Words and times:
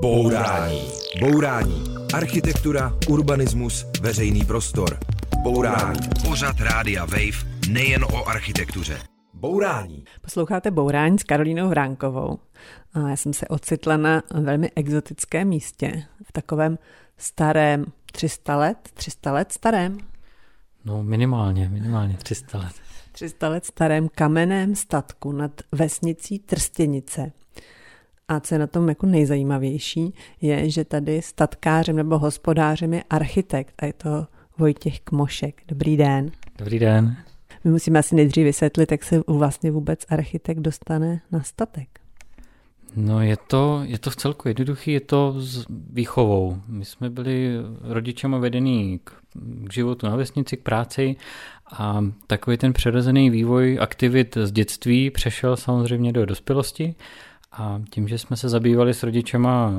Bourání. 0.00 0.82
Bourání. 1.20 1.84
Architektura, 2.14 2.92
urbanismus, 3.08 3.86
veřejný 4.00 4.44
prostor. 4.44 4.98
Bourání. 5.42 6.00
Pořad 6.28 6.60
Rádia 6.60 7.04
Wave 7.04 7.68
nejen 7.70 8.04
o 8.04 8.28
architektuře. 8.28 8.98
Bourání. 9.34 10.04
Posloucháte 10.20 10.70
Bourání 10.70 11.18
s 11.18 11.22
Karolínou 11.22 11.68
Vránkovou. 11.68 12.38
A 12.94 13.08
já 13.08 13.16
jsem 13.16 13.32
se 13.32 13.48
ocitla 13.48 13.96
na 13.96 14.22
velmi 14.34 14.70
exotickém 14.76 15.48
místě, 15.48 16.04
v 16.24 16.32
takovém 16.32 16.78
starém 17.16 17.84
300 18.12 18.56
let, 18.56 18.78
300 18.94 19.32
let 19.32 19.52
starém. 19.52 19.98
No 20.84 21.02
minimálně, 21.02 21.68
minimálně 21.68 22.16
300 22.16 22.58
let. 22.58 22.72
300 23.12 23.48
let 23.48 23.64
starém 23.64 24.08
kamenném 24.14 24.74
statku 24.74 25.32
nad 25.32 25.52
vesnicí 25.72 26.38
Trstěnice. 26.38 27.32
A 28.28 28.40
co 28.40 28.54
je 28.54 28.58
na 28.58 28.66
tom 28.66 28.88
jako 28.88 29.06
nejzajímavější, 29.06 30.14
je, 30.40 30.70
že 30.70 30.84
tady 30.84 31.22
statkářem 31.22 31.96
nebo 31.96 32.18
hospodářem 32.18 32.94
je 32.94 33.02
architekt 33.10 33.74
a 33.78 33.86
je 33.86 33.92
to 33.92 34.26
Vojtěch 34.58 35.00
Kmošek. 35.00 35.62
Dobrý 35.68 35.96
den. 35.96 36.30
Dobrý 36.58 36.78
den. 36.78 37.16
My 37.64 37.70
musíme 37.70 37.98
asi 37.98 38.14
nejdřív 38.14 38.44
vysvětlit, 38.44 38.92
jak 38.92 39.04
se 39.04 39.22
vlastně 39.26 39.70
vůbec 39.70 40.04
architekt 40.08 40.58
dostane 40.58 41.20
na 41.32 41.42
statek. 41.42 41.88
No 42.96 43.20
je 43.20 43.36
to, 43.46 43.80
je 43.84 43.98
to 43.98 44.10
v 44.10 44.16
celku 44.16 44.48
jednoduchý, 44.48 44.92
je 44.92 45.00
to 45.00 45.34
s 45.38 45.66
výchovou. 45.92 46.58
My 46.68 46.84
jsme 46.84 47.10
byli 47.10 47.50
rodičema 47.82 48.38
vedený 48.38 49.00
k, 49.04 49.12
k 49.64 49.72
životu 49.72 50.06
na 50.06 50.16
vesnici, 50.16 50.56
k 50.56 50.62
práci 50.62 51.16
a 51.72 52.04
takový 52.26 52.56
ten 52.56 52.72
přirozený 52.72 53.30
vývoj 53.30 53.78
aktivit 53.80 54.38
z 54.44 54.52
dětství 54.52 55.10
přešel 55.10 55.56
samozřejmě 55.56 56.12
do 56.12 56.26
dospělosti 56.26 56.94
a 57.58 57.80
tím, 57.90 58.08
že 58.08 58.18
jsme 58.18 58.36
se 58.36 58.48
zabývali 58.48 58.94
s 58.94 59.02
rodičema 59.02 59.72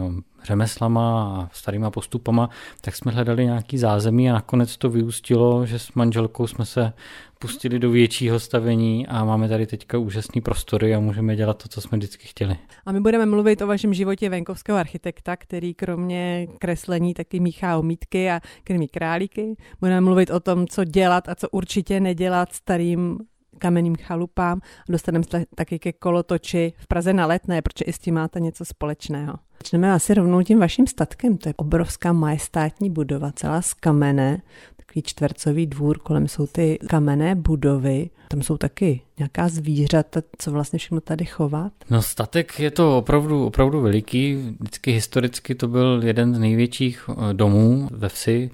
řemeslama 0.43 1.23
a 1.23 1.49
starýma 1.53 1.91
postupama, 1.91 2.49
tak 2.81 2.95
jsme 2.95 3.11
hledali 3.11 3.45
nějaký 3.45 3.77
zázemí 3.77 4.29
a 4.29 4.33
nakonec 4.33 4.77
to 4.77 4.89
vyústilo, 4.89 5.65
že 5.65 5.79
s 5.79 5.93
manželkou 5.93 6.47
jsme 6.47 6.65
se 6.65 6.93
pustili 7.39 7.79
do 7.79 7.91
většího 7.91 8.39
stavení 8.39 9.07
a 9.07 9.25
máme 9.25 9.49
tady 9.49 9.67
teďka 9.67 9.97
úžasný 9.97 10.41
prostory 10.41 10.95
a 10.95 10.99
můžeme 10.99 11.35
dělat 11.35 11.63
to, 11.63 11.69
co 11.69 11.81
jsme 11.81 11.97
vždycky 11.97 12.27
chtěli. 12.27 12.57
A 12.85 12.91
my 12.91 12.99
budeme 12.99 13.25
mluvit 13.25 13.61
o 13.61 13.67
vašem 13.67 13.93
životě 13.93 14.29
venkovského 14.29 14.77
architekta, 14.77 15.37
který 15.37 15.73
kromě 15.73 16.47
kreslení 16.59 17.13
taky 17.13 17.39
míchá 17.39 17.77
omítky 17.77 18.31
a 18.31 18.39
krmí 18.63 18.87
králíky. 18.87 19.55
Budeme 19.79 20.01
mluvit 20.01 20.29
o 20.29 20.39
tom, 20.39 20.67
co 20.67 20.83
dělat 20.83 21.29
a 21.29 21.35
co 21.35 21.49
určitě 21.49 21.99
nedělat 21.99 22.53
starým 22.53 23.19
kamenným 23.59 23.95
chalupám 23.95 24.59
a 24.89 24.91
dostaneme 24.91 25.25
se 25.31 25.45
taky 25.55 25.79
ke 25.79 25.93
kolotoči 25.93 26.73
v 26.77 26.87
Praze 26.87 27.13
na 27.13 27.25
letné, 27.25 27.61
protože 27.61 27.85
i 27.85 27.93
s 27.93 27.99
tím 27.99 28.15
máte 28.15 28.39
něco 28.39 28.65
společného. 28.65 29.33
Začneme 29.63 29.93
asi 29.93 30.13
rovnou 30.13 30.43
tím 30.43 30.59
vaším 30.59 30.87
statkem. 30.87 31.37
To 31.37 31.49
je 31.49 31.53
obrovská 31.57 32.13
majestátní 32.13 32.89
budova, 32.89 33.31
celá 33.31 33.61
z 33.61 33.73
kamene, 33.73 34.41
takový 34.75 35.01
čtvercový 35.01 35.67
dvůr, 35.67 35.99
kolem 35.99 36.27
jsou 36.27 36.47
ty 36.47 36.79
kamenné 36.89 37.35
budovy. 37.35 38.09
Tam 38.27 38.41
jsou 38.41 38.57
taky 38.57 39.01
nějaká 39.17 39.49
zvířata, 39.49 40.21
co 40.37 40.51
vlastně 40.51 40.79
všechno 40.79 41.01
tady 41.01 41.25
chovat? 41.25 41.73
No 41.89 42.01
statek 42.01 42.59
je 42.59 42.71
to 42.71 42.97
opravdu, 42.97 43.45
opravdu 43.45 43.81
veliký. 43.81 44.55
Vždycky 44.59 44.91
historicky 44.91 45.55
to 45.55 45.67
byl 45.67 46.01
jeden 46.03 46.35
z 46.35 46.39
největších 46.39 47.09
eh, 47.09 47.33
domů 47.33 47.87
ve 47.91 48.09
vsi. 48.09 48.51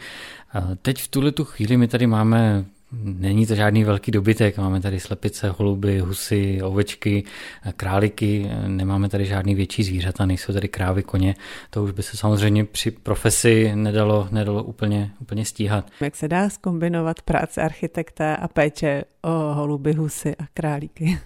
Teď 0.82 1.02
v 1.02 1.08
tuhle 1.08 1.32
tu 1.32 1.46
chvíli 1.46 1.78
my 1.78 1.88
tady 1.88 2.08
máme 2.08 2.66
Není 3.04 3.46
to 3.46 3.56
žádný 3.56 3.84
velký 3.84 4.12
dobytek, 4.12 4.58
máme 4.58 4.82
tady 4.82 5.00
slepice, 5.00 5.50
holuby, 5.50 6.00
husy, 6.00 6.62
ovečky, 6.62 7.24
králíky, 7.76 8.50
nemáme 8.68 9.10
tady 9.10 9.26
žádný 9.26 9.56
větší 9.56 9.84
zvířata, 9.84 10.26
nejsou 10.26 10.54
tady 10.54 10.68
krávy, 10.68 11.04
koně. 11.04 11.36
To 11.70 11.84
už 11.84 11.92
by 11.92 12.04
se 12.04 12.18
samozřejmě 12.18 12.66
při 12.66 12.92
profesi 12.92 13.72
nedalo, 13.76 14.28
nedalo 14.32 14.64
úplně, 14.64 15.12
úplně 15.20 15.46
stíhat. 15.46 15.92
Jak 16.02 16.16
se 16.16 16.28
dá 16.28 16.50
skombinovat 16.50 17.22
práce 17.22 17.62
architekta 17.62 18.36
a 18.36 18.48
péče 18.48 19.04
o 19.22 19.54
holuby, 19.54 19.94
husy 19.94 20.36
a 20.36 20.44
králíky? 20.54 21.20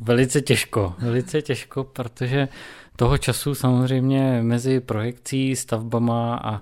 Velice 0.00 0.40
těžko, 0.40 0.94
velice 0.98 1.42
těžko, 1.42 1.84
protože 1.84 2.48
toho 2.96 3.18
času 3.18 3.54
samozřejmě 3.54 4.42
mezi 4.42 4.80
projekcí, 4.80 5.56
stavbama 5.56 6.40
a 6.44 6.60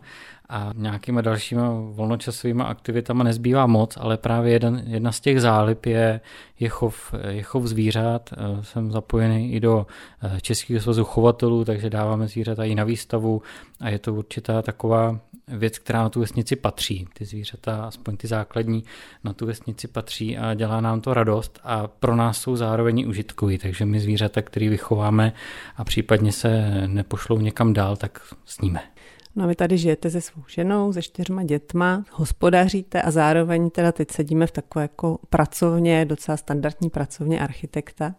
a 0.52 0.72
nějakýma 0.76 1.20
dalšíma 1.20 1.70
volnočasovými 1.70 2.62
aktivitama 2.62 3.24
nezbývá 3.24 3.66
moc, 3.66 3.96
ale 4.00 4.16
právě 4.16 4.52
jeden, 4.52 4.82
jedna 4.86 5.12
z 5.12 5.20
těch 5.20 5.40
zálib 5.40 5.86
je, 5.86 6.20
je, 6.60 6.68
chov, 6.68 7.14
je 7.28 7.42
chov 7.42 7.64
zvířat. 7.64 8.30
Eh, 8.32 8.64
jsem 8.64 8.90
zapojený 8.90 9.52
i 9.52 9.60
do 9.60 9.86
eh, 10.22 10.40
Českého 10.40 10.80
svazu 10.80 11.04
chovatelů, 11.04 11.64
takže 11.64 11.90
dáváme 11.90 12.28
zvířata 12.28 12.64
i 12.64 12.74
na 12.74 12.84
výstavu 12.84 13.42
a 13.80 13.88
je 13.88 13.98
to 13.98 14.14
určitá 14.14 14.62
taková 14.62 15.20
věc, 15.48 15.78
která 15.78 16.02
na 16.02 16.08
tu 16.08 16.20
vesnici 16.20 16.56
patří. 16.56 17.08
Ty 17.14 17.24
zvířata, 17.24 17.84
aspoň 17.84 18.16
ty 18.16 18.26
základní, 18.26 18.84
na 19.24 19.32
tu 19.32 19.46
vesnici 19.46 19.88
patří 19.88 20.38
a 20.38 20.54
dělá 20.54 20.80
nám 20.80 21.00
to 21.00 21.14
radost 21.14 21.60
a 21.64 21.86
pro 21.86 22.16
nás 22.16 22.40
jsou 22.40 22.56
zároveň 22.56 23.08
užitkový, 23.08 23.58
takže 23.58 23.86
my 23.86 24.00
zvířata, 24.00 24.42
který 24.42 24.68
vychováme 24.68 25.32
a 25.76 25.84
případně 25.84 26.32
se 26.32 26.82
nepošlou 26.86 27.38
někam 27.38 27.72
dál, 27.72 27.96
tak 27.96 28.20
sníme. 28.44 28.91
No 29.36 29.44
a 29.44 29.46
vy 29.46 29.54
tady 29.54 29.78
žijete 29.78 30.10
se 30.10 30.20
svou 30.20 30.42
ženou, 30.48 30.92
se 30.92 31.02
čtyřma 31.02 31.42
dětma, 31.42 32.04
hospodaříte 32.10 33.02
a 33.02 33.10
zároveň 33.10 33.70
teda 33.70 33.92
teď 33.92 34.10
sedíme 34.10 34.46
v 34.46 34.50
takové 34.50 34.82
jako 34.82 35.18
pracovně, 35.30 36.04
docela 36.04 36.36
standardní 36.36 36.90
pracovně 36.90 37.40
architekta, 37.40 38.14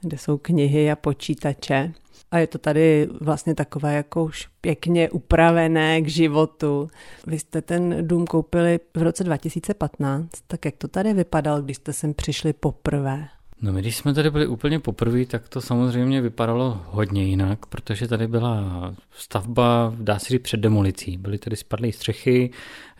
kde 0.00 0.18
jsou 0.18 0.38
knihy 0.38 0.90
a 0.90 0.96
počítače. 0.96 1.92
A 2.30 2.38
je 2.38 2.46
to 2.46 2.58
tady 2.58 3.08
vlastně 3.20 3.54
takové 3.54 3.94
jako 3.94 4.24
už 4.24 4.48
pěkně 4.60 5.10
upravené 5.10 6.00
k 6.00 6.08
životu. 6.08 6.88
Vy 7.26 7.38
jste 7.38 7.62
ten 7.62 8.06
dům 8.06 8.26
koupili 8.26 8.80
v 8.96 9.02
roce 9.02 9.24
2015, 9.24 10.30
tak 10.46 10.64
jak 10.64 10.76
to 10.76 10.88
tady 10.88 11.14
vypadalo, 11.14 11.62
když 11.62 11.76
jste 11.76 11.92
sem 11.92 12.14
přišli 12.14 12.52
poprvé? 12.52 13.28
No 13.64 13.72
my 13.72 13.80
když 13.80 13.96
jsme 13.96 14.14
tady 14.14 14.30
byli 14.30 14.46
úplně 14.46 14.78
poprvé, 14.78 15.26
tak 15.26 15.48
to 15.48 15.60
samozřejmě 15.60 16.20
vypadalo 16.20 16.80
hodně 16.86 17.24
jinak, 17.24 17.66
protože 17.66 18.08
tady 18.08 18.26
byla 18.26 18.64
stavba, 19.10 19.94
dá 19.98 20.18
se 20.18 20.28
říct, 20.28 20.42
před 20.42 20.60
demolicí. 20.60 21.16
Byly 21.16 21.38
tady 21.38 21.56
spadlé 21.56 21.92
střechy, 21.92 22.50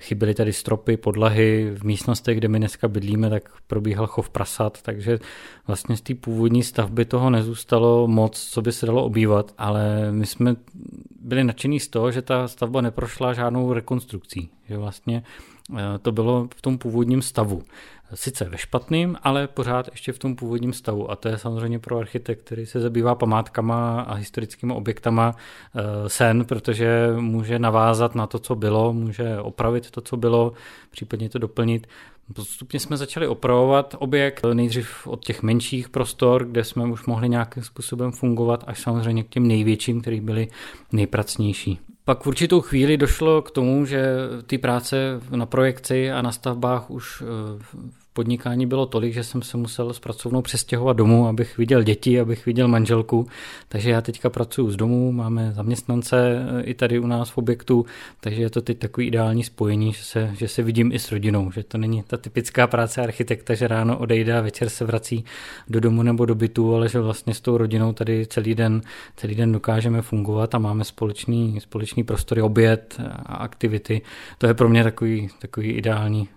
chyběly 0.01 0.35
tady 0.35 0.53
stropy, 0.53 0.97
podlahy. 0.97 1.71
V 1.75 1.85
místnostech, 1.85 2.39
kde 2.39 2.49
my 2.49 2.59
dneska 2.59 2.89
bydlíme, 2.89 3.31
tak 3.31 3.49
probíhal 3.67 4.07
chov 4.07 4.31
prasat, 4.31 4.83
takže 4.83 5.19
vlastně 5.67 5.97
z 5.97 6.01
té 6.01 6.15
původní 6.15 6.63
stavby 6.63 7.05
toho 7.05 7.31
nezůstalo 7.31 8.09
moc, 8.09 8.41
co 8.41 8.63
by 8.63 8.73
se 8.73 8.87
dalo 8.87 9.05
obývat, 9.05 9.55
ale 9.59 10.13
my 10.13 10.27
jsme 10.27 10.57
byli 11.21 11.45
nadšení 11.45 11.81
z 11.81 11.89
toho, 11.89 12.11
že 12.11 12.23
ta 12.23 12.49
stavba 12.49 12.81
neprošla 12.81 13.33
žádnou 13.33 13.73
rekonstrukcí, 13.73 14.51
že 14.69 14.77
vlastně 14.77 15.23
eh, 15.77 15.99
to 16.03 16.13
bylo 16.13 16.49
v 16.57 16.63
tom 16.63 16.79
původním 16.79 17.23
stavu 17.23 17.63
sice 18.15 18.45
ve 18.45 18.59
špatným, 18.59 19.17
ale 19.23 19.49
pořád 19.49 19.89
ještě 19.91 20.13
v 20.13 20.19
tom 20.19 20.37
původním 20.37 20.73
stavu. 20.73 21.11
A 21.11 21.17
to 21.17 21.29
je 21.29 21.39
samozřejmě 21.39 21.79
pro 21.79 21.99
architekt, 21.99 22.45
který 22.45 22.67
se 22.67 22.81
zabývá 22.81 23.15
památkama 23.15 24.01
a 24.01 24.15
historickými 24.15 24.73
objektama 24.73 25.35
eh, 25.35 26.09
sen, 26.09 26.45
protože 26.45 27.09
může 27.17 27.59
navázat 27.59 28.15
na 28.15 28.27
to, 28.27 28.39
co 28.39 28.55
bylo, 28.55 28.93
může 28.93 29.39
opravit 29.41 29.91
to, 29.91 30.01
co 30.01 30.17
bylo, 30.17 30.53
případně 30.91 31.29
to 31.29 31.39
doplnit. 31.39 31.87
Postupně 32.35 32.81
jsme 32.81 32.97
začali 32.97 33.29
opravovat 33.29 33.95
objekt, 33.99 34.47
nejdřív 34.53 35.07
od 35.07 35.25
těch 35.25 35.43
menších 35.43 35.89
prostor, 35.89 36.45
kde 36.45 36.65
jsme 36.65 36.85
už 36.85 37.07
mohli 37.07 37.29
nějakým 37.29 37.63
způsobem 37.63 38.13
fungovat, 38.13 38.65
až 38.67 38.81
samozřejmě 38.81 39.25
k 39.25 39.29
těm 39.29 39.47
největším, 39.47 40.01
který 40.01 40.21
byly 40.21 40.49
nejpracnější. 40.93 41.81
Pak 42.05 42.23
v 42.23 42.27
určitou 42.27 42.61
chvíli 42.61 42.97
došlo 42.97 43.43
k 43.43 43.51
tomu, 43.51 43.85
že 43.85 44.15
ty 44.47 44.59
práce 44.59 45.21
na 45.31 45.47
projekci 45.47 46.11
a 46.11 46.23
na 46.23 46.33
stavbách 46.33 46.91
už 46.91 47.23
eh, 47.23 47.83
podnikání 48.13 48.67
bylo 48.67 48.87
tolik, 48.87 49.15
že 49.15 49.25
jsem 49.25 49.43
se 49.43 49.57
musel 49.57 49.93
s 49.93 49.99
pracovnou 49.99 50.43
přestěhovat 50.43 50.97
domů, 50.97 51.29
abych 51.29 51.59
viděl 51.59 51.83
děti, 51.83 52.21
abych 52.21 52.47
viděl 52.47 52.69
manželku. 52.69 53.27
Takže 53.69 53.91
já 53.91 54.01
teďka 54.01 54.31
pracuji 54.31 54.71
z 54.71 54.77
domu, 54.77 55.13
máme 55.13 55.53
zaměstnance 55.53 56.47
eh, 56.59 56.63
i 56.63 56.75
tady 56.75 56.99
u 56.99 57.07
nás 57.07 57.31
v 57.31 57.39
objektu, 57.39 57.87
takže 58.21 58.43
je 58.43 58.51
to 58.51 58.63
teď 58.63 58.79
takový 58.79 59.07
ideální 59.07 59.45
spojení, 59.45 59.93
že 59.93 60.03
se, 60.03 60.31
že 60.39 60.49
se 60.49 60.63
vidím 60.63 60.93
i 60.93 60.99
s 60.99 61.13
rodinou, 61.13 61.51
že 61.51 61.63
to 61.63 61.79
není 61.79 62.03
ta 62.03 62.17
typická 62.17 62.67
práce 62.67 63.03
architekta, 63.03 63.55
že 63.55 63.69
ráno 63.69 63.99
odejde 63.99 64.39
a 64.39 64.41
večer 64.41 64.69
se 64.69 64.85
vrací 64.85 65.25
do 65.69 65.81
domu 65.81 66.03
nebo 66.03 66.27
do 66.27 66.35
bytu, 66.35 66.75
ale 66.75 66.89
že 66.89 67.01
vlastně 67.01 67.35
s 67.35 67.41
tou 67.41 67.57
rodinou 67.57 67.93
tady 67.93 68.27
celý 68.27 68.55
den, 68.55 68.81
celý 69.17 69.35
den 69.35 69.53
dokážeme 69.53 70.03
fungovat 70.03 70.55
a 70.55 70.59
máme 70.59 70.85
společný, 70.85 71.61
společný 71.61 72.05
prostory, 72.05 72.43
oběd 72.43 73.01
a 73.27 73.37
aktivity. 73.37 74.03
To 74.39 74.47
je 74.47 74.55
pro 74.55 74.69
mě 74.69 74.85
takový, 74.85 75.29
takový 75.41 75.71
ideální 75.71 76.29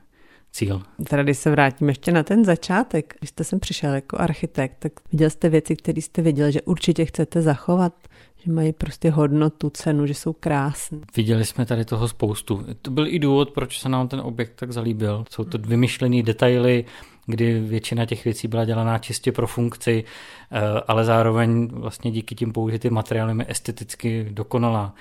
cíl. 0.56 0.82
Teda 1.10 1.24
když 1.24 1.38
se 1.38 1.52
vrátím 1.52 1.90
ještě 1.90 2.12
na 2.12 2.24
ten 2.24 2.46
začátek, 2.46 3.16
když 3.20 3.30
jste 3.30 3.44
sem 3.44 3.60
přišel 3.60 3.94
jako 3.94 4.22
architekt, 4.22 4.76
tak 4.80 4.92
viděl 5.12 5.30
jste 5.30 5.50
věci, 5.50 5.76
které 5.76 6.02
jste 6.02 6.22
viděl, 6.22 6.52
že 6.52 6.62
určitě 6.62 7.06
chcete 7.06 7.42
zachovat, 7.42 7.94
že 8.38 8.52
mají 8.52 8.74
prostě 8.74 9.10
hodnotu, 9.12 9.70
cenu, 9.70 10.08
že 10.08 10.14
jsou 10.14 10.34
krásné. 10.34 11.00
Viděli 11.16 11.46
jsme 11.46 11.66
tady 11.66 11.86
toho 11.86 12.08
spoustu. 12.08 12.66
To 12.82 12.92
byl 12.92 13.08
i 13.08 13.20
důvod, 13.20 13.52
proč 13.52 13.80
se 13.80 13.90
nám 13.90 14.08
ten 14.08 14.20
objekt 14.20 14.54
tak 14.56 14.72
zalíbil. 14.72 15.26
Jsou 15.30 15.44
to 15.44 15.58
vymyšlené 15.58 16.24
detaily, 16.24 16.86
kdy 17.26 17.60
většina 17.60 18.06
těch 18.06 18.26
věcí 18.26 18.48
byla 18.48 18.66
dělaná 18.66 18.98
čistě 18.98 19.32
pro 19.32 19.48
funkci, 19.48 20.04
eh, 20.52 20.60
ale 20.88 21.06
zároveň 21.06 21.68
vlastně 21.68 22.12
díky 22.12 22.36
tím 22.36 22.54
použitým 22.54 22.94
materiálům 22.94 23.40
je 23.40 23.46
esteticky 23.50 24.28
dokonalá 24.32 24.94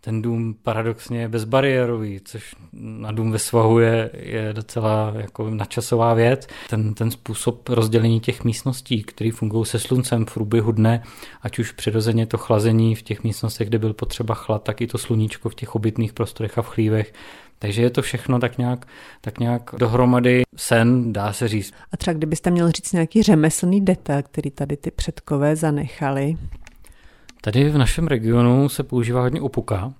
ten 0.00 0.22
dům 0.22 0.54
paradoxně 0.62 1.20
je 1.20 1.28
bezbariérový, 1.28 2.20
což 2.24 2.54
na 2.72 3.12
dům 3.12 3.32
ve 3.32 3.38
svahu 3.38 3.78
je, 3.78 4.10
je 4.12 4.52
docela 4.52 5.12
jako 5.16 5.50
načasová 5.50 6.14
věc. 6.14 6.46
Ten, 6.70 6.94
ten 6.94 7.10
způsob 7.10 7.68
rozdělení 7.68 8.20
těch 8.20 8.44
místností, 8.44 9.02
které 9.02 9.30
fungují 9.32 9.66
se 9.66 9.78
sluncem 9.78 10.26
v 10.26 10.34
průběhu 10.34 10.72
dne, 10.72 11.02
ať 11.42 11.58
už 11.58 11.72
přirozeně 11.72 12.26
to 12.26 12.38
chlazení 12.38 12.94
v 12.94 13.02
těch 13.02 13.24
místnostech, 13.24 13.68
kde 13.68 13.78
byl 13.78 13.94
potřeba 13.94 14.34
chlad, 14.34 14.62
tak 14.62 14.80
i 14.80 14.86
to 14.86 14.98
sluníčko 14.98 15.48
v 15.48 15.54
těch 15.54 15.74
obytných 15.74 16.12
prostorech 16.12 16.58
a 16.58 16.62
v 16.62 16.68
chlívech, 16.68 17.12
takže 17.58 17.82
je 17.82 17.90
to 17.90 18.02
všechno 18.02 18.38
tak 18.38 18.58
nějak, 18.58 18.86
tak 19.20 19.38
nějak 19.38 19.70
dohromady 19.78 20.42
sen, 20.56 21.12
dá 21.12 21.32
se 21.32 21.48
říct. 21.48 21.74
A 21.92 21.96
třeba 21.96 22.14
kdybyste 22.14 22.50
měl 22.50 22.70
říct 22.70 22.92
nějaký 22.92 23.22
řemeslný 23.22 23.80
detail, 23.80 24.22
který 24.22 24.50
tady 24.50 24.76
ty 24.76 24.90
předkové 24.90 25.56
zanechali? 25.56 26.36
Tady 27.40 27.70
v 27.70 27.78
našem 27.78 28.06
regionu 28.06 28.68
se 28.68 28.82
používá 28.82 29.20
hodně 29.20 29.40
opuka 29.40 29.92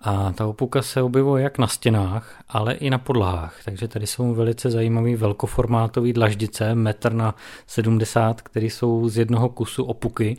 a 0.00 0.32
ta 0.32 0.46
opuka 0.46 0.82
se 0.82 1.02
objevuje 1.02 1.42
jak 1.42 1.58
na 1.58 1.66
stěnách, 1.66 2.42
ale 2.48 2.74
i 2.74 2.90
na 2.90 2.98
podlahách. 2.98 3.60
Takže 3.64 3.88
tady 3.88 4.06
jsou 4.06 4.34
velice 4.34 4.70
zajímavý 4.70 5.16
velkoformátový 5.16 6.12
dlaždice, 6.12 6.74
metr 6.74 7.12
na 7.12 7.34
70, 7.66 8.42
které 8.42 8.66
jsou 8.66 9.08
z 9.08 9.18
jednoho 9.18 9.48
kusu 9.48 9.84
opuky 9.84 10.36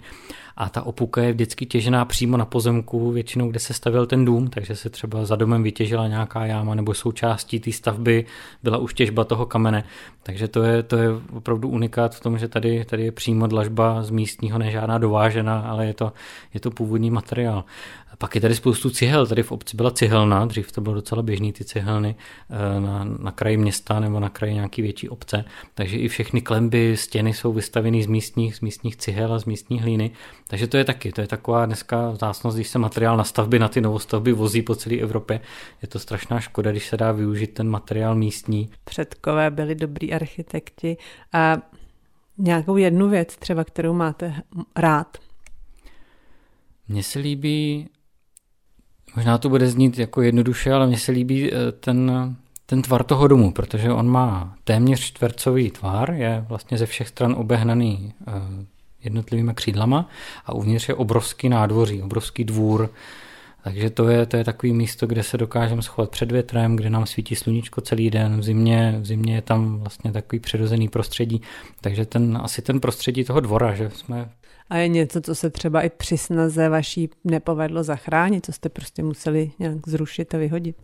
a 0.58 0.70
ta 0.70 0.82
opuka 0.82 1.22
je 1.22 1.34
vždycky 1.34 1.66
těžená 1.66 2.06
přímo 2.06 2.38
na 2.38 2.46
pozemku, 2.46 3.12
většinou 3.12 3.50
kde 3.50 3.60
se 3.60 3.74
stavil 3.74 4.06
ten 4.06 4.26
dům, 4.26 4.48
takže 4.48 4.76
se 4.76 4.90
třeba 4.90 5.26
za 5.26 5.36
domem 5.36 5.64
vytěžila 5.64 6.08
nějaká 6.08 6.46
jáma 6.46 6.76
nebo 6.76 6.94
součástí 6.94 7.60
té 7.60 7.72
stavby 7.72 8.26
byla 8.64 8.78
už 8.78 8.94
těžba 8.94 9.24
toho 9.24 9.46
kamene. 9.46 9.84
Takže 10.24 10.48
to 10.48 10.64
je, 10.64 10.84
to 10.84 10.98
je 10.98 11.10
opravdu 11.34 11.70
unikát 11.70 12.16
v 12.16 12.20
tom, 12.20 12.38
že 12.38 12.48
tady, 12.48 12.86
tady 12.86 13.04
je 13.06 13.12
přímo 13.12 13.48
dlažba 13.48 14.04
z 14.04 14.10
místního, 14.10 14.60
nežádná 14.60 14.98
dovážená, 14.98 15.60
ale 15.60 15.86
je 15.86 15.94
to, 15.94 16.14
je 16.54 16.60
to 16.60 16.72
původní 16.72 17.12
materiál. 17.12 17.64
Pak 18.18 18.36
je 18.36 18.42
tady 18.42 18.56
spoustu 18.56 18.90
cihel. 18.90 19.28
Tady 19.28 19.44
v 19.44 19.52
obci 19.52 19.78
byla 19.78 19.92
cihelna, 19.92 20.46
dřív 20.46 20.72
to 20.72 20.82
bylo 20.82 20.96
docela 20.96 21.22
běžný 21.22 21.54
ty 21.54 21.66
cihelny 21.66 22.16
eh, 22.50 22.82
na, 22.82 23.04
na 23.04 23.32
kraji 23.32 23.58
města 23.58 24.00
nebo 24.00 24.20
na 24.20 24.30
kraji 24.30 24.54
nějaký 24.54 24.82
větší 24.82 25.10
obce. 25.10 25.46
Takže 25.74 25.98
i 25.98 26.08
všechny 26.08 26.42
klemby, 26.42 26.98
stěny 26.98 27.34
jsou 27.34 27.54
vystaveny 27.54 28.04
z 28.04 28.08
místních, 28.08 28.56
z 28.56 28.62
místních 28.62 28.96
cihel 28.96 29.34
a 29.34 29.40
z 29.40 29.46
místní 29.46 29.80
hlíny. 29.80 30.12
Takže 30.48 30.68
to 30.68 30.78
je 30.78 30.86
taky, 30.86 31.12
to 31.12 31.22
je 31.22 31.28
taková 31.28 31.66
dneska 31.66 32.10
vzácnost, 32.10 32.58
když 32.58 32.68
se 32.68 32.80
materiál 32.80 33.18
na 33.18 33.24
stavby, 33.24 33.60
na 33.60 33.68
ty 33.68 33.82
novostavby 33.82 34.34
vozí 34.34 34.62
po 34.62 34.76
celé 34.76 34.96
Evropě. 34.96 35.40
Je 35.82 35.88
to 35.88 36.00
strašná 36.00 36.40
škoda, 36.40 36.72
když 36.72 36.88
se 36.88 36.98
dá 36.98 37.12
využít 37.12 37.54
ten 37.54 37.70
materiál 37.70 38.16
místní. 38.16 38.70
Předkové 38.84 39.52
byli 39.52 39.76
dobrý 39.76 40.14
architekti 40.14 40.98
a 41.34 41.58
nějakou 42.38 42.78
jednu 42.78 43.10
věc 43.10 43.38
třeba, 43.38 43.64
kterou 43.64 43.94
máte 43.94 44.34
rád. 44.76 45.18
Mně 46.88 47.04
se 47.04 47.20
líbí 47.20 47.90
Možná 49.16 49.38
to 49.38 49.50
bude 49.50 49.68
znít 49.68 50.00
jako 50.00 50.22
jednoduše, 50.22 50.74
ale 50.74 50.88
mně 50.88 50.98
se 50.98 51.12
líbí 51.12 51.54
eh, 51.54 51.72
ten, 51.72 52.36
ten 52.66 52.82
tvar 52.82 53.04
toho 53.04 53.28
domu, 53.28 53.52
protože 53.52 53.92
on 53.92 54.08
má 54.08 54.56
téměř 54.64 55.00
čtvercový 55.00 55.72
tvar, 55.72 56.12
je 56.12 56.46
vlastně 56.50 56.78
ze 56.78 56.86
všech 56.86 57.08
stran 57.08 57.36
obehnaný 57.38 58.14
eh, 58.28 58.32
jednotlivými 59.04 59.54
křídlama 59.54 60.10
a 60.46 60.54
uvnitř 60.54 60.90
je 60.90 60.96
obrovský 60.96 61.50
nádvoří, 61.50 62.02
obrovský 62.02 62.44
dvůr, 62.44 62.90
takže 63.64 63.90
to 63.90 64.10
je, 64.10 64.26
to 64.26 64.38
je 64.38 64.44
takový 64.44 64.74
místo, 64.74 65.08
kde 65.08 65.24
se 65.24 65.38
dokážeme 65.38 65.82
schovat 65.82 66.10
před 66.10 66.32
větrem, 66.32 66.76
kde 66.76 66.90
nám 66.90 67.06
svítí 67.06 67.36
sluníčko 67.36 67.82
celý 67.82 68.10
den, 68.10 68.40
v 68.40 68.44
zimě, 68.44 68.98
v 69.00 69.06
zimě 69.06 69.36
je 69.36 69.42
tam 69.42 69.80
vlastně 69.80 70.12
takový 70.12 70.40
přirozený 70.40 70.88
prostředí, 70.90 71.42
takže 71.82 72.06
ten, 72.06 72.40
asi 72.42 72.62
ten 72.62 72.80
prostředí 72.80 73.24
toho 73.24 73.40
dvora, 73.40 73.76
že 73.76 73.90
jsme 73.90 74.30
a 74.70 74.78
je 74.78 74.88
něco, 74.88 75.22
co 75.22 75.36
se 75.36 75.50
třeba 75.50 75.82
i 75.82 75.90
při 75.90 76.18
snaze 76.18 76.70
vaší 76.70 77.10
nepovedlo 77.24 77.84
zachránit, 77.84 78.46
co 78.46 78.52
jste 78.52 78.70
prostě 78.70 79.04
museli 79.04 79.52
nějak 79.60 79.88
zrušit 79.88 80.36
a 80.36 80.38
vyhodit? 80.38 80.76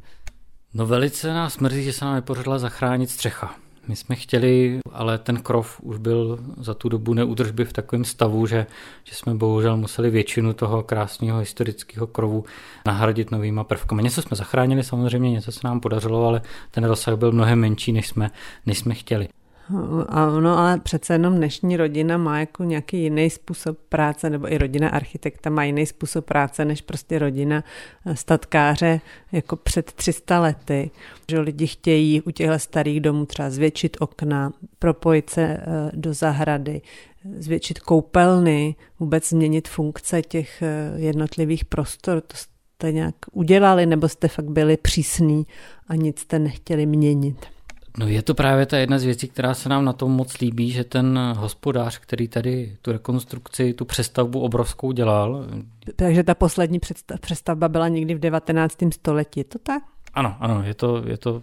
No 0.73 0.85
velice 0.85 1.33
nás 1.33 1.57
mrzí, 1.57 1.83
že 1.83 1.93
se 1.93 2.05
nám 2.05 2.13
nepořadila 2.13 2.59
zachránit 2.59 3.09
střecha. 3.09 3.55
My 3.87 3.95
jsme 3.95 4.15
chtěli, 4.15 4.79
ale 4.91 5.17
ten 5.17 5.37
krov 5.41 5.79
už 5.81 5.97
byl 5.97 6.39
za 6.57 6.73
tu 6.73 6.89
dobu 6.89 7.13
neudržby 7.13 7.65
v 7.65 7.73
takovém 7.73 8.05
stavu, 8.05 8.47
že, 8.47 8.65
že 9.03 9.15
jsme 9.15 9.35
bohužel 9.35 9.77
museli 9.77 10.09
většinu 10.09 10.53
toho 10.53 10.83
krásného 10.83 11.39
historického 11.39 12.07
krovu 12.07 12.45
nahradit 12.85 13.31
novýma 13.31 13.63
prvkami. 13.63 14.03
Něco 14.03 14.21
jsme 14.21 14.37
zachránili 14.37 14.83
samozřejmě, 14.83 15.31
něco 15.31 15.51
se 15.51 15.59
nám 15.63 15.79
podařilo, 15.79 16.27
ale 16.27 16.41
ten 16.71 16.83
rozsah 16.83 17.15
byl 17.15 17.31
mnohem 17.31 17.59
menší, 17.59 17.91
než 17.91 18.07
jsme, 18.07 18.31
než 18.65 18.77
jsme 18.77 18.93
chtěli. 18.93 19.27
No, 19.69 20.57
ale 20.57 20.79
přece 20.79 21.13
jenom 21.13 21.35
dnešní 21.35 21.77
rodina 21.77 22.17
má 22.17 22.39
jako 22.39 22.63
nějaký 22.63 22.97
jiný 23.03 23.29
způsob 23.29 23.77
práce, 23.89 24.29
nebo 24.29 24.53
i 24.53 24.57
rodina 24.57 24.89
architekta 24.89 25.49
má 25.49 25.63
jiný 25.63 25.85
způsob 25.85 26.25
práce, 26.25 26.65
než 26.65 26.81
prostě 26.81 27.19
rodina 27.19 27.63
eh, 28.05 28.15
statkáře 28.15 29.01
jako 29.31 29.55
před 29.55 29.91
300 29.91 30.39
lety. 30.39 30.91
Že 31.29 31.39
lidi 31.39 31.67
chtějí 31.67 32.21
u 32.21 32.31
těchto 32.31 32.59
starých 32.59 33.01
domů 33.01 33.25
třeba 33.25 33.49
zvětšit 33.49 33.97
okna, 33.99 34.51
propojit 34.79 35.29
se 35.29 35.41
eh, 35.41 35.61
do 35.93 36.13
zahrady, 36.13 36.81
zvětšit 37.37 37.79
koupelny, 37.79 38.75
vůbec 38.99 39.29
změnit 39.29 39.67
funkce 39.67 40.21
těch 40.21 40.61
eh, 40.61 40.93
jednotlivých 40.95 41.65
prostor. 41.65 42.21
To 42.21 42.37
jste 42.37 42.91
nějak 42.91 43.15
udělali, 43.31 43.85
nebo 43.85 44.09
jste 44.09 44.27
fakt 44.27 44.49
byli 44.49 44.77
přísní 44.77 45.47
a 45.87 45.95
nic 45.95 46.19
jste 46.19 46.39
nechtěli 46.39 46.85
měnit? 46.85 47.45
No 47.97 48.07
je 48.07 48.21
to 48.21 48.33
právě 48.33 48.65
ta 48.65 48.77
jedna 48.77 48.99
z 48.99 49.03
věcí, 49.03 49.27
která 49.27 49.53
se 49.53 49.69
nám 49.69 49.85
na 49.85 49.93
tom 49.93 50.11
moc 50.11 50.39
líbí, 50.39 50.71
že 50.71 50.83
ten 50.83 51.19
hospodář, 51.37 51.99
který 51.99 52.27
tady 52.27 52.77
tu 52.81 52.91
rekonstrukci, 52.91 53.73
tu 53.73 53.85
přestavbu 53.85 54.39
obrovskou 54.39 54.91
dělal. 54.91 55.45
Takže 55.95 56.23
ta 56.23 56.35
poslední 56.35 56.79
přestavba 57.21 57.69
byla 57.69 57.87
někdy 57.87 58.15
v 58.15 58.19
19. 58.19 58.77
století, 58.93 59.39
je 59.39 59.43
to 59.43 59.59
tak? 59.59 59.83
Ano, 60.13 60.35
ano, 60.39 60.63
je 60.63 60.73
to, 60.73 61.03
je 61.07 61.17
to 61.17 61.41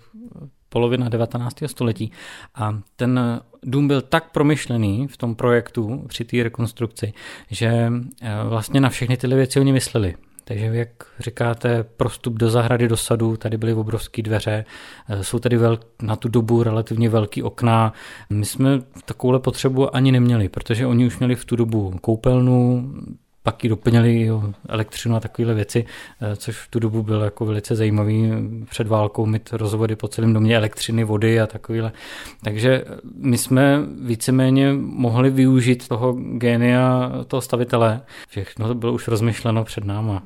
polovina 0.68 1.08
19. 1.08 1.56
století. 1.66 2.12
A 2.54 2.78
ten 2.96 3.40
dům 3.62 3.88
byl 3.88 4.02
tak 4.02 4.32
promyšlený 4.32 5.08
v 5.08 5.16
tom 5.16 5.34
projektu 5.34 6.04
při 6.08 6.24
té 6.24 6.42
rekonstrukci, 6.42 7.12
že 7.50 7.92
eh, 8.22 8.30
vlastně 8.44 8.80
na 8.80 8.88
všechny 8.88 9.16
tyhle 9.16 9.36
věci 9.36 9.60
oni 9.60 9.72
mysleli. 9.72 10.16
Takže 10.44 10.66
jak 10.66 10.88
říkáte, 11.18 11.82
prostup 11.82 12.34
do 12.34 12.50
zahrady, 12.50 12.88
do 12.88 12.96
sadu, 12.96 13.36
tady 13.36 13.56
byly 13.56 13.74
obrovské 13.74 14.22
dveře, 14.22 14.64
eh, 15.08 15.24
jsou 15.24 15.38
tady 15.38 15.56
velk, 15.56 15.86
na 16.02 16.16
tu 16.16 16.28
dobu 16.28 16.62
relativně 16.62 17.08
velký 17.08 17.42
okna. 17.42 17.92
My 18.30 18.44
jsme 18.44 18.80
takovouhle 19.04 19.40
potřebu 19.40 19.96
ani 19.96 20.12
neměli, 20.12 20.48
protože 20.48 20.86
oni 20.86 21.06
už 21.06 21.18
měli 21.18 21.34
v 21.36 21.44
tu 21.44 21.56
dobu 21.56 21.94
koupelnu, 22.00 22.90
pak 23.42 23.64
ji 23.64 23.70
doplnili 23.70 24.30
elektřinu 24.68 25.16
a 25.16 25.20
takovéhle 25.20 25.54
věci, 25.54 25.84
eh, 26.20 26.36
což 26.36 26.56
v 26.56 26.68
tu 26.68 26.78
dobu 26.78 27.02
bylo 27.02 27.24
jako 27.24 27.46
velice 27.46 27.76
zajímavý 27.76 28.30
před 28.70 28.86
válkou 28.86 29.26
mít 29.26 29.52
rozvody 29.52 29.96
po 29.96 30.08
celém 30.08 30.32
domě 30.32 30.56
elektřiny, 30.56 31.04
vody 31.04 31.40
a 31.40 31.46
takovéhle. 31.46 31.92
Takže 32.44 32.84
my 33.16 33.38
jsme 33.38 33.78
víceméně 34.02 34.72
mohli 34.72 35.30
využít 35.30 35.88
toho 35.88 36.12
génia 36.12 37.12
toho 37.26 37.40
stavitele. 37.40 38.00
Všechno 38.28 38.68
to 38.68 38.74
bylo 38.74 38.92
už 38.92 39.08
rozmyšleno 39.08 39.64
před 39.64 39.84
náma. 39.84 40.22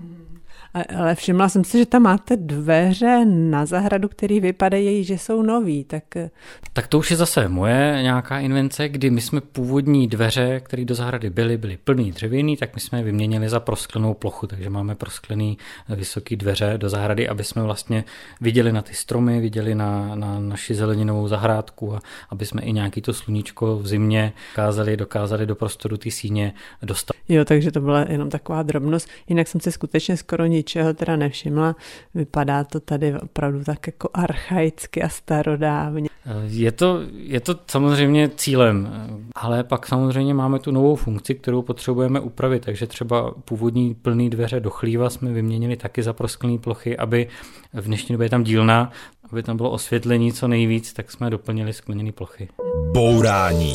Ale 0.74 1.14
všimla 1.14 1.48
jsem 1.48 1.64
si, 1.64 1.78
že 1.78 1.86
tam 1.86 2.02
máte 2.02 2.36
dveře 2.36 3.24
na 3.24 3.66
zahradu, 3.66 4.08
které 4.08 4.40
vypadají, 4.40 5.04
že 5.04 5.18
jsou 5.18 5.42
nový. 5.42 5.84
Tak... 5.84 6.16
Eh, 6.16 6.30
tak 6.72 6.86
to 6.86 6.98
už 6.98 7.10
je 7.10 7.16
zase 7.16 7.48
moje 7.48 7.98
nějaká 8.02 8.40
invence, 8.40 8.88
kdy 8.88 9.10
my 9.10 9.20
jsme 9.20 9.40
původní 9.40 10.08
dveře, 10.08 10.60
které 10.64 10.84
do 10.84 10.94
zahrady 10.94 11.30
byly, 11.30 11.56
byly 11.56 11.76
plný 11.76 12.12
dřevěný, 12.12 12.56
tak 12.56 12.74
my 12.74 12.80
jsme 12.80 12.98
je 12.98 13.04
vyměnili 13.04 13.48
za 13.48 13.60
prosklenou 13.60 14.14
plochu, 14.14 14.46
takže 14.46 14.70
máme 14.70 14.94
prosklený 14.94 15.58
eh, 15.88 15.96
vysoký 15.96 16.36
dveře 16.36 16.74
do 16.76 16.88
zahrady, 16.88 17.28
aby 17.28 17.44
jsme 17.44 17.62
vlastně 17.62 18.04
viděli 18.40 18.72
na 18.72 18.82
ty 18.82 18.94
stromy, 18.94 19.40
viděli 19.40 19.74
na, 19.74 20.14
na 20.14 20.38
naši 20.38 20.74
zeleninovou 20.74 21.28
zahrádku 21.28 21.94
a 21.94 22.00
aby 22.30 22.46
jsme 22.46 22.62
i 22.62 22.72
nějaký 22.72 23.00
to 23.00 23.12
sluníčko 23.12 23.78
v 23.78 23.86
zimě 23.86 24.32
dokázali, 24.52 24.96
dokázali 24.96 25.46
do 25.46 25.54
prostoru 25.54 25.96
ty 25.96 26.10
síně 26.10 26.52
dostat. 26.82 27.16
Jo, 27.28 27.44
takže 27.44 27.72
to 27.72 27.80
byla 27.80 28.04
jenom 28.08 28.30
taková 28.30 28.62
drobnost. 28.62 29.08
Jinak 29.28 29.48
jsem 29.48 29.60
se 29.60 29.72
skutečně 29.72 30.16
skoro 30.16 30.46
nic 30.46 30.63
ničeho 30.64 30.94
teda 30.94 31.16
nevšimla. 31.16 31.76
Vypadá 32.14 32.64
to 32.64 32.80
tady 32.80 33.14
opravdu 33.20 33.64
tak 33.64 33.86
jako 33.86 34.08
archaicky 34.14 35.02
a 35.02 35.08
starodávně. 35.08 36.08
Je 36.44 36.72
to, 36.72 37.00
je 37.12 37.40
to 37.40 37.54
samozřejmě 37.66 38.30
cílem, 38.36 38.88
ale 39.34 39.64
pak 39.64 39.86
samozřejmě 39.86 40.34
máme 40.34 40.58
tu 40.58 40.70
novou 40.70 40.96
funkci, 40.96 41.34
kterou 41.34 41.62
potřebujeme 41.62 42.20
upravit, 42.20 42.64
takže 42.64 42.86
třeba 42.86 43.34
původní 43.44 43.94
plný 43.94 44.30
dveře 44.30 44.60
do 44.60 44.70
chlíva 44.70 45.10
jsme 45.10 45.32
vyměnili 45.32 45.76
taky 45.76 46.02
za 46.02 46.12
prosklené 46.12 46.58
plochy, 46.58 46.96
aby 46.96 47.28
v 47.72 47.84
dnešní 47.84 48.12
době 48.12 48.24
je 48.24 48.30
tam 48.30 48.44
dílna, 48.44 48.90
aby 49.32 49.42
tam 49.42 49.56
bylo 49.56 49.70
osvětlení 49.70 50.32
co 50.32 50.48
nejvíc, 50.48 50.92
tak 50.92 51.10
jsme 51.10 51.30
doplnili 51.30 51.72
skleněné 51.72 52.12
plochy. 52.12 52.48
Bourání. 52.92 53.74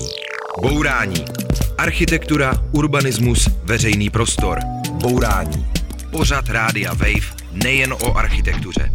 Bourání. 0.61 1.25
Architektura, 1.77 2.53
urbanismus, 2.73 3.47
veřejný 3.63 4.09
prostor. 4.09 4.59
Bourání. 5.01 5.78
Pořad 6.11 6.49
Rádia 6.49 6.93
Wave 6.93 7.35
nejen 7.63 7.93
o 7.93 8.17
architektuře. 8.17 8.91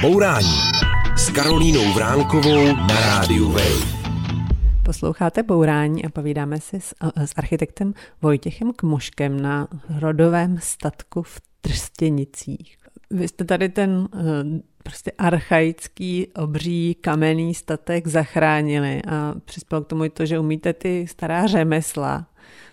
Bourání 0.00 0.58
s 1.16 1.30
Karolínou 1.30 1.92
Vránkovou 1.92 2.76
na 2.76 3.00
Rádiu 3.00 3.52
Wave. 3.52 4.04
Posloucháte 4.82 5.42
Bourání 5.42 6.04
a 6.04 6.08
povídáme 6.08 6.60
si 6.60 6.80
s, 6.80 6.94
s 7.16 7.32
architektem 7.36 7.94
Vojtěchem 8.22 8.72
Kmoškem 8.72 9.40
na 9.40 9.68
rodovém 9.98 10.58
statku 10.62 11.22
v 11.22 11.40
Trstěnicích. 11.60 12.76
Vy 13.10 13.28
jste 13.28 13.44
tady 13.44 13.68
ten 13.68 14.08
eh, 14.14 14.20
prostě 14.82 15.12
archaický, 15.18 16.26
obří, 16.34 16.96
kamenný 17.00 17.54
statek 17.54 18.06
zachránili 18.06 19.02
a 19.02 19.34
přispěl 19.44 19.80
k 19.80 19.86
tomu 19.86 20.04
i 20.04 20.10
to, 20.10 20.26
že 20.26 20.38
umíte 20.38 20.72
ty 20.72 21.06
stará 21.08 21.46
řemesla. 21.46 22.26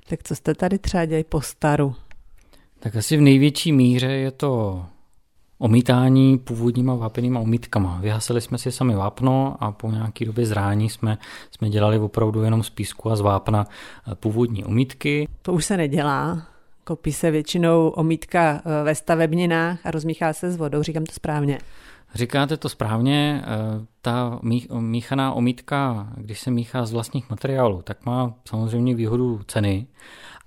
Tak 0.10 0.24
co 0.24 0.36
jste 0.36 0.56
tady 0.56 0.80
třeba 0.80 1.06
dělali 1.06 1.24
po 1.24 1.42
staru? 1.42 1.96
Tak 2.84 2.96
asi 2.96 3.18
v 3.18 3.22
největší 3.22 3.72
míře 3.72 4.06
je 4.06 4.32
to 4.32 4.86
omítání 5.58 6.38
původníma 6.38 6.96
vápenýma 6.96 7.40
omítkama. 7.40 8.00
Vyhasili 8.02 8.42
jsme 8.42 8.58
si 8.58 8.72
sami 8.72 8.96
vápno 8.96 9.58
a 9.60 9.72
po 9.72 9.92
nějaký 9.92 10.26
době 10.26 10.46
zrání 10.46 10.90
jsme, 10.90 11.18
jsme 11.52 11.70
dělali 11.70 12.00
opravdu 12.00 12.44
jenom 12.44 12.64
z 12.64 12.70
písku 12.70 13.12
a 13.12 13.16
z 13.16 13.22
vápna 13.22 13.66
eh, 14.12 14.16
původní 14.16 14.66
omítky. 14.66 15.28
To 15.42 15.54
už 15.54 15.66
se 15.66 15.78
nedělá. 15.78 16.48
Kopí 16.84 17.14
se 17.14 17.32
většinou 17.32 17.90
omítka 17.90 18.62
eh, 18.66 18.84
ve 18.84 18.96
stavebninách 18.96 19.86
a 19.86 19.92
rozmíchá 19.92 20.34
se 20.34 20.52
s 20.52 20.58
vodou, 20.58 20.84
říkám 20.84 21.06
to 21.06 21.14
správně. 21.14 21.60
Říkáte 22.16 22.58
to 22.58 22.70
správně, 22.70 23.44
eh, 23.44 23.86
ta 24.02 24.40
míchaná 24.80 25.34
omítka, 25.34 26.08
když 26.18 26.40
se 26.40 26.52
míchá 26.52 26.86
z 26.86 26.92
vlastních 26.92 27.30
materiálů, 27.30 27.82
tak 27.82 28.06
má 28.06 28.34
samozřejmě 28.46 28.96
výhodu 28.96 29.42
ceny, 29.48 29.88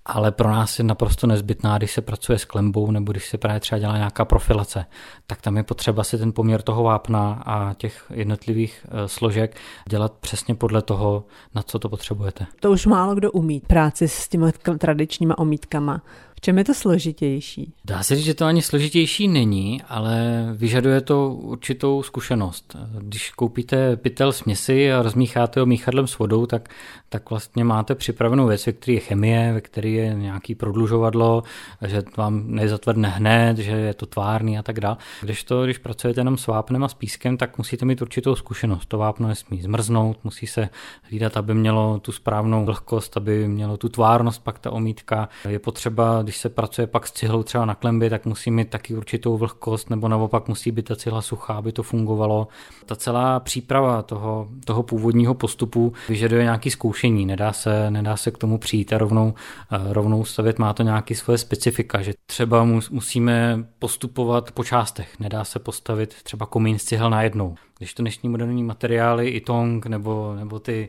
ale 0.07 0.33
pro 0.33 0.51
nás 0.51 0.79
je 0.79 0.85
naprosto 0.85 1.27
nezbytná, 1.27 1.79
když 1.79 1.93
se 1.93 2.01
pracuje 2.01 2.39
s 2.39 2.45
klembou 2.45 2.91
nebo 2.91 3.13
když 3.13 3.29
se 3.29 3.39
právě 3.39 3.61
třeba 3.61 3.79
dělá 3.79 3.97
nějaká 3.97 4.25
profilace, 4.25 4.87
tak 5.27 5.41
tam 5.41 5.57
je 5.57 5.63
potřeba 5.63 6.05
si 6.05 6.19
ten 6.19 6.33
poměr 6.33 6.63
toho 6.63 6.83
vápna 6.83 7.43
a 7.47 7.75
těch 7.75 8.13
jednotlivých 8.15 8.87
eh, 8.89 9.09
složek 9.09 9.57
dělat 9.89 10.13
přesně 10.13 10.55
podle 10.55 10.83
toho, 10.83 11.25
na 11.55 11.63
co 11.63 11.79
to 11.79 11.89
potřebujete. 11.89 12.47
To 12.61 12.71
už 12.71 12.87
málo 12.87 13.15
kdo 13.15 13.33
umí, 13.33 13.61
práci 13.61 14.09
s 14.09 14.29
těmi 14.29 14.53
tradičníma 14.79 15.39
omítkama 15.39 16.03
čem 16.45 16.59
je 16.59 16.65
to 16.65 16.75
složitější? 16.75 17.73
Dá 17.85 18.03
se 18.03 18.17
říct, 18.17 18.25
že 18.25 18.35
to 18.35 18.45
ani 18.45 18.63
složitější 18.63 19.29
není, 19.29 19.83
ale 19.89 20.47
vyžaduje 20.53 21.01
to 21.01 21.35
určitou 21.35 22.03
zkušenost. 22.03 22.77
Když 22.99 23.31
koupíte 23.45 23.97
pytel 23.97 24.33
směsi 24.33 24.93
a 24.93 25.03
rozmícháte 25.03 25.61
ho 25.61 25.67
míchadlem 25.67 26.07
s 26.07 26.19
vodou, 26.19 26.47
tak, 26.47 26.69
tak 27.09 27.31
vlastně 27.31 27.65
máte 27.65 27.95
připravenou 27.95 28.47
věc, 28.47 28.67
ve 28.67 28.73
které 28.73 28.95
je 28.95 29.01
chemie, 29.01 29.53
ve 29.53 29.61
které 29.61 29.89
je 29.89 30.15
nějaký 30.15 30.55
prodlužovadlo, 30.55 31.43
že 31.87 32.03
vám 32.17 32.43
nezatvrdne 32.47 33.09
hned, 33.09 33.59
že 33.59 33.71
je 33.71 33.95
to 33.95 34.07
tvárný 34.07 34.59
a 34.59 34.63
tak 34.63 34.81
dále. 34.81 34.97
Když 35.23 35.45
to, 35.45 35.65
když 35.65 35.79
pracujete 35.79 36.21
jenom 36.21 36.39
s 36.39 36.47
vápnem 36.47 36.85
a 36.85 36.89
s 36.89 36.95
pískem, 36.95 37.37
tak 37.37 37.59
musíte 37.59 37.85
mít 37.85 38.03
určitou 38.03 38.35
zkušenost. 38.35 38.87
To 38.87 38.99
vápno 38.99 39.29
nesmí 39.29 39.63
zmrznout, 39.63 40.25
musí 40.25 40.47
se 40.47 40.69
hlídat, 41.03 41.37
aby 41.37 41.55
mělo 41.55 41.99
tu 41.99 42.13
správnou 42.13 42.65
vlhkost, 42.65 43.17
aby 43.17 43.49
mělo 43.49 43.77
tu 43.77 43.89
tvárnost, 43.89 44.43
pak 44.43 44.59
ta 44.59 44.71
omítka. 44.71 45.29
Je 45.49 45.59
potřeba, 45.59 46.23
když 46.23 46.37
se 46.37 46.49
pracuje 46.49 46.87
pak 46.87 47.07
s 47.07 47.13
cihlou 47.13 47.43
třeba 47.43 47.65
na 47.65 47.75
klemby, 47.75 48.11
tak 48.11 48.27
musí 48.27 48.51
mít 48.51 48.71
taky 48.71 48.95
určitou 48.95 49.37
vlhkost, 49.37 49.91
nebo 49.91 50.09
naopak 50.09 50.49
musí 50.49 50.71
být 50.71 50.89
ta 50.89 50.97
cihla 50.97 51.23
suchá, 51.23 51.55
aby 51.55 51.73
to 51.73 51.83
fungovalo. 51.83 52.49
Ta 52.87 52.97
celá 52.97 53.34
příprava 53.41 54.03
toho, 54.03 54.49
toho 54.65 54.83
původního 54.83 55.35
postupu 55.35 55.93
vyžaduje 56.09 56.43
nějaký 56.43 56.71
zkoušení, 56.71 57.27
nedá 57.27 57.53
se, 57.53 57.91
nedá 57.91 58.17
se 58.17 58.31
k 58.31 58.39
tomu 58.39 58.59
přijít 58.59 58.93
a 58.93 58.99
rovnou, 58.99 59.35
eh, 59.73 59.79
rovnou 59.93 60.25
stavět, 60.25 60.59
má 60.59 60.73
to 60.73 60.83
nějaký 60.83 61.15
svoje 61.15 61.39
specifika, 61.39 62.03
že 62.03 62.13
třeba 62.27 62.65
musíme 62.91 63.65
postupovat 63.79 64.53
po 64.53 64.65
částech, 64.65 65.21
nedá 65.21 65.45
se 65.45 65.59
postavit 65.59 66.15
třeba 66.23 66.47
komín 66.47 66.79
z 66.79 66.85
cihel 66.85 67.11
najednou. 67.11 67.55
Když 67.79 67.95
to 67.95 68.03
dnešní 68.03 68.29
moderní 68.29 68.63
materiály, 68.63 69.29
i 69.29 69.41
tong 69.41 69.87
nebo, 69.87 70.35
nebo 70.39 70.59
ty 70.59 70.89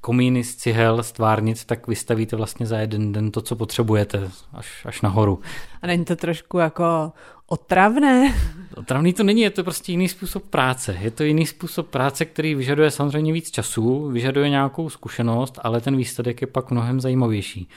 komíny 0.00 0.44
z 0.44 0.56
cihel, 0.56 1.02
z 1.02 1.12
tvárnic, 1.12 1.64
tak 1.64 1.86
vystavíte 1.86 2.36
vlastně 2.36 2.66
za 2.66 2.78
jeden 2.78 3.12
den 3.12 3.30
to, 3.30 3.40
co 3.40 3.56
potřebujete, 3.56 4.30
až, 4.52 4.86
až 4.86 5.02
nahoru. 5.02 5.40
A 5.82 5.86
není 5.86 6.04
to 6.04 6.16
trošku 6.16 6.58
jako 6.58 7.12
otravné? 7.46 8.34
Otravný 8.76 9.12
to 9.12 9.22
není, 9.22 9.40
je 9.40 9.50
to 9.50 9.64
prostě 9.64 9.92
jiný 9.92 10.08
způsob 10.08 10.44
práce. 10.44 10.98
Je 11.00 11.10
to 11.10 11.22
jiný 11.22 11.46
způsob 11.46 11.88
práce, 11.88 12.24
který 12.24 12.54
vyžaduje 12.54 12.90
samozřejmě 12.90 13.32
víc 13.32 13.50
času, 13.50 14.08
vyžaduje 14.10 14.50
nějakou 14.50 14.90
zkušenost, 14.90 15.58
ale 15.62 15.80
ten 15.80 15.96
výsledek 15.96 16.40
je 16.40 16.46
pak 16.46 16.70
mnohem 16.70 17.00
zajímavější 17.00 17.68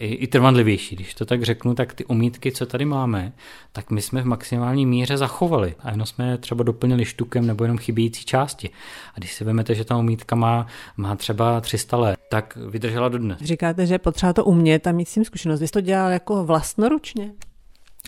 i, 0.00 0.14
i 0.14 0.26
trvanlivější. 0.26 0.96
Když 0.96 1.14
to 1.14 1.24
tak 1.24 1.42
řeknu, 1.42 1.74
tak 1.74 1.94
ty 1.94 2.04
omítky, 2.04 2.52
co 2.52 2.66
tady 2.66 2.84
máme, 2.84 3.32
tak 3.72 3.90
my 3.90 4.02
jsme 4.02 4.22
v 4.22 4.24
maximální 4.24 4.86
míře 4.86 5.16
zachovali 5.16 5.74
a 5.80 5.90
jenom 5.90 6.06
jsme 6.06 6.38
třeba 6.38 6.64
doplnili 6.64 7.04
štukem 7.04 7.46
nebo 7.46 7.64
jenom 7.64 7.78
chybějící 7.78 8.24
části. 8.24 8.70
A 9.14 9.18
když 9.18 9.34
si 9.34 9.44
vezmete, 9.44 9.74
že 9.74 9.84
ta 9.84 9.96
omítka 9.96 10.36
má, 10.36 10.66
má 10.96 11.16
třeba 11.16 11.60
300 11.60 11.96
let, 11.96 12.18
tak 12.30 12.58
vydržela 12.70 13.08
do 13.08 13.18
dne. 13.18 13.36
Říkáte, 13.40 13.86
že 13.86 13.98
potřeba 13.98 14.32
to 14.32 14.44
umět 14.44 14.86
a 14.86 14.92
mít 14.92 15.08
s 15.08 15.14
tím 15.14 15.24
zkušenost. 15.24 15.60
Vy 15.60 15.68
jste 15.68 15.82
to 15.82 15.86
dělal 15.86 16.10
jako 16.10 16.44
vlastnoručně? 16.44 17.32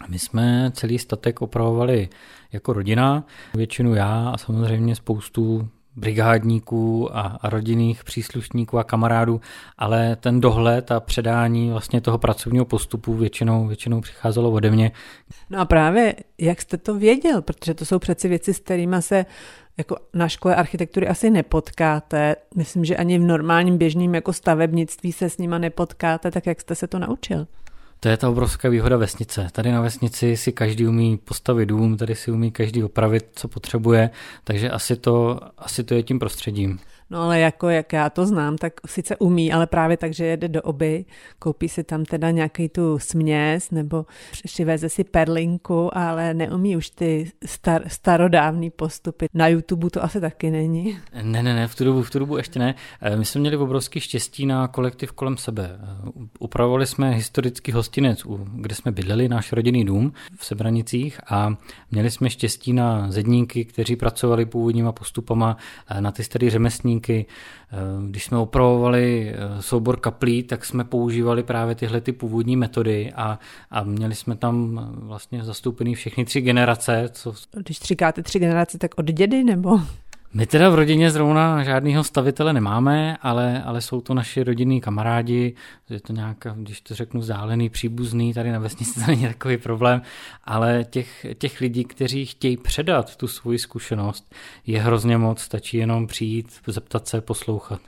My 0.08 0.18
jsme 0.18 0.70
celý 0.74 0.98
statek 0.98 1.42
opravovali 1.42 2.08
jako 2.52 2.72
rodina, 2.72 3.24
většinu 3.54 3.94
já 3.94 4.28
a 4.28 4.38
samozřejmě 4.38 4.96
spoustu 4.96 5.68
brigádníků 5.96 7.16
a, 7.16 7.38
rodinných 7.42 8.04
příslušníků 8.04 8.78
a 8.78 8.84
kamarádů, 8.84 9.40
ale 9.78 10.16
ten 10.16 10.40
dohled 10.40 10.92
a 10.92 11.00
předání 11.00 11.70
vlastně 11.70 12.00
toho 12.00 12.18
pracovního 12.18 12.64
postupu 12.64 13.14
většinou, 13.14 13.66
většinou 13.66 14.00
přicházelo 14.00 14.50
ode 14.50 14.70
mě. 14.70 14.92
No 15.50 15.60
a 15.60 15.64
právě 15.64 16.14
jak 16.38 16.62
jste 16.62 16.76
to 16.76 16.94
věděl, 16.94 17.42
protože 17.42 17.74
to 17.74 17.84
jsou 17.84 17.98
přeci 17.98 18.28
věci, 18.28 18.54
s 18.54 18.58
kterými 18.58 18.96
se 19.00 19.26
jako 19.78 19.96
na 20.14 20.28
škole 20.28 20.54
architektury 20.54 21.08
asi 21.08 21.30
nepotkáte. 21.30 22.36
Myslím, 22.56 22.84
že 22.84 22.96
ani 22.96 23.18
v 23.18 23.22
normálním 23.22 23.78
běžným 23.78 24.14
jako 24.14 24.32
stavebnictví 24.32 25.12
se 25.12 25.30
s 25.30 25.38
nima 25.38 25.58
nepotkáte, 25.58 26.30
tak 26.30 26.46
jak 26.46 26.60
jste 26.60 26.74
se 26.74 26.86
to 26.86 26.98
naučil? 26.98 27.46
To 28.02 28.08
je 28.08 28.16
ta 28.16 28.28
obrovská 28.28 28.68
výhoda 28.68 28.96
vesnice. 28.96 29.48
Tady 29.52 29.72
na 29.72 29.80
vesnici 29.80 30.36
si 30.36 30.52
každý 30.52 30.86
umí 30.86 31.16
postavit 31.16 31.66
dům, 31.66 31.96
tady 31.96 32.14
si 32.14 32.30
umí 32.30 32.50
každý 32.52 32.84
opravit, 32.84 33.26
co 33.34 33.48
potřebuje, 33.48 34.10
takže 34.44 34.70
asi 34.70 34.96
to, 34.96 35.40
asi 35.58 35.84
to 35.84 35.94
je 35.94 36.02
tím 36.02 36.18
prostředím. 36.18 36.78
No 37.12 37.22
ale 37.22 37.40
jako 37.40 37.68
jak 37.68 37.92
já 37.92 38.10
to 38.10 38.26
znám, 38.26 38.58
tak 38.58 38.72
sice 38.86 39.16
umí, 39.16 39.52
ale 39.52 39.66
právě 39.66 39.96
tak, 39.96 40.14
že 40.14 40.24
jede 40.24 40.48
do 40.48 40.62
oby, 40.62 41.04
koupí 41.38 41.68
si 41.68 41.84
tam 41.84 42.04
teda 42.04 42.30
nějaký 42.30 42.68
tu 42.68 42.98
směs 42.98 43.70
nebo 43.70 44.06
přiveze 44.44 44.88
si 44.88 45.04
perlinku, 45.04 45.98
ale 45.98 46.34
neumí 46.34 46.76
už 46.76 46.90
ty 46.90 47.30
star, 47.46 47.82
starodávný 47.88 48.70
postupy. 48.70 49.26
Na 49.34 49.48
YouTube 49.48 49.90
to 49.90 50.04
asi 50.04 50.20
taky 50.20 50.50
není. 50.50 50.98
Ne, 51.22 51.42
ne, 51.42 51.54
ne, 51.54 51.68
v 51.68 51.74
tu 51.74 51.84
dobu, 51.84 52.02
v 52.02 52.10
tu 52.10 52.18
dobu 52.18 52.36
ještě 52.36 52.58
ne. 52.58 52.74
Eh, 53.00 53.16
my 53.16 53.24
jsme 53.24 53.40
měli 53.40 53.56
obrovský 53.56 54.00
štěstí 54.00 54.46
na 54.46 54.68
kolektiv 54.68 55.12
kolem 55.12 55.36
sebe. 55.36 55.70
Eh, 55.82 56.10
upravovali 56.38 56.86
jsme 56.86 57.10
historický 57.10 57.72
hostinec, 57.72 58.22
kde 58.54 58.74
jsme 58.74 58.92
bydleli, 58.92 59.28
náš 59.28 59.52
rodinný 59.52 59.84
dům 59.84 60.12
v 60.38 60.44
Sebranicích 60.44 61.20
a 61.30 61.54
měli 61.90 62.10
jsme 62.10 62.30
štěstí 62.30 62.72
na 62.72 63.10
zedníky, 63.10 63.64
kteří 63.64 63.96
pracovali 63.96 64.46
původníma 64.46 64.92
postupama, 64.92 65.56
eh, 65.88 66.00
na 66.00 66.12
ty 66.12 66.24
starý 66.24 66.50
řemeslníky, 66.50 67.01
podmínky. 67.02 67.26
Eh, 67.72 68.08
když 68.10 68.24
jsme 68.24 68.38
opravovali 68.38 69.34
eh, 69.34 69.62
soubor 69.62 70.00
kaplí, 70.00 70.42
tak 70.42 70.64
jsme 70.64 70.84
používali 70.84 71.42
právě 71.42 71.74
tyhle 71.74 72.00
ty 72.00 72.12
původní 72.12 72.56
metody 72.56 73.12
a, 73.16 73.38
a 73.70 73.82
měli 73.82 74.14
jsme 74.14 74.36
tam 74.36 74.78
eh, 74.78 75.06
vlastně 75.06 75.44
zastoupený 75.44 75.94
všechny 75.94 76.24
tři 76.24 76.40
generace. 76.40 77.08
Co... 77.12 77.34
Když 77.52 77.80
říkáte 77.80 78.22
tři 78.22 78.38
generace, 78.38 78.78
tak 78.78 78.98
od 78.98 79.06
dědy 79.06 79.44
nebo? 79.44 79.80
My 80.34 80.46
teda 80.46 80.70
v 80.70 80.74
rodině 80.74 81.10
zrovna 81.10 81.64
žádného 81.64 82.04
stavitele 82.04 82.52
nemáme, 82.52 83.16
ale, 83.22 83.62
ale 83.62 83.80
jsou 83.80 84.00
to 84.00 84.14
naši 84.14 84.42
rodinní 84.42 84.80
kamarádi, 84.80 85.54
je 85.90 86.00
to 86.00 86.12
nějaká, 86.12 86.54
když 86.58 86.80
to 86.80 86.94
řeknu, 86.94 87.20
vzdálený, 87.20 87.70
příbuzný, 87.70 88.34
tady 88.34 88.52
na 88.52 88.58
vesnici 88.58 89.00
to 89.00 89.06
není 89.06 89.22
takový 89.22 89.56
problém, 89.56 90.02
ale 90.44 90.84
těch, 90.90 91.26
těch 91.38 91.60
lidí, 91.60 91.84
kteří 91.84 92.26
chtějí 92.26 92.56
předat 92.56 93.16
tu 93.16 93.28
svoji 93.28 93.58
zkušenost, 93.58 94.34
je 94.66 94.82
hrozně 94.82 95.18
moc, 95.18 95.40
stačí 95.40 95.76
jenom 95.76 96.06
přijít, 96.06 96.52
zeptat 96.66 97.08
se, 97.08 97.20
poslouchat. 97.20 97.80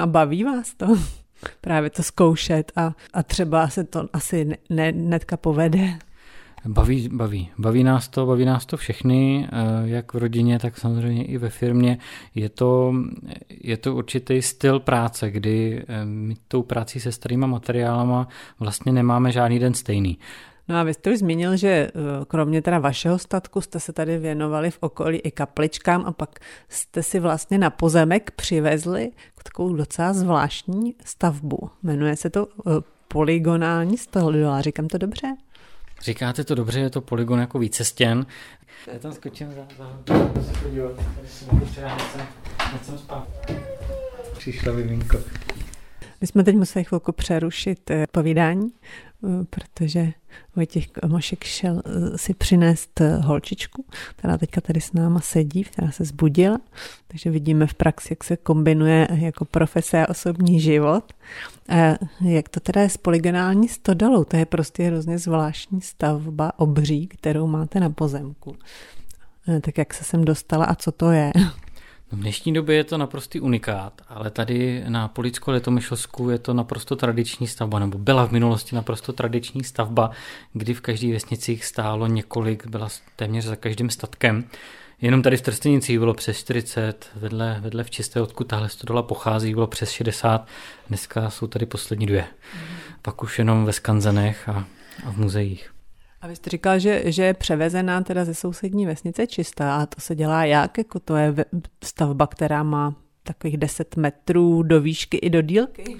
A 0.00 0.06
baví 0.06 0.44
vás 0.44 0.74
to? 0.74 0.86
právě 1.60 1.90
to 1.90 2.02
zkoušet 2.02 2.72
a, 2.76 2.92
a 3.12 3.22
třeba 3.22 3.68
se 3.68 3.84
to 3.84 4.08
asi 4.12 4.44
ne, 4.44 4.56
ne, 4.70 4.92
netka 4.92 5.36
povede. 5.36 5.98
Baví, 6.66 7.08
baví. 7.12 7.50
Baví 7.58 7.84
nás 7.84 8.08
to, 8.08 8.26
baví 8.26 8.44
nás 8.44 8.66
to 8.66 8.76
všechny, 8.76 9.48
eh, 9.52 9.58
jak 9.84 10.14
v 10.14 10.18
rodině, 10.18 10.58
tak 10.58 10.78
samozřejmě 10.78 11.24
i 11.24 11.38
ve 11.38 11.50
firmě. 11.50 11.98
Je 12.34 12.48
to, 12.48 12.94
je 13.48 13.76
to 13.76 13.94
určitý 13.94 14.42
styl 14.42 14.80
práce, 14.80 15.30
kdy 15.30 15.84
eh, 15.88 16.04
my 16.04 16.34
tou 16.48 16.62
prací 16.62 17.00
se 17.00 17.12
starýma 17.12 17.46
materiálama 17.46 18.28
vlastně 18.60 18.92
nemáme 18.92 19.32
žádný 19.32 19.58
den 19.58 19.74
stejný. 19.74 20.18
No 20.68 20.76
a 20.76 20.82
vy 20.82 20.94
jste 20.94 21.12
už 21.12 21.18
zmínil, 21.18 21.56
že 21.56 21.68
eh, 21.68 21.90
kromě 22.28 22.62
teda 22.62 22.78
vašeho 22.78 23.18
statku 23.18 23.60
jste 23.60 23.80
se 23.80 23.92
tady 23.92 24.18
věnovali 24.18 24.70
v 24.70 24.78
okolí 24.80 25.18
i 25.18 25.30
kapličkám 25.30 26.04
a 26.06 26.12
pak 26.12 26.40
jste 26.68 27.02
si 27.02 27.20
vlastně 27.20 27.58
na 27.58 27.70
pozemek 27.70 28.30
přivezli 28.30 29.10
takovou 29.44 29.72
docela 29.72 30.12
zvláštní 30.12 30.94
stavbu. 31.04 31.70
Jmenuje 31.82 32.16
se 32.16 32.30
to 32.30 32.46
polygonální 33.08 33.98
stodola, 33.98 34.60
říkám 34.60 34.88
to 34.88 34.98
dobře? 34.98 35.36
Říkáte 36.02 36.44
to 36.44 36.54
dobře, 36.54 36.80
je 36.80 36.90
to 36.90 37.00
polygon 37.00 37.40
jako 37.40 37.58
více 37.58 37.84
stěn. 37.84 38.26
Já 38.92 38.98
tam 38.98 39.12
skočím 39.12 39.52
za, 39.52 39.66
za, 39.78 40.42
se 40.42 40.60
podívat, 40.62 40.92
tady 40.96 41.66
třeba 41.70 41.98
něco 42.72 42.98
spát. 42.98 43.28
Přišla 44.38 44.72
vyvinko. 44.72 45.18
My 46.20 46.26
jsme 46.26 46.44
teď 46.44 46.56
museli 46.56 46.84
chvilku 46.84 47.12
přerušit 47.12 47.90
eh, 47.90 48.06
povídání, 48.12 48.72
eh, 48.72 49.44
protože 49.50 50.12
Vojtěch 50.56 50.86
Mošek 51.06 51.44
šel 51.44 51.82
eh, 51.86 52.18
si 52.18 52.34
přinést 52.34 53.00
holčičku, 53.20 53.84
která 54.16 54.38
teďka 54.38 54.60
tady 54.60 54.80
s 54.80 54.92
náma 54.92 55.20
sedí, 55.20 55.64
která 55.64 55.90
se 55.90 56.04
zbudila, 56.04 56.58
takže 57.08 57.30
vidíme 57.30 57.66
v 57.66 57.74
praxi, 57.74 58.08
jak 58.10 58.24
se 58.24 58.36
kombinuje 58.36 59.08
jako 59.10 59.44
profese 59.44 60.06
a 60.06 60.08
osobní 60.08 60.60
život. 60.60 61.12
Jak 62.20 62.48
to 62.48 62.60
teda 62.60 62.80
je 62.80 62.88
s 62.88 62.96
polygonální 62.96 63.68
stodolou, 63.68 64.24
to 64.24 64.36
je 64.36 64.46
prostě 64.46 64.82
hrozně 64.82 65.18
zvláštní 65.18 65.80
stavba 65.80 66.52
obří, 66.58 67.06
kterou 67.06 67.46
máte 67.46 67.80
na 67.80 67.90
pozemku. 67.90 68.56
Tak 69.60 69.78
jak 69.78 69.94
se 69.94 70.04
sem 70.04 70.24
dostala 70.24 70.64
a 70.64 70.74
co 70.74 70.92
to 70.92 71.10
je? 71.10 71.32
V 72.12 72.16
dnešní 72.16 72.52
době 72.52 72.76
je 72.76 72.84
to 72.84 72.98
naprostý 72.98 73.40
unikát, 73.40 74.02
ale 74.08 74.30
tady 74.30 74.84
na 74.88 75.08
Policko 75.08 75.50
Letomyšlsku 75.50 76.30
je 76.30 76.38
to 76.38 76.54
naprosto 76.54 76.96
tradiční 76.96 77.46
stavba, 77.46 77.78
nebo 77.78 77.98
byla 77.98 78.26
v 78.26 78.32
minulosti 78.32 78.76
naprosto 78.76 79.12
tradiční 79.12 79.64
stavba, 79.64 80.10
kdy 80.52 80.74
v 80.74 80.80
každé 80.80 81.12
vesnici 81.12 81.58
stálo 81.62 82.06
několik, 82.06 82.66
byla 82.66 82.88
téměř 83.16 83.44
za 83.44 83.56
každým 83.56 83.90
statkem. 83.90 84.44
Jenom 85.02 85.22
tady 85.22 85.36
v 85.36 85.42
Trstenicích 85.42 85.98
bylo 85.98 86.14
přes 86.14 86.38
40, 86.38 87.10
vedle, 87.14 87.58
vedle 87.60 87.84
v 87.84 87.90
Čisté, 87.90 88.22
odkud 88.22 88.44
tahle 88.44 88.68
stodola 88.68 89.02
pochází, 89.02 89.54
bylo 89.54 89.66
přes 89.66 89.90
60, 89.90 90.46
dneska 90.88 91.30
jsou 91.30 91.46
tady 91.46 91.66
poslední 91.66 92.06
dvě. 92.06 92.24
Pak 93.02 93.22
už 93.22 93.38
jenom 93.38 93.64
ve 93.64 93.72
skanzenech 93.72 94.48
a, 94.48 94.66
a 95.04 95.10
v 95.10 95.16
muzeích. 95.16 95.74
A 96.20 96.26
vy 96.26 96.36
jste 96.36 96.50
říkal, 96.50 96.78
že, 96.78 97.02
že 97.04 97.24
je 97.24 97.34
převezená 97.34 98.02
teda 98.02 98.24
ze 98.24 98.34
sousední 98.34 98.86
vesnice 98.86 99.26
čistá 99.26 99.76
a 99.76 99.86
to 99.86 100.00
se 100.00 100.14
dělá 100.14 100.44
jak? 100.44 100.78
Jako 100.78 101.00
to 101.00 101.16
je 101.16 101.34
stavba, 101.84 102.26
která 102.26 102.62
má 102.62 102.94
takových 103.22 103.56
10 103.56 103.96
metrů 103.96 104.62
do 104.62 104.80
výšky 104.80 105.16
i 105.16 105.30
do 105.30 105.42
dílky? 105.42 105.96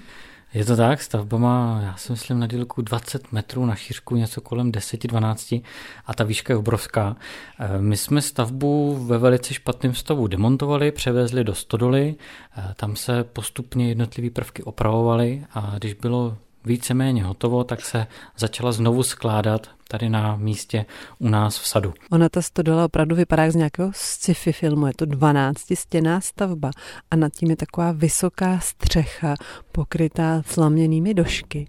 Je 0.55 0.65
to 0.65 0.77
tak, 0.77 1.03
stavba 1.03 1.39
má, 1.39 1.81
já 1.85 1.97
si 1.97 2.13
myslím, 2.13 2.39
na 2.39 2.47
dílku 2.47 2.83
20 2.83 3.33
metrů, 3.33 3.67
na 3.67 3.75
šířku 3.75 4.17
něco 4.17 4.41
kolem 4.41 4.73
10-12 4.73 5.63
a 6.07 6.15
ta 6.15 6.25
výška 6.25 6.53
je 6.53 6.57
obrovská. 6.57 7.17
Eh, 7.59 7.81
my 7.81 7.97
jsme 7.97 8.23
stavbu 8.23 9.05
ve 9.07 9.19
velice 9.19 9.55
špatném 9.55 9.95
stavu 9.95 10.27
demontovali, 10.27 10.93
převezli 10.93 11.45
do 11.45 11.55
stodoly, 11.55 12.15
eh, 12.57 12.75
tam 12.77 12.97
se 12.97 13.25
postupně 13.25 13.89
jednotlivé 13.89 14.31
prvky 14.31 14.63
opravovaly 14.63 15.45
a 15.55 15.75
když 15.79 15.95
bylo 15.95 16.37
víceméně 16.65 17.25
hotovo, 17.25 17.65
tak 17.65 17.81
se 17.81 18.07
začala 18.37 18.73
znovu 18.73 19.03
skládat 19.03 19.67
tady 19.93 20.09
na 20.09 20.37
místě 20.37 20.87
u 21.19 21.29
nás 21.29 21.59
v 21.59 21.67
sadu. 21.67 21.95
Ona 22.11 22.29
ta 22.29 22.43
stodola 22.43 22.85
opravdu 22.85 23.17
vypadá 23.17 23.43
jak 23.43 23.53
z 23.53 23.55
nějakého 23.55 23.91
sci-fi 23.95 24.53
filmu. 24.53 24.87
Je 24.87 24.93
to 24.97 25.05
12 25.05 25.59
stěná 25.75 26.21
stavba 26.21 26.71
a 27.11 27.17
nad 27.17 27.33
tím 27.33 27.51
je 27.51 27.57
taková 27.57 27.93
vysoká 27.93 28.59
střecha 28.61 29.35
pokrytá 29.73 30.43
slaměnými 30.47 31.15
došky. 31.15 31.67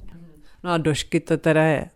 No 0.63 0.72
a 0.72 0.77
došky 0.77 1.20
to 1.20 1.38
teda 1.38 1.63
je 1.63 1.80
e, 1.80 1.89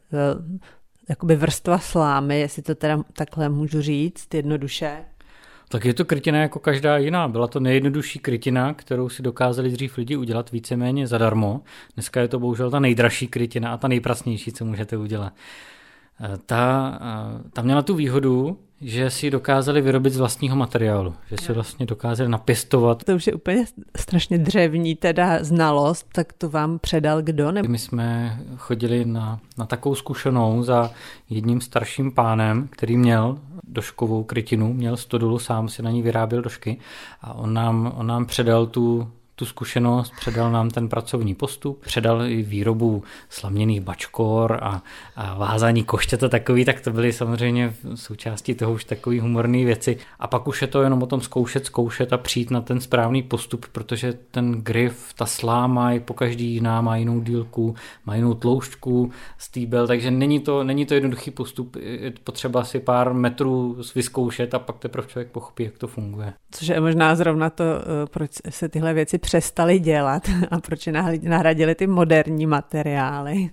jakoby 1.10 1.36
vrstva 1.36 1.80
slámy, 1.80 2.40
jestli 2.40 2.62
to 2.62 2.76
teda 2.76 3.04
takhle 3.14 3.50
můžu 3.50 3.82
říct 3.82 4.34
jednoduše. 4.34 4.98
Tak 5.70 5.86
je 5.86 5.94
to 5.94 6.06
krytina 6.06 6.42
jako 6.42 6.60
každá 6.60 6.98
jiná. 6.98 7.28
Byla 7.28 7.48
to 7.48 7.60
nejjednodušší 7.60 8.20
krytina, 8.20 8.74
kterou 8.74 9.10
si 9.10 9.24
dokázali 9.24 9.70
dřív 9.70 9.98
lidi 9.98 10.16
udělat 10.16 10.52
víceméně 10.52 11.08
zadarmo. 11.08 11.62
Dneska 11.94 12.22
je 12.22 12.28
to 12.28 12.40
bohužel 12.40 12.72
ta 12.72 12.80
nejdražší 12.80 13.28
krytina 13.28 13.74
a 13.74 13.78
ta 13.78 13.88
nejpracnější, 13.88 14.52
co 14.52 14.66
můžete 14.66 14.98
udělat. 14.98 15.34
Eh, 16.22 16.38
ta, 16.46 16.98
eh, 17.02 17.50
ta 17.54 17.62
měla 17.62 17.82
tu 17.82 17.96
výhodu, 17.96 18.58
že 18.82 19.10
si 19.10 19.32
dokázali 19.32 19.82
vyrobit 19.82 20.14
z 20.14 20.18
vlastního 20.18 20.56
materiálu, 20.56 21.14
že 21.30 21.36
si 21.42 21.54
vlastně 21.54 21.86
dokázali 21.86 22.30
napěstovat. 22.30 23.04
To 23.04 23.16
už 23.16 23.28
je 23.28 23.34
úplně 23.34 23.66
strašně 23.98 24.38
dřevní 24.38 24.96
teda 24.96 25.44
znalost, 25.44 26.08
tak 26.12 26.34
to 26.34 26.50
vám 26.50 26.80
předal 26.80 27.22
kdo? 27.22 27.52
Nebo... 27.52 27.70
My 27.70 27.80
jsme 27.80 28.40
chodili 28.58 29.06
na, 29.06 29.40
na 29.58 29.66
takovou 29.66 29.96
zkušenou 29.96 30.64
za 30.64 30.92
jedním 31.30 31.62
starším 31.62 32.12
pánem, 32.12 32.68
který 32.72 32.98
měl 32.98 33.40
doškovou 33.68 34.24
krytinu, 34.24 34.74
měl 34.74 34.98
stodulu, 34.98 35.40
sám 35.40 35.70
si 35.70 35.84
na 35.84 35.92
ní 35.92 36.02
vyráběl 36.02 36.42
došky 36.42 36.78
a 37.22 37.34
on 37.34 37.54
nám, 37.54 37.94
on 37.96 38.08
nám 38.08 38.26
předal 38.26 38.66
tu, 38.66 39.12
tu 39.40 39.46
zkušenost, 39.46 40.14
předal 40.20 40.52
nám 40.52 40.70
ten 40.70 40.90
pracovní 40.90 41.36
postup, 41.36 41.82
předal 41.82 42.26
i 42.26 42.42
výrobu 42.42 43.04
slaměných 43.30 43.82
bačkor 43.82 44.60
a, 44.62 44.82
a 45.16 45.36
vázání 45.36 45.84
koštěta 45.84 46.30
takový, 46.30 46.66
tak 46.66 46.82
to 46.82 46.92
byly 46.92 47.14
samozřejmě 47.14 47.74
součástí 47.96 48.56
toho 48.56 48.74
už 48.74 48.84
takový 48.84 49.20
humorné 49.20 49.66
věci. 49.66 49.98
A 50.20 50.28
pak 50.28 50.48
už 50.48 50.62
je 50.62 50.68
to 50.68 50.82
jenom 50.82 51.04
o 51.04 51.06
tom 51.06 51.22
zkoušet, 51.22 51.66
zkoušet 51.66 52.14
a 52.14 52.18
přijít 52.18 52.52
na 52.52 52.62
ten 52.62 52.82
správný 52.82 53.24
postup, 53.24 53.66
protože 53.72 54.14
ten 54.32 54.52
grif, 54.52 55.14
ta 55.14 55.26
sláma 55.26 55.92
je 55.92 56.00
po 56.00 56.14
každý 56.14 56.54
jiná, 56.54 56.82
má 56.82 56.98
jinou 56.98 57.20
dílku, 57.20 57.76
má 58.06 58.16
jinou 58.16 58.34
tloušťku, 58.34 59.12
stýbel, 59.38 59.88
takže 59.88 60.12
není 60.12 60.40
to, 60.40 60.64
není 60.64 60.86
to 60.86 60.94
jednoduchý 60.94 61.32
postup, 61.32 61.76
je 61.76 62.14
potřeba 62.24 62.64
si 62.64 62.80
pár 62.80 63.14
metrů 63.14 63.78
vyzkoušet 63.96 64.54
a 64.54 64.60
pak 64.60 64.80
teprve 64.80 65.08
člověk 65.08 65.32
pochopí, 65.32 65.64
jak 65.64 65.78
to 65.78 65.88
funguje. 65.88 66.34
Což 66.52 66.68
je 66.68 66.80
možná 66.80 67.16
zrovna 67.16 67.50
to, 67.50 67.64
eh, 67.64 68.06
proč 68.12 68.32
se 68.50 68.70
tyhle 68.70 68.94
věci 68.94 69.18
přestali 69.28 69.80
dělat 69.80 70.30
a 70.52 70.60
proč 70.60 70.88
nahradili 71.22 71.76
ty 71.76 71.88
moderní 71.88 72.46
materiály. 72.46 73.50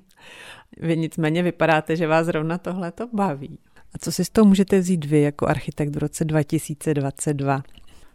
Vy 0.80 0.96
nicméně 0.96 1.42
vypadáte, 1.42 1.96
že 1.96 2.06
vás 2.06 2.26
zrovna 2.26 2.58
tohle 2.58 2.92
to 2.92 3.08
baví. 3.12 3.58
A 3.94 3.98
co 3.98 4.12
si 4.12 4.24
z 4.24 4.30
toho 4.30 4.44
můžete 4.44 4.78
vzít 4.78 5.04
vy 5.04 5.20
jako 5.20 5.46
architekt 5.46 5.94
v 5.94 5.98
roce 5.98 6.24
2022? 6.24 7.62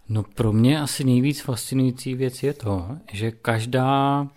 No 0.10 0.24
pro 0.24 0.54
mě 0.54 0.82
asi 0.82 1.04
nejvíc 1.04 1.42
fascinující 1.42 2.16
věc 2.16 2.44
je 2.44 2.54
to, 2.54 2.98
že 3.12 3.32
každá 3.32 4.28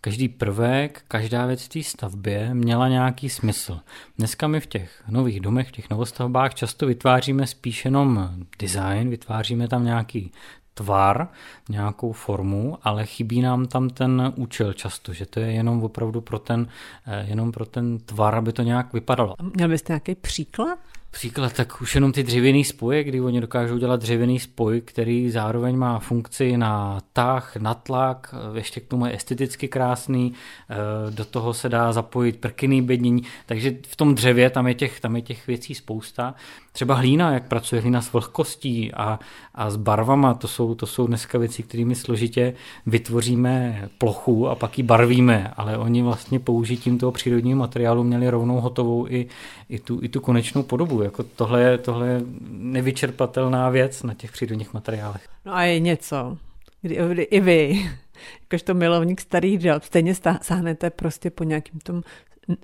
každý 0.00 0.28
prvek, 0.28 1.02
každá 1.08 1.46
věc 1.46 1.64
v 1.64 1.68
té 1.68 1.82
stavbě 1.82 2.54
měla 2.54 2.88
nějaký 2.88 3.28
smysl. 3.28 3.80
Dneska 4.18 4.48
my 4.48 4.60
v 4.60 4.66
těch 4.66 5.02
nových 5.08 5.40
domech, 5.40 5.68
v 5.68 5.72
těch 5.72 5.90
novostavbách 5.90 6.54
často 6.54 6.86
vytváříme 6.86 7.46
spíš 7.46 7.84
jenom 7.84 8.36
design, 8.58 9.10
vytváříme 9.10 9.68
tam 9.68 9.84
nějaký 9.84 10.32
tvar, 10.76 11.28
nějakou 11.68 12.12
formu, 12.12 12.78
ale 12.82 13.06
chybí 13.06 13.42
nám 13.42 13.66
tam 13.66 13.90
ten 13.90 14.32
účel 14.36 14.72
často, 14.72 15.12
že 15.12 15.26
to 15.26 15.40
je 15.40 15.52
jenom 15.52 15.82
opravdu 15.82 16.20
pro 16.20 16.38
ten, 16.38 16.68
eh, 17.06 17.24
jenom 17.28 17.52
pro 17.52 17.66
ten 17.66 17.98
tvar, 17.98 18.34
aby 18.34 18.52
to 18.52 18.62
nějak 18.62 18.92
vypadalo. 18.92 19.34
Měl 19.54 19.68
byste 19.68 19.92
nějaký 19.92 20.14
příklad? 20.14 20.78
Příklad, 21.16 21.52
tak 21.52 21.82
už 21.82 21.94
jenom 21.94 22.12
ty 22.12 22.22
dřevěný 22.22 22.64
spoje, 22.64 23.04
kdy 23.04 23.20
oni 23.20 23.40
dokážou 23.40 23.78
dělat 23.78 24.00
dřevěný 24.00 24.38
spoj, 24.38 24.80
který 24.80 25.30
zároveň 25.30 25.76
má 25.76 25.98
funkci 25.98 26.56
na 26.56 27.00
tah, 27.12 27.56
na 27.56 27.74
tlak, 27.74 28.34
ještě 28.54 28.80
k 28.80 28.86
tomu 28.86 29.06
je 29.06 29.14
esteticky 29.14 29.68
krásný, 29.68 30.32
eh, 30.70 30.74
do 31.10 31.24
toho 31.24 31.54
se 31.54 31.68
dá 31.68 31.92
zapojit 31.92 32.40
prkyný 32.40 32.82
bednění, 32.82 33.22
takže 33.46 33.74
v 33.86 33.96
tom 33.96 34.14
dřevě 34.14 34.50
tam 34.50 34.66
je 34.66 34.74
těch, 34.74 35.00
tam 35.00 35.16
je 35.16 35.22
těch 35.22 35.46
věcí 35.46 35.74
spousta. 35.74 36.34
Třeba 36.72 36.94
hlína, 36.94 37.32
jak 37.32 37.48
pracuje 37.48 37.80
hlína 37.80 38.02
s 38.02 38.12
vlhkostí 38.12 38.92
a, 38.94 39.18
a 39.54 39.70
s 39.70 39.76
barvama, 39.76 40.34
to 40.34 40.48
jsou, 40.48 40.74
to 40.74 40.86
jsou 40.86 41.06
dneska 41.06 41.38
věci, 41.38 41.62
kterými 41.62 41.94
složitě 41.94 42.54
vytvoříme 42.86 43.88
plochu 43.98 44.48
a 44.48 44.54
pak 44.54 44.78
ji 44.78 44.84
barvíme, 44.84 45.52
ale 45.56 45.78
oni 45.78 46.02
vlastně 46.02 46.40
použitím 46.40 46.98
toho 46.98 47.12
přírodního 47.12 47.58
materiálu 47.58 48.04
měli 48.04 48.30
rovnou 48.30 48.60
hotovou 48.60 49.06
i, 49.08 49.26
i, 49.68 49.78
tu, 49.78 49.98
i 50.02 50.08
tu 50.08 50.20
konečnou 50.20 50.62
podobu. 50.62 51.05
Jako 51.06 51.22
tohle, 51.22 51.62
je, 51.62 51.78
tohle 51.78 52.08
je 52.08 52.20
nevyčerpatelná 52.50 53.70
věc 53.70 54.02
na 54.02 54.14
těch 54.14 54.32
přírodních 54.32 54.74
materiálech. 54.74 55.28
No 55.44 55.54
a 55.54 55.62
je 55.62 55.80
něco, 55.80 56.38
kdy, 56.82 56.98
kdy 57.08 57.22
i 57.22 57.40
vy, 57.40 57.90
jakožto 58.40 58.74
milovník 58.74 59.20
starých 59.20 59.58
děl, 59.58 59.80
stejně 59.82 60.14
sáhnete 60.42 60.90
prostě 60.90 61.30
po 61.30 61.44
nějakým 61.44 61.80
tom 61.80 62.02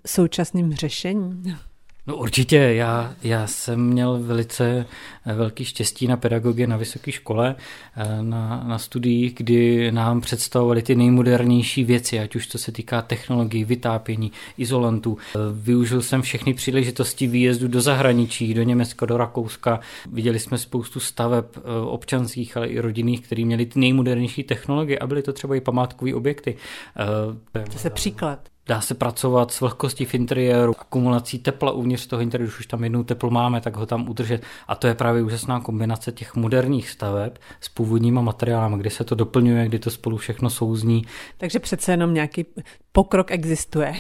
současným 0.07 0.75
řešení. 0.75 1.57
No 2.07 2.17
určitě, 2.17 2.57
já, 2.57 3.15
já 3.23 3.47
jsem 3.47 3.81
měl 3.81 4.19
velice 4.23 4.87
eh, 5.27 5.35
velký 5.35 5.65
štěstí 5.65 6.07
na 6.07 6.17
pedagogie 6.17 6.67
na 6.67 6.77
vysoké 6.77 7.13
škole, 7.13 7.57
eh, 7.97 8.23
na, 8.23 8.65
na 8.67 8.79
studiích, 8.79 9.35
kdy 9.35 9.93
nám 9.93 10.21
představovali 10.21 10.83
ty 10.83 10.95
nejmodernější 10.95 11.85
věci, 11.85 12.21
ať 12.21 12.37
už 12.37 12.47
to 12.47 12.59
se 12.59 12.73
týká 12.73 13.03
technologií, 13.03 13.65
vytápění, 13.65 14.33
izolantů. 14.59 15.19
Eh, 15.19 15.39
využil 15.53 16.03
jsem 16.03 16.23
všechny 16.23 16.55
příležitosti 16.55 17.27
výjezdu 17.27 17.69
do 17.69 17.81
zahraničí, 17.81 18.55
do 18.55 18.63
Německa, 18.63 19.07
do 19.07 19.17
Rakouska. 19.17 19.81
Viděli 20.13 20.39
jsme 20.39 20.59
spoustu 20.59 21.01
staveb 21.01 21.45
občanských, 21.87 22.57
ale 22.57 22.69
i 22.69 22.81
rodinných, 22.81 23.21
které 23.21 23.45
měly 23.45 23.67
ty 23.67 23.81
nejmodernější 23.81 24.43
technologie 24.43 24.99
a 24.99 25.07
byly 25.07 25.23
to 25.23 25.33
třeba 25.33 25.57
i 25.57 25.61
památkové 25.61 26.15
objekty. 26.15 26.57
To 27.53 27.61
je 27.85 27.91
příklad. 27.91 28.49
Dá 28.73 28.81
se 28.81 28.95
pracovat 28.95 29.51
s 29.51 29.61
vlhkostí 29.61 30.05
v 30.05 30.15
interiéru, 30.15 30.75
akumulací 30.79 31.39
tepla 31.39 31.73
uvnitř 31.73 32.07
toho 32.07 32.23
interiéru, 32.23 32.49
když 32.49 32.61
už 32.61 32.67
tam 32.67 32.85
jednou 32.85 33.05
teplo 33.05 33.31
máme, 33.31 33.61
tak 33.61 33.77
ho 33.77 33.87
tam 33.87 34.09
udržet. 34.09 34.43
A 34.69 34.75
to 34.75 34.87
je 34.87 34.95
právě 34.95 35.23
úžasná 35.23 35.61
kombinace 35.61 36.13
těch 36.13 36.35
moderních 36.35 36.91
staveb 36.91 37.33
s 37.61 37.69
původníma 37.69 38.21
materiály, 38.21 38.79
kdy 38.79 38.91
se 38.91 39.05
to 39.05 39.15
doplňuje, 39.15 39.69
kdy 39.69 39.79
to 39.79 39.91
spolu 39.91 40.17
všechno 40.17 40.51
souzní. 40.51 41.05
Takže 41.39 41.59
přece 41.59 41.93
jenom 41.93 42.15
nějaký 42.15 42.47
pokrok 42.93 43.31
existuje. 43.31 43.95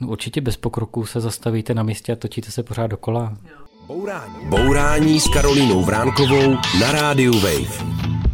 No 0.00 0.08
určitě 0.08 0.40
bez 0.40 0.56
pokroku 0.56 1.06
se 1.06 1.20
zastavíte 1.20 1.74
na 1.74 1.82
místě 1.82 2.12
a 2.12 2.16
točíte 2.16 2.50
se 2.50 2.62
pořád 2.62 2.86
dokola. 2.86 3.36
Bourání. 3.86 4.34
Bourání 4.48 5.20
s 5.20 5.28
Karolínou 5.28 5.84
Vránkovou 5.84 6.54
na 6.80 6.92
rádiu 6.92 7.32
Wave. 7.40 8.25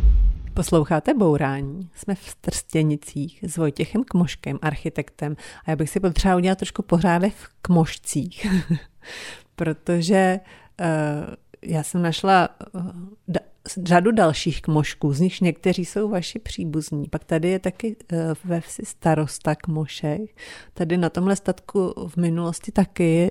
Posloucháte 0.55 1.15
Bourání. 1.15 1.91
Jsme 1.95 2.15
v 2.15 2.35
Trstěnicích 2.35 3.45
s 3.47 3.57
Vojtěchem 3.57 4.05
Kmoškem, 4.05 4.59
architektem. 4.63 5.37
A 5.67 5.71
já 5.71 5.77
bych 5.77 5.91
si 5.91 6.01
potřeba 6.01 6.37
udělat 6.37 6.59
trošku 6.59 6.83
pořádek 6.83 7.35
v 7.35 7.49
Kmošcích, 7.63 8.47
protože 9.57 10.41
uh, 10.81 11.35
já 11.63 11.83
jsem 11.83 12.03
našla 12.03 12.49
uh, 12.75 12.83
da, 13.29 13.41
řadu 13.83 14.13
dalších 14.13 14.63
kmošků, 14.63 15.13
z 15.13 15.21
nichž 15.21 15.41
někteří 15.41 15.85
jsou 15.85 16.09
vaši 16.09 16.39
příbuzní. 16.39 17.09
Pak 17.09 17.25
tady 17.25 17.49
je 17.49 17.59
taky 17.59 17.97
uh, 18.13 18.19
ve 18.45 18.61
vsi 18.61 18.85
starosta 18.85 19.55
Kmošek. 19.55 20.21
Tady 20.75 20.97
na 20.97 21.11
tomhle 21.11 21.37
statku 21.37 21.95
v 22.09 22.17
minulosti 22.17 22.73
taky 22.73 23.31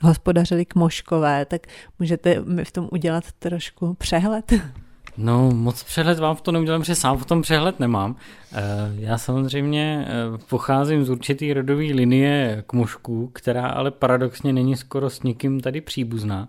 hospodařili 0.00 0.64
kmoškové, 0.64 1.44
tak 1.44 1.66
můžete 1.98 2.40
mi 2.40 2.64
v 2.64 2.72
tom 2.72 2.88
udělat 2.92 3.32
trošku 3.32 3.94
přehled? 3.94 4.52
No, 5.22 5.50
moc 5.50 5.82
přehled 5.82 6.18
vám 6.18 6.36
v 6.36 6.40
tom 6.40 6.54
neudělám, 6.54 6.80
protože 6.80 6.94
sám 6.94 7.18
v 7.18 7.26
tom 7.26 7.42
přehled 7.42 7.80
nemám. 7.80 8.16
Eh, 8.52 8.60
já 8.98 9.18
samozřejmě 9.18 10.06
eh, 10.08 10.38
pocházím 10.48 11.04
z 11.04 11.10
určitý 11.10 11.52
rodové 11.52 11.84
linie 11.84 12.64
kmošků, 12.66 13.30
která 13.32 13.66
ale 13.66 13.90
paradoxně 13.90 14.52
není 14.52 14.76
skoro 14.76 15.10
s 15.10 15.22
nikým 15.22 15.60
tady 15.60 15.80
příbuzná. 15.80 16.48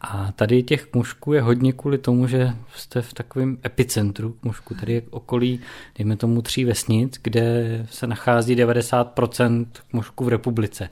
A 0.00 0.32
tady 0.32 0.62
těch 0.62 0.86
kmošků 0.86 1.32
je 1.32 1.42
hodně 1.42 1.72
kvůli 1.72 1.98
tomu, 1.98 2.26
že 2.26 2.52
jste 2.74 3.02
v 3.02 3.14
takovém 3.14 3.58
epicentru 3.66 4.32
kmošků. 4.32 4.74
Tady 4.74 4.92
je 4.92 5.02
okolí, 5.10 5.60
dejme 5.98 6.16
tomu, 6.16 6.42
tří 6.42 6.64
vesnic, 6.64 7.18
kde 7.22 7.86
se 7.90 8.06
nachází 8.06 8.56
90% 8.56 9.66
kmošků 9.90 10.24
v 10.24 10.28
republice. 10.28 10.88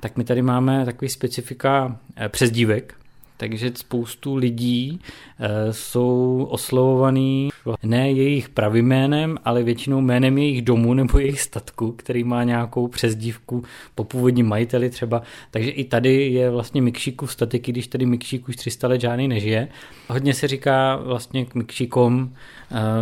Tak 0.00 0.16
my 0.16 0.24
tady 0.24 0.42
máme 0.42 0.84
takový 0.84 1.08
specifika 1.08 1.96
eh, 2.16 2.28
přezdívek, 2.28 2.94
takže 3.36 3.72
spoustu 3.74 4.34
lidí 4.34 5.00
e, 5.38 5.72
jsou 5.72 6.46
oslovovaný 6.50 7.50
ne 7.82 8.10
jejich 8.10 8.48
pravým 8.48 8.86
jménem, 8.86 9.38
ale 9.44 9.62
většinou 9.62 10.00
jménem 10.00 10.38
jejich 10.38 10.62
domu 10.62 10.94
nebo 10.94 11.18
jejich 11.18 11.40
statku, 11.40 11.92
který 11.92 12.24
má 12.24 12.44
nějakou 12.44 12.88
přezdívku 12.88 13.64
po 13.94 14.04
původním 14.04 14.48
majiteli 14.48 14.90
třeba. 14.90 15.22
Takže 15.50 15.70
i 15.70 15.84
tady 15.84 16.26
je 16.26 16.50
vlastně 16.50 16.82
Mikšíkův 16.82 17.32
statek, 17.32 17.66
když 17.66 17.86
tady 17.86 18.06
Mikšík 18.06 18.48
už 18.48 18.56
300 18.56 18.88
let 18.88 19.00
žádný 19.00 19.28
nežije. 19.28 19.68
Hodně 20.08 20.34
se 20.34 20.48
říká 20.48 20.96
vlastně 20.96 21.44
k 21.44 21.54
Mikšíkom, 21.54 22.32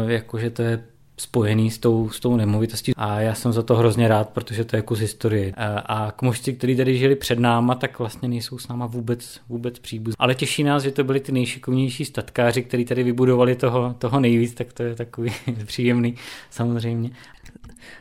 e, 0.08 0.12
jakože 0.12 0.50
to 0.50 0.62
je 0.62 0.84
spojený 1.16 1.70
s 1.70 1.78
tou, 1.78 2.10
s 2.10 2.20
tou 2.20 2.36
nemovitostí 2.36 2.92
a 2.96 3.20
já 3.20 3.34
jsem 3.34 3.52
za 3.52 3.62
to 3.62 3.76
hrozně 3.76 4.08
rád, 4.08 4.28
protože 4.28 4.64
to 4.64 4.76
je 4.76 4.82
kus 4.82 4.98
historie. 4.98 5.52
A 5.86 6.12
kmožci, 6.16 6.52
kteří 6.52 6.76
tady 6.76 6.98
žili 6.98 7.16
před 7.16 7.38
náma, 7.38 7.74
tak 7.74 7.98
vlastně 7.98 8.28
nejsou 8.28 8.58
s 8.58 8.68
náma 8.68 8.86
vůbec, 8.86 9.40
vůbec 9.48 9.78
příbuzní. 9.78 10.16
Ale 10.18 10.34
těší 10.34 10.64
nás, 10.64 10.82
že 10.82 10.90
to 10.90 11.04
byli 11.04 11.20
ty 11.20 11.32
nejšikovnější 11.32 12.04
statkáři, 12.04 12.62
kteří 12.62 12.84
tady 12.84 13.02
vybudovali 13.02 13.56
toho, 13.56 13.94
toho 13.98 14.20
nejvíc, 14.20 14.54
tak 14.54 14.72
to 14.72 14.82
je 14.82 14.94
takový 14.94 15.30
příjemný 15.66 16.14
samozřejmě. 16.50 17.10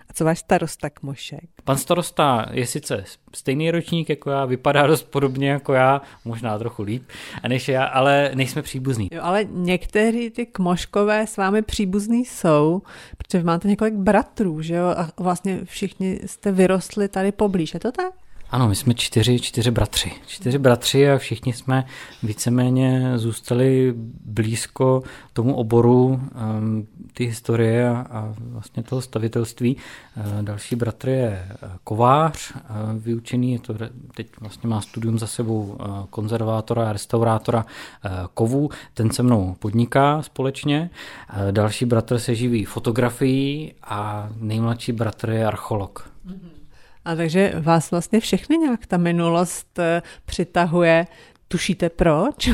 A 0.09 0.13
co 0.13 0.25
váš 0.25 0.39
starosta 0.39 0.89
Kmošek? 0.89 1.49
Pan 1.63 1.77
starosta 1.77 2.45
je 2.51 2.67
sice 2.67 3.03
stejný 3.35 3.71
ročník 3.71 4.09
jako 4.09 4.29
já, 4.29 4.45
vypadá 4.45 4.87
dost 4.87 5.03
podobně 5.03 5.49
jako 5.49 5.73
já, 5.73 6.01
možná 6.25 6.59
trochu 6.59 6.83
líp 6.83 7.03
než 7.47 7.67
já, 7.67 7.85
ale 7.85 8.31
nejsme 8.35 8.61
příbuzní. 8.61 9.09
Jo, 9.11 9.21
ale 9.23 9.43
někteří 9.43 10.29
ty 10.29 10.45
Kmoškové 10.45 11.27
s 11.27 11.37
vámi 11.37 11.61
příbuzní 11.61 12.25
jsou, 12.25 12.81
protože 13.17 13.43
máte 13.43 13.67
několik 13.67 13.93
bratrů, 13.93 14.61
že 14.61 14.75
jo? 14.75 14.87
A 14.87 15.09
vlastně 15.17 15.59
všichni 15.63 16.19
jste 16.25 16.51
vyrostli 16.51 17.07
tady 17.07 17.31
poblíž, 17.31 17.73
je 17.73 17.79
to 17.79 17.91
tak? 17.91 18.13
Ano, 18.51 18.67
my 18.67 18.75
jsme 18.75 18.93
čtyři, 18.93 19.39
čtyři 19.39 19.71
bratři. 19.71 20.11
Čtyři 20.27 20.57
bratři 20.57 21.11
a 21.11 21.17
všichni 21.17 21.53
jsme 21.53 21.85
víceméně 22.23 23.13
zůstali 23.15 23.93
blízko 24.25 25.03
tomu 25.33 25.55
oboru 25.55 26.05
um, 26.05 26.87
ty 27.13 27.25
historie 27.25 27.89
a, 27.89 28.07
a 28.11 28.33
vlastně 28.39 28.83
toho 28.83 29.01
stavitelství. 29.01 29.77
Uh, 30.17 30.41
další 30.41 30.75
bratr 30.75 31.09
je 31.09 31.47
uh, 31.63 31.69
kovář, 31.83 32.51
uh, 32.51 32.59
vyučený, 33.01 33.53
je 33.53 33.59
to, 33.59 33.73
teď 34.15 34.27
vlastně 34.39 34.69
má 34.69 34.81
studium 34.81 35.19
za 35.19 35.27
sebou 35.27 35.61
uh, 35.61 36.05
konzervátora 36.09 36.89
a 36.89 36.93
restaurátora 36.93 37.65
uh, 37.65 38.11
kovů. 38.33 38.69
Ten 38.93 39.11
se 39.11 39.23
mnou 39.23 39.55
podniká 39.59 40.21
společně. 40.21 40.89
Uh, 41.33 41.51
další 41.51 41.85
bratr 41.85 42.19
se 42.19 42.35
živí 42.35 42.65
fotografií 42.65 43.73
a 43.83 44.29
nejmladší 44.35 44.91
bratr 44.91 45.29
je 45.29 45.45
archeolog. 45.45 46.11
Mm-hmm. 46.27 46.60
A 47.05 47.15
takže 47.15 47.53
vás 47.59 47.91
vlastně 47.91 48.19
všechny 48.19 48.57
nějak 48.57 48.85
ta 48.85 48.97
minulost 48.97 49.79
eh, 49.79 50.01
přitahuje. 50.25 51.07
Tušíte 51.47 51.89
proč? 51.89 52.49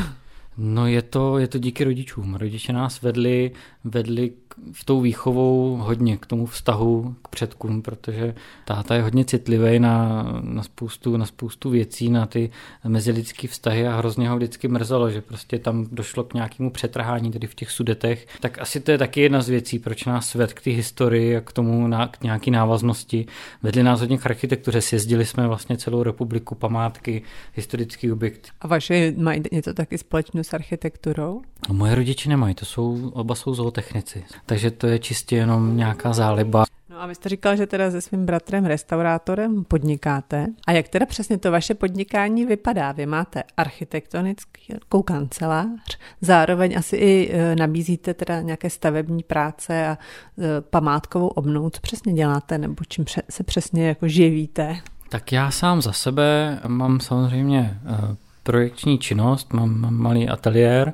No 0.60 0.86
je 0.86 1.02
to, 1.02 1.38
je 1.38 1.48
to 1.48 1.58
díky 1.58 1.84
rodičům. 1.84 2.34
Rodiče 2.34 2.72
nás 2.72 3.02
vedli, 3.02 3.50
vedli 3.84 4.32
v 4.72 4.84
tou 4.84 5.00
výchovou 5.00 5.76
hodně 5.76 6.16
k 6.16 6.26
tomu 6.26 6.46
vztahu 6.46 7.14
k 7.22 7.28
předkům, 7.28 7.82
protože 7.82 8.34
táta 8.64 8.94
je 8.94 9.02
hodně 9.02 9.24
citlivý 9.24 9.78
na, 9.78 10.24
na, 10.42 10.62
spoustu, 10.62 11.16
na 11.16 11.26
spoustu 11.26 11.70
věcí, 11.70 12.10
na 12.10 12.26
ty 12.26 12.50
mezilidské 12.84 13.48
vztahy 13.48 13.86
a 13.86 13.96
hrozně 13.96 14.28
ho 14.28 14.36
vždycky 14.36 14.68
mrzelo, 14.68 15.10
že 15.10 15.20
prostě 15.20 15.58
tam 15.58 15.86
došlo 15.92 16.24
k 16.24 16.34
nějakému 16.34 16.70
přetrhání 16.70 17.32
tady 17.32 17.46
v 17.46 17.54
těch 17.54 17.70
sudetech. 17.70 18.26
Tak 18.40 18.58
asi 18.58 18.80
to 18.80 18.90
je 18.90 18.98
taky 18.98 19.20
jedna 19.20 19.42
z 19.42 19.48
věcí, 19.48 19.78
proč 19.78 20.04
nás 20.04 20.34
ved 20.34 20.52
k 20.52 20.62
té 20.62 20.70
historii 20.70 21.36
a 21.36 21.40
k 21.40 21.52
tomu 21.52 21.86
na, 21.86 22.08
k 22.08 22.22
nějaký 22.22 22.50
návaznosti. 22.50 23.26
Vedli 23.62 23.82
nás 23.82 24.00
hodně 24.00 24.18
k 24.18 24.26
architektuře, 24.26 24.80
sjezdili 24.80 25.26
jsme 25.26 25.46
vlastně 25.46 25.76
celou 25.76 26.02
republiku, 26.02 26.54
památky, 26.54 27.22
historický 27.54 28.12
objekt. 28.12 28.48
A 28.60 28.66
vaše 28.66 29.12
mají 29.16 29.42
něco 29.52 29.74
taky 29.74 29.98
společného 29.98 30.44
s 30.48 30.54
architekturou? 30.54 31.42
No, 31.68 31.74
moje 31.74 31.94
rodiče 31.94 32.28
nemají, 32.28 32.54
to 32.54 32.64
jsou, 32.64 33.10
oba 33.14 33.34
jsou 33.34 33.54
zootechnici 33.54 34.24
takže 34.46 34.70
to 34.70 34.86
je 34.86 34.98
čistě 34.98 35.36
jenom 35.36 35.76
nějaká 35.76 36.12
záliba. 36.12 36.64
No 36.90 37.02
a 37.02 37.06
vy 37.06 37.14
jste 37.14 37.28
říkal, 37.28 37.56
že 37.56 37.66
teda 37.66 37.90
se 37.90 38.00
svým 38.00 38.26
bratrem 38.26 38.64
restaurátorem 38.64 39.64
podnikáte. 39.64 40.46
A 40.66 40.72
jak 40.72 40.88
teda 40.88 41.06
přesně 41.06 41.38
to 41.38 41.50
vaše 41.50 41.74
podnikání 41.74 42.46
vypadá? 42.46 42.92
Vy 42.92 43.06
máte 43.06 43.42
architektonickou 43.56 45.02
kancelář, 45.04 45.98
zároveň 46.20 46.78
asi 46.78 46.96
i 46.96 47.30
e, 47.32 47.56
nabízíte 47.56 48.14
teda 48.14 48.40
nějaké 48.40 48.70
stavební 48.70 49.22
práce 49.22 49.86
a 49.86 49.92
e, 49.92 50.60
památkovou 50.60 51.28
obnovu. 51.28 51.70
Co 51.70 51.80
přesně 51.80 52.12
děláte 52.12 52.58
nebo 52.58 52.74
čím 52.88 53.04
se 53.30 53.44
přesně 53.44 53.88
jako 53.88 54.08
živíte? 54.08 54.76
Tak 55.08 55.32
já 55.32 55.50
sám 55.50 55.82
za 55.82 55.92
sebe 55.92 56.60
mám 56.66 57.00
samozřejmě 57.00 57.80
e, 57.86 58.27
projekční 58.48 58.98
činnost, 58.98 59.52
mám 59.52 59.94
malý 59.94 60.28
ateliér, 60.28 60.92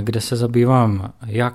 kde 0.00 0.20
se 0.20 0.36
zabývám 0.36 1.12
jak 1.26 1.54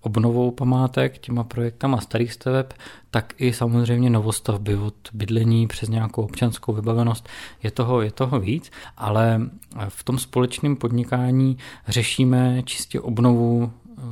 obnovou 0.00 0.50
památek, 0.50 1.18
těma 1.18 1.44
projektama 1.44 2.00
starých 2.00 2.32
staveb, 2.32 2.66
tak 3.10 3.34
i 3.38 3.52
samozřejmě 3.52 4.10
novostavby 4.10 4.76
od 4.76 4.94
bydlení 5.12 5.66
přes 5.66 5.88
nějakou 5.88 6.22
občanskou 6.22 6.72
vybavenost. 6.72 7.28
Je 7.62 7.70
toho, 7.70 8.00
je 8.00 8.10
toho 8.10 8.40
víc, 8.40 8.70
ale 8.96 9.40
v 9.88 10.04
tom 10.04 10.18
společném 10.18 10.76
podnikání 10.76 11.58
řešíme 11.88 12.62
čistě 12.62 13.00
obnovu 13.00 13.72
eh, 13.72 14.02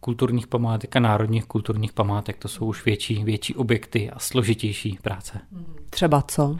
kulturních 0.00 0.46
památek 0.46 0.96
a 0.96 1.00
národních 1.00 1.44
kulturních 1.44 1.92
památek. 1.92 2.36
To 2.38 2.48
jsou 2.48 2.66
už 2.66 2.84
větší, 2.84 3.24
větší 3.24 3.54
objekty 3.54 4.10
a 4.10 4.18
složitější 4.18 4.98
práce. 5.02 5.40
Třeba 5.90 6.22
co? 6.22 6.58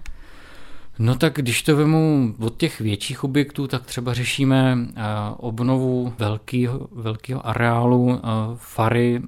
No 0.99 1.15
tak 1.15 1.35
když 1.35 1.63
to 1.63 1.77
vemu 1.77 2.35
od 2.41 2.57
těch 2.57 2.81
větších 2.81 3.25
objektů, 3.25 3.67
tak 3.67 3.87
třeba 3.87 4.15
řešíme 4.15 4.79
eh, 4.79 5.03
obnovu 5.37 6.15
velkého, 6.19 6.89
velkého 6.93 7.47
areálu 7.47 8.15
eh, 8.15 8.29
Fary, 8.55 9.23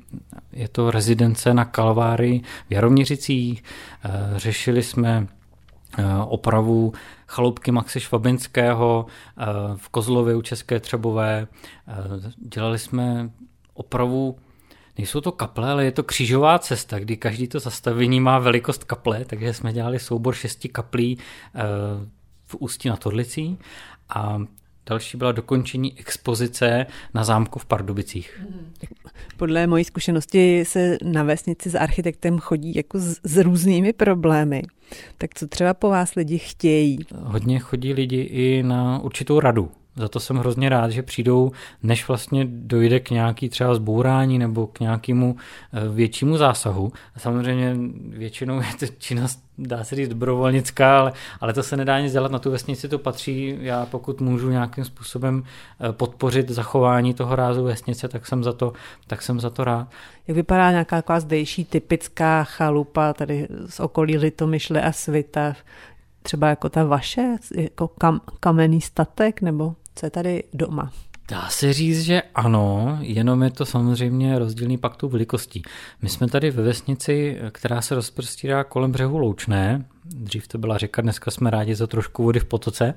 je 0.52 0.68
to 0.68 0.90
rezidence 0.90 1.54
na 1.54 1.64
Kalváry 1.64 2.40
v 2.68 2.72
Jaroměřicích. 2.72 3.64
Eh, 4.04 4.10
řešili 4.36 4.82
jsme 4.82 5.26
opravu 6.26 6.92
chaloupky 7.28 7.70
Maxe 7.70 8.00
Švabinského 8.00 9.06
v 9.76 9.88
Kozlově 9.88 10.34
u 10.34 10.42
České 10.42 10.80
Třebové. 10.80 11.46
Dělali 12.36 12.78
jsme 12.78 13.30
opravu 13.74 14.36
nejsou 14.98 15.20
to 15.20 15.32
kaple, 15.32 15.70
ale 15.70 15.84
je 15.84 15.92
to 15.92 16.02
křížová 16.02 16.58
cesta, 16.58 16.98
kdy 16.98 17.16
každý 17.16 17.48
to 17.48 17.60
zastavení 17.60 18.20
má 18.20 18.38
velikost 18.38 18.84
kaple, 18.84 19.24
takže 19.24 19.52
jsme 19.52 19.72
dělali 19.72 19.98
soubor 19.98 20.34
šesti 20.34 20.68
kaplí 20.68 21.18
v 22.46 22.54
Ústí 22.58 22.88
nad 22.88 23.06
Orlicí 23.06 23.58
a 24.08 24.38
Další 24.86 25.16
byla 25.16 25.32
dokončení 25.32 25.98
expozice 25.98 26.86
na 27.14 27.24
zámku 27.24 27.58
v 27.58 27.66
Pardubicích. 27.66 28.42
Podle 29.36 29.66
mojí 29.66 29.84
zkušenosti 29.84 30.64
se 30.64 30.98
na 31.04 31.22
vesnici 31.22 31.70
s 31.70 31.74
architektem 31.74 32.38
chodí 32.38 32.74
jako 32.74 32.98
s, 32.98 33.20
s 33.22 33.36
různými 33.36 33.92
problémy. 33.92 34.62
Tak 35.18 35.34
co 35.34 35.46
třeba 35.46 35.74
po 35.74 35.88
vás 35.88 36.14
lidi 36.14 36.38
chtějí? 36.38 36.98
Hodně 37.14 37.58
chodí 37.58 37.92
lidi 37.92 38.20
i 38.20 38.62
na 38.62 38.98
určitou 38.98 39.40
radu. 39.40 39.70
Za 39.96 40.08
to 40.08 40.20
jsem 40.20 40.36
hrozně 40.36 40.68
rád, 40.68 40.90
že 40.90 41.02
přijdou, 41.02 41.52
než 41.82 42.08
vlastně 42.08 42.44
dojde 42.48 43.00
k 43.00 43.10
nějaký 43.10 43.48
třeba 43.48 43.74
zbourání 43.74 44.38
nebo 44.38 44.66
k 44.66 44.80
nějakému 44.80 45.36
eh, 45.72 45.88
většímu 45.88 46.36
zásahu. 46.36 46.92
A 47.16 47.18
samozřejmě 47.18 47.76
většinou 48.08 48.56
je 48.60 48.66
to 48.78 48.86
činnost, 48.98 49.44
dá 49.58 49.84
se 49.84 49.96
říct, 49.96 50.08
dobrovolnická, 50.08 51.00
ale, 51.00 51.12
ale 51.40 51.52
to 51.52 51.62
se 51.62 51.76
nedá 51.76 52.00
nic 52.00 52.12
dělat, 52.12 52.32
na 52.32 52.38
tu 52.38 52.50
vesnici 52.50 52.88
to 52.88 52.98
patří. 52.98 53.58
Já 53.60 53.86
pokud 53.86 54.20
můžu 54.20 54.50
nějakým 54.50 54.84
způsobem 54.84 55.42
eh, 55.80 55.92
podpořit 55.92 56.50
zachování 56.50 57.14
toho 57.14 57.36
rázu 57.36 57.64
vesnice, 57.64 58.08
tak 58.08 58.26
jsem 58.26 58.44
za 58.44 58.52
to, 58.52 58.72
tak 59.06 59.22
jsem 59.22 59.40
za 59.40 59.50
to 59.50 59.64
rád. 59.64 59.88
Jak 60.28 60.36
vypadá 60.36 60.70
nějaká 60.70 60.96
taková 60.96 61.20
zdejší 61.20 61.64
typická 61.64 62.44
chalupa 62.44 63.12
tady 63.12 63.48
z 63.66 63.80
okolí 63.80 64.18
Litomyšle 64.18 64.82
a 64.82 64.92
Svita? 64.92 65.56
Třeba 66.22 66.48
jako 66.48 66.68
ta 66.68 66.84
vaše, 66.84 67.36
jako 67.56 67.88
kam, 67.88 68.20
kamenný 68.40 68.80
statek, 68.80 69.42
nebo 69.42 69.74
co 69.94 70.06
je 70.06 70.10
tady 70.10 70.44
doma? 70.52 70.92
Dá 71.28 71.48
se 71.48 71.72
říct, 71.72 72.02
že 72.02 72.22
ano, 72.34 72.98
jenom 73.00 73.42
je 73.42 73.50
to 73.50 73.66
samozřejmě 73.66 74.38
rozdílný 74.38 74.78
pak 74.78 74.96
tu 74.96 75.08
velikostí. 75.08 75.62
My 76.02 76.08
jsme 76.08 76.28
tady 76.28 76.50
ve 76.50 76.62
vesnici, 76.62 77.38
která 77.52 77.82
se 77.82 77.94
rozprostírá 77.94 78.64
kolem 78.64 78.92
břehu 78.92 79.18
Loučné, 79.18 79.84
dřív 80.04 80.48
to 80.48 80.58
byla 80.58 80.78
řeka, 80.78 81.02
dneska 81.02 81.30
jsme 81.30 81.50
rádi 81.50 81.74
za 81.74 81.86
trošku 81.86 82.22
vody 82.22 82.40
v 82.40 82.44
potoce, 82.44 82.94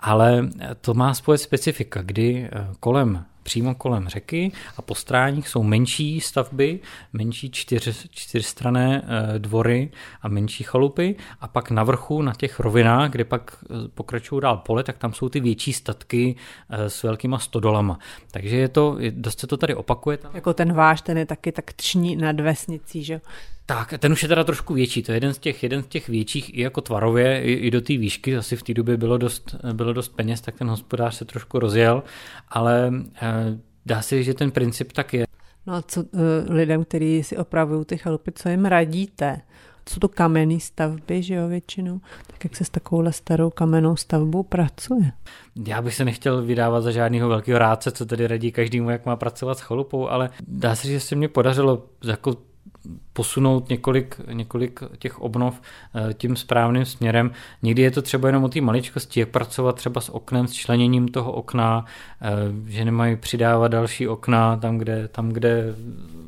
ale 0.00 0.48
to 0.80 0.94
má 0.94 1.14
svoje 1.14 1.38
specifika, 1.38 2.02
kdy 2.02 2.50
kolem 2.80 3.24
přímo 3.46 3.74
kolem 3.74 4.08
řeky 4.08 4.52
a 4.76 4.82
po 4.82 4.94
stráních 4.94 5.48
jsou 5.48 5.62
menší 5.62 6.20
stavby, 6.20 6.80
menší 7.12 7.50
čtyř, 7.50 8.08
čtyřstrané 8.10 9.02
eh, 9.04 9.38
dvory 9.38 9.90
a 10.22 10.28
menší 10.28 10.64
chalupy 10.64 11.16
a 11.40 11.48
pak 11.48 11.70
na 11.70 11.84
vrchu 11.84 12.22
na 12.22 12.32
těch 12.34 12.60
rovinách, 12.60 13.10
kde 13.10 13.24
pak 13.24 13.64
eh, 13.64 13.88
pokračují 13.94 14.42
dál 14.42 14.56
pole, 14.56 14.82
tak 14.82 14.98
tam 14.98 15.12
jsou 15.12 15.28
ty 15.28 15.40
větší 15.40 15.72
statky 15.72 16.36
eh, 16.70 16.90
s 16.90 17.02
velkýma 17.02 17.38
stodolama. 17.38 17.98
Takže 18.30 18.56
je 18.56 18.68
to, 18.68 18.98
dost 19.10 19.40
se 19.40 19.46
to 19.46 19.56
tady 19.56 19.74
opakuje. 19.74 20.18
Jako 20.34 20.54
ten 20.54 20.72
váš, 20.72 21.02
ten 21.02 21.18
je 21.18 21.26
taky 21.26 21.52
tak 21.52 21.72
tční 21.72 22.16
nad 22.16 22.40
vesnicí, 22.40 23.04
že 23.04 23.20
tak, 23.66 23.94
ten 23.98 24.12
už 24.12 24.22
je 24.22 24.28
teda 24.28 24.44
trošku 24.44 24.74
větší, 24.74 25.02
to 25.02 25.12
je 25.12 25.16
jeden 25.16 25.34
z 25.34 25.38
těch, 25.38 25.62
jeden 25.62 25.82
z 25.82 25.86
těch 25.86 26.08
větších 26.08 26.58
i 26.58 26.60
jako 26.60 26.80
tvarově, 26.80 27.42
i, 27.42 27.52
i 27.52 27.70
do 27.70 27.80
té 27.80 27.96
výšky, 27.96 28.36
asi 28.36 28.56
v 28.56 28.62
té 28.62 28.74
době 28.74 28.96
bylo 28.96 29.18
dost, 29.18 29.56
bylo 29.72 29.92
dost 29.92 30.08
peněz, 30.08 30.40
tak 30.40 30.54
ten 30.54 30.68
hospodář 30.68 31.14
se 31.14 31.24
trošku 31.24 31.58
rozjel, 31.58 32.02
ale 32.48 32.92
eh, 33.22 33.58
dá 33.86 34.02
se 34.02 34.16
říct, 34.16 34.26
že 34.26 34.34
ten 34.34 34.50
princip 34.50 34.92
tak 34.92 35.14
je. 35.14 35.26
No 35.66 35.74
a 35.74 35.82
co 35.82 36.00
eh, 36.00 36.52
lidem, 36.52 36.84
kteří 36.84 37.22
si 37.22 37.36
opravují 37.36 37.84
ty 37.84 37.98
chalupy, 37.98 38.32
co 38.32 38.48
jim 38.48 38.64
radíte? 38.64 39.40
Jsou 39.88 40.00
to 40.00 40.08
kamenné 40.08 40.60
stavby, 40.60 41.22
že 41.22 41.34
jo, 41.34 41.48
většinou? 41.48 42.00
Tak 42.26 42.44
jak 42.44 42.56
se 42.56 42.64
s 42.64 42.70
takovouhle 42.70 43.12
starou 43.12 43.50
kamennou 43.50 43.96
stavbou 43.96 44.42
pracuje? 44.42 45.12
Já 45.66 45.82
bych 45.82 45.94
se 45.94 46.04
nechtěl 46.04 46.42
vydávat 46.42 46.80
za 46.80 46.90
žádného 46.90 47.28
velkého 47.28 47.58
rádce, 47.58 47.90
co 47.90 48.06
tedy 48.06 48.26
radí 48.26 48.52
každému, 48.52 48.90
jak 48.90 49.06
má 49.06 49.16
pracovat 49.16 49.58
s 49.58 49.60
chalupou, 49.60 50.08
ale 50.08 50.30
dá 50.48 50.74
se 50.74 50.88
že 50.88 51.00
se 51.00 51.14
mě 51.14 51.28
podařilo 51.28 51.86
jako 52.04 52.36
posunout 53.12 53.68
několik, 53.68 54.20
několik 54.32 54.80
těch 54.98 55.20
obnov 55.20 55.60
eh, 55.94 56.14
tím 56.14 56.36
správným 56.36 56.84
směrem. 56.84 57.30
Někdy 57.62 57.82
je 57.82 57.90
to 57.90 58.02
třeba 58.02 58.28
jenom 58.28 58.44
o 58.44 58.48
té 58.48 58.60
maličkosti, 58.60 59.20
jak 59.20 59.28
pracovat 59.28 59.76
třeba 59.76 60.00
s 60.00 60.08
oknem, 60.08 60.48
s 60.48 60.52
členěním 60.52 61.08
toho 61.08 61.32
okna, 61.32 61.84
eh, 62.22 62.30
že 62.66 62.84
nemají 62.84 63.16
přidávat 63.16 63.68
další 63.68 64.08
okna 64.08 64.56
tam, 64.56 64.78
kde, 64.78 65.08
tam, 65.08 65.28
kde 65.28 65.74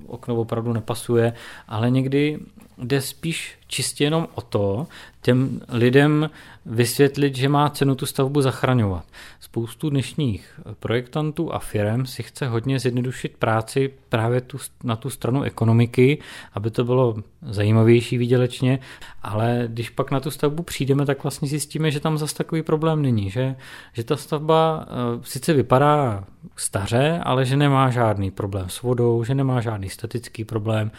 okno 0.07 0.37
opravdu 0.37 0.73
nepasuje, 0.73 1.33
ale 1.69 1.91
někdy 1.91 2.39
jde 2.79 3.01
spíš 3.01 3.59
čistě 3.67 4.05
jenom 4.05 4.29
o 4.35 4.41
to, 4.41 4.87
těm 5.29 5.61
lidem 5.69 6.31
vysvětlit, 6.67 7.37
že 7.37 7.49
má 7.49 7.71
cenu 7.71 7.95
tu 7.95 8.07
stavbu 8.07 8.41
zachraňovat. 8.41 9.05
Spoustu 9.41 9.91
dnešních 9.91 10.61
projektantů 10.81 11.55
a 11.55 11.59
firm 11.59 12.07
si 12.07 12.23
chce 12.23 12.49
hodně 12.49 12.79
zjednodušit 12.79 13.37
práci 13.39 13.91
právě 14.09 14.41
tu, 14.41 14.59
na 14.85 14.97
tu 14.97 15.11
stranu 15.11 15.43
ekonomiky, 15.43 16.19
aby 16.55 16.71
to 16.71 16.85
bylo 16.85 17.17
zajímavější 17.43 18.19
výdělečně, 18.19 18.79
ale 19.23 19.65
když 19.69 19.91
pak 19.91 20.11
na 20.11 20.21
tu 20.21 20.31
stavbu 20.31 20.63
přijdeme, 20.63 21.07
tak 21.07 21.23
vlastně 21.23 21.49
zjistíme, 21.49 21.91
že 21.91 22.01
tam 22.01 22.19
zase 22.19 22.35
takový 22.35 22.63
problém 22.63 23.03
není, 23.03 23.31
že, 23.31 23.57
že 23.93 24.05
ta 24.05 24.17
stavba 24.17 24.87
uh, 24.87 25.23
sice 25.23 25.53
vypadá 25.53 26.25
staře, 26.57 27.21
ale 27.23 27.45
že 27.45 27.57
nemá 27.57 27.91
žádný 27.91 28.31
problém 28.31 28.69
s 28.69 28.83
vodou, 28.83 29.25
že 29.25 29.35
nemá 29.35 29.61
žádný 29.61 29.89
statický 29.89 30.45
problém, 30.45 30.91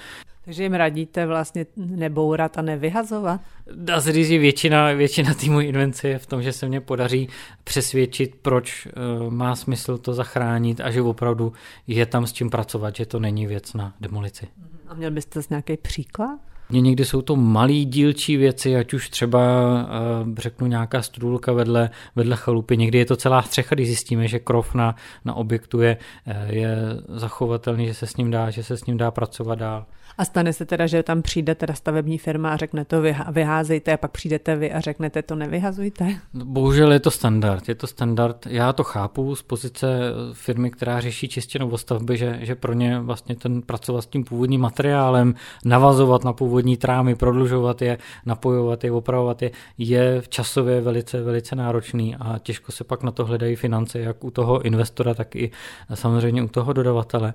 takže 0.49 0.63
jim 0.63 0.73
radíte 0.73 1.25
vlastně 1.25 1.65
nebourat 1.77 2.57
a 2.57 2.61
nevyhazovat? 2.61 3.41
Dá 3.75 4.01
se 4.01 4.11
říct, 4.11 4.27
že 4.27 4.37
většina, 4.37 4.93
většina 4.93 5.33
týmu 5.33 5.59
invence 5.59 6.07
je 6.07 6.19
v 6.19 6.25
tom, 6.25 6.41
že 6.41 6.53
se 6.53 6.67
mě 6.67 6.81
podaří 6.81 7.29
přesvědčit, 7.63 8.35
proč 8.41 8.85
uh, 8.85 9.33
má 9.33 9.55
smysl 9.55 9.97
to 9.97 10.13
zachránit 10.13 10.81
a 10.81 10.91
že 10.91 11.01
opravdu 11.01 11.53
je 11.87 12.05
tam 12.05 12.27
s 12.27 12.33
čím 12.33 12.49
pracovat, 12.49 12.95
že 12.95 13.05
to 13.05 13.19
není 13.19 13.47
věc 13.47 13.73
na 13.73 13.93
demolici. 14.01 14.47
A 14.87 14.93
měl 14.93 15.11
byste 15.11 15.43
z 15.43 15.49
nějaký 15.49 15.77
příklad? 15.77 16.39
Někdy 16.69 17.05
jsou 17.05 17.21
to 17.21 17.35
malý 17.35 17.85
dílčí 17.85 18.37
věci, 18.37 18.75
ať 18.75 18.93
už 18.93 19.09
třeba 19.09 19.39
uh, 19.71 20.35
řeknu 20.37 20.67
nějaká 20.67 21.01
strůlka 21.01 21.53
vedle, 21.53 21.89
vedle 22.15 22.35
chalupy. 22.35 22.77
Někdy 22.77 22.97
je 22.97 23.05
to 23.05 23.15
celá 23.15 23.41
střecha, 23.41 23.75
když 23.75 23.87
zjistíme, 23.87 24.27
že 24.27 24.39
krov 24.39 24.75
na, 24.75 24.95
na 25.25 25.33
objektu 25.33 25.81
je, 25.81 25.97
uh, 26.27 26.33
je 26.55 26.77
zachovatelný, 27.07 27.87
že 27.87 27.93
se 27.93 28.07
s 28.07 28.17
ním 28.17 28.31
dá, 28.31 28.49
že 28.49 28.63
se 28.63 28.77
s 28.77 28.85
ním 28.85 28.97
dá 28.97 29.11
pracovat 29.11 29.59
dál. 29.59 29.85
A 30.19 30.25
stane 30.25 30.53
se 30.53 30.65
teda, 30.65 30.87
že 30.87 31.03
tam 31.03 31.21
přijde 31.21 31.55
teda 31.55 31.73
stavební 31.73 32.17
firma 32.17 32.53
a 32.53 32.57
řekne 32.57 32.85
to 32.85 33.01
vyházejte 33.31 33.93
a 33.93 33.97
pak 33.97 34.11
přijdete 34.11 34.55
vy 34.55 34.71
a 34.71 34.79
řeknete 34.79 35.21
to 35.21 35.35
nevyhazujte? 35.35 36.15
No, 36.33 36.45
bohužel 36.45 36.93
je 36.93 36.99
to 36.99 37.11
standard. 37.11 37.69
Je 37.69 37.75
to 37.75 37.87
standard. 37.87 38.45
Já 38.49 38.73
to 38.73 38.83
chápu 38.83 39.35
z 39.35 39.41
pozice 39.41 39.87
firmy, 40.33 40.71
která 40.71 40.99
řeší 40.99 41.27
čistě 41.27 41.59
novostavby, 41.59 42.17
že, 42.17 42.39
že 42.41 42.55
pro 42.55 42.73
ně 42.73 42.99
vlastně 42.99 43.35
ten 43.35 43.61
pracovat 43.61 44.01
s 44.01 44.05
tím 44.05 44.23
původním 44.23 44.61
materiálem, 44.61 45.35
navazovat 45.65 46.23
na 46.23 46.33
původní 46.33 46.77
trámy, 46.77 47.15
prodlužovat 47.15 47.81
je, 47.81 47.97
napojovat 48.25 48.83
je, 48.83 48.91
opravovat 48.91 49.41
je, 49.41 49.51
je 49.77 50.21
časově 50.29 50.81
velice, 50.81 51.21
velice 51.21 51.55
náročný 51.55 52.15
a 52.15 52.39
těžko 52.39 52.71
se 52.71 52.83
pak 52.83 53.03
na 53.03 53.11
to 53.11 53.25
hledají 53.25 53.55
finance, 53.55 53.99
jak 53.99 54.23
u 54.23 54.31
toho 54.31 54.61
investora, 54.61 55.13
tak 55.13 55.35
i 55.35 55.51
samozřejmě 55.93 56.43
u 56.43 56.47
toho 56.47 56.73
dodavatele. 56.73 57.33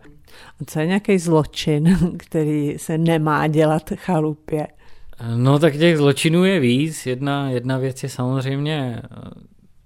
A 0.60 0.64
co 0.66 0.80
je 0.80 0.86
nějaký 0.86 1.18
zločin, 1.18 1.98
který 2.16 2.73
se 2.76 2.98
nemá 2.98 3.46
dělat 3.46 3.90
chalupě? 3.94 4.66
No 5.36 5.58
tak 5.58 5.76
těch 5.76 5.96
zločinů 5.96 6.44
je 6.44 6.60
víc. 6.60 7.06
Jedna, 7.06 7.50
jedna 7.50 7.78
věc 7.78 8.02
je 8.02 8.08
samozřejmě 8.08 9.02
eh, 9.04 9.30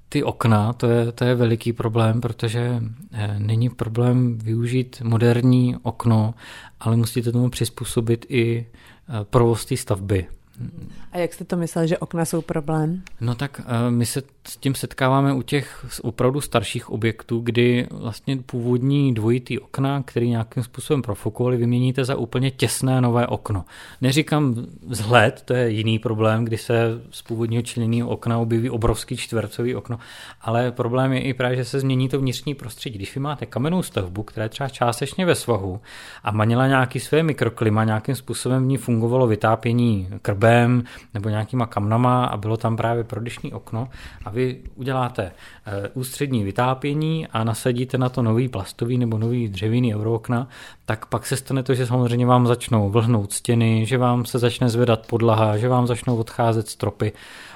ty 0.09 0.23
okna, 0.23 0.73
to 0.73 0.87
je, 0.87 1.13
to 1.13 1.25
je 1.25 1.35
veliký 1.35 1.73
problém, 1.73 2.21
protože 2.21 2.83
eh, 3.13 3.35
není 3.39 3.71
problém 3.71 4.39
využít 4.39 5.03
moderní 5.05 5.77
okno, 5.83 6.35
ale 6.81 6.97
musíte 6.97 7.33
tomu 7.33 7.51
přizpůsobit 7.51 8.27
i 8.29 8.67
eh, 8.67 9.25
provoz 9.25 9.65
té 9.65 9.77
stavby. 9.77 10.27
A 11.13 11.19
jak 11.19 11.35
jste 11.35 11.45
to 11.45 11.57
myslel, 11.57 11.87
že 11.87 11.99
okna 11.99 12.25
jsou 12.25 12.43
problém? 12.43 13.03
No 13.21 13.35
tak 13.35 13.61
eh, 13.61 13.91
my 13.91 14.07
se 14.07 14.23
s 14.49 14.57
tím 14.57 14.75
setkáváme 14.75 15.33
u 15.33 15.43
těch 15.43 15.87
opravdu 16.03 16.41
starších 16.41 16.91
objektů, 16.91 17.41
kdy 17.41 17.87
vlastně 17.91 18.37
původní 18.37 19.15
dvojitý 19.15 19.59
okna, 19.59 20.03
který 20.03 20.31
nějakým 20.31 20.63
způsobem 20.63 21.03
profukovali, 21.03 21.57
vyměníte 21.57 22.05
za 22.05 22.17
úplně 22.17 22.51
těsné 22.51 23.01
nové 23.01 23.27
okno. 23.27 23.65
Neříkám 24.01 24.67
vzhled, 24.87 25.43
to 25.45 25.55
je 25.55 25.71
jiný 25.71 25.99
problém, 25.99 26.45
kdy 26.45 26.57
se 26.57 27.01
z 27.11 27.23
původního 27.23 27.63
členěného 27.63 28.09
okna 28.09 28.39
objeví 28.39 28.71
obrovský 28.71 29.17
čtvercový 29.17 29.75
okno, 29.75 29.99
ale 30.41 30.73
problém 30.73 31.13
je 31.13 31.21
i 31.21 31.35
právě, 31.35 31.57
že 31.57 31.65
se 31.65 31.81
změní 31.81 32.09
to 32.09 32.19
vnitřní 32.19 32.55
prostředí. 32.55 32.99
Když 32.99 33.15
vy 33.15 33.21
máte 33.21 33.47
kamennou 33.47 33.83
stavbu, 33.83 34.23
která 34.23 34.45
je 34.45 34.49
třeba 34.49 34.69
částečně 34.69 35.27
ve 35.27 35.35
svahu 35.35 35.81
a 36.25 36.31
manila 36.33 36.67
nějaký 36.67 37.01
své 37.01 37.23
mikroklima, 37.23 37.85
nějakým 37.85 38.15
způsobem 38.15 38.63
v 38.65 38.67
ní 38.67 38.77
fungovalo 38.77 39.27
vytápění 39.27 40.09
krbem, 40.49 40.85
nebo 41.15 41.29
nějakýma 41.29 41.67
kamnama 41.67 42.25
a 42.25 42.37
bylo 42.37 42.57
tam 42.57 42.77
právě 42.77 43.05
prodyšní 43.05 43.53
okno. 43.53 43.89
A 44.25 44.31
vy 44.31 44.61
uděláte 44.75 45.33
eh, 45.67 45.89
ústřední 45.95 46.45
vytápění 46.45 47.27
a 47.27 47.45
nasadíte 47.45 47.99
na 47.99 48.09
to 48.09 48.23
nový 48.23 48.49
plastový 48.49 48.99
nebo 48.99 49.19
nový 49.19 49.49
dřevěný 49.49 49.95
eurookna, 49.95 50.49
tak 50.85 51.07
pak 51.07 51.27
se 51.27 51.37
stane 51.37 51.63
to, 51.63 51.75
že 51.75 51.87
samozřejmě 51.87 52.27
vám 52.27 52.47
začnou 52.47 52.91
vlhnout 52.91 53.33
stěny, 53.33 53.87
že 53.87 53.99
vám 53.99 54.25
se 54.25 54.39
začne 54.39 54.69
zvedat 54.69 55.07
podlaha, 55.07 55.57
že 55.57 55.69
vám 55.69 55.87
začnou 55.87 56.17
odcházet 56.17 56.69
stropy. 56.69 57.13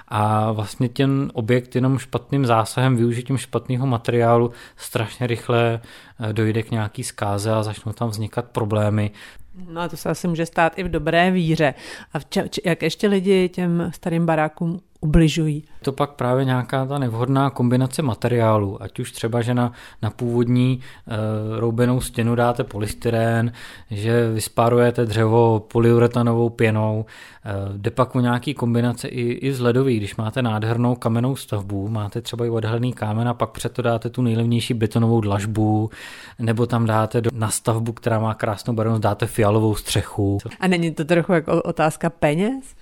A 0.08 0.52
vlastně 0.52 0.88
ten 0.88 1.30
objekt 1.34 1.74
jenom 1.74 1.98
špatným 1.98 2.46
zásahem, 2.46 2.96
využitím 2.96 3.38
špatného 3.38 3.86
materiálu 3.86 4.50
strašně 4.76 5.26
rychle 5.26 5.80
eh, 5.80 6.32
dojde 6.32 6.62
k 6.62 6.70
nějaký 6.70 7.04
zkáze 7.04 7.52
a 7.52 7.62
začnou 7.62 7.92
tam 7.92 8.08
vznikat 8.08 8.44
problémy. 8.44 9.10
No 9.54 9.80
a 9.80 9.88
to 9.88 9.96
se 9.96 10.08
asi 10.08 10.28
může 10.28 10.46
stát 10.46 10.78
i 10.78 10.82
v 10.82 10.88
dobré 10.90 11.30
víře. 11.30 11.74
A 12.12 12.18
v 12.18 12.24
če- 12.24 12.48
jak 12.64 12.82
ještě 12.82 13.08
lidi 13.08 13.48
těm 13.48 13.90
starým 13.94 14.26
barákům 14.26 14.80
ubližují. 15.02 15.64
To 15.82 15.92
pak 15.92 16.10
právě 16.10 16.44
nějaká 16.44 16.86
ta 16.86 16.98
nevhodná 16.98 17.50
kombinace 17.50 18.02
materiálů, 18.02 18.82
ať 18.82 18.98
už 18.98 19.12
třeba, 19.12 19.42
že 19.42 19.54
na, 19.54 19.72
na 20.02 20.10
původní 20.10 20.80
e, 20.80 21.60
roubenou 21.60 22.00
stěnu 22.00 22.34
dáte 22.34 22.64
polystyrén, 22.64 23.52
že 23.90 24.30
vyspárujete 24.30 25.04
dřevo 25.04 25.60
polyuretanovou 25.72 26.48
pěnou, 26.48 27.04
e, 27.44 27.78
jde 27.78 27.90
pak 27.90 28.16
o 28.16 28.20
nějaký 28.20 28.54
kombinace 28.54 29.08
i, 29.08 29.32
i 29.32 29.52
z 29.52 29.60
ledový, 29.60 29.96
když 29.96 30.16
máte 30.16 30.42
nádhernou 30.42 30.94
kamennou 30.94 31.36
stavbu, 31.36 31.88
máte 31.88 32.20
třeba 32.20 32.46
i 32.46 32.50
odhalený 32.50 32.92
kámen 32.92 33.28
a 33.28 33.34
pak 33.34 33.50
před 33.50 33.72
to 33.72 33.82
dáte 33.82 34.10
tu 34.10 34.22
nejlevnější 34.22 34.74
betonovou 34.74 35.20
dlažbu, 35.20 35.90
nebo 36.38 36.66
tam 36.66 36.86
dáte 36.86 37.20
do, 37.20 37.30
na 37.34 37.50
stavbu, 37.50 37.92
která 37.92 38.18
má 38.18 38.34
krásnou 38.34 38.74
barevnost, 38.74 39.02
dáte 39.02 39.26
fialovou 39.26 39.74
střechu. 39.74 40.38
A 40.60 40.66
není 40.66 40.90
to 40.90 41.04
trochu 41.04 41.32
jako 41.32 41.62
otázka 41.62 42.10
peněz? 42.10 42.74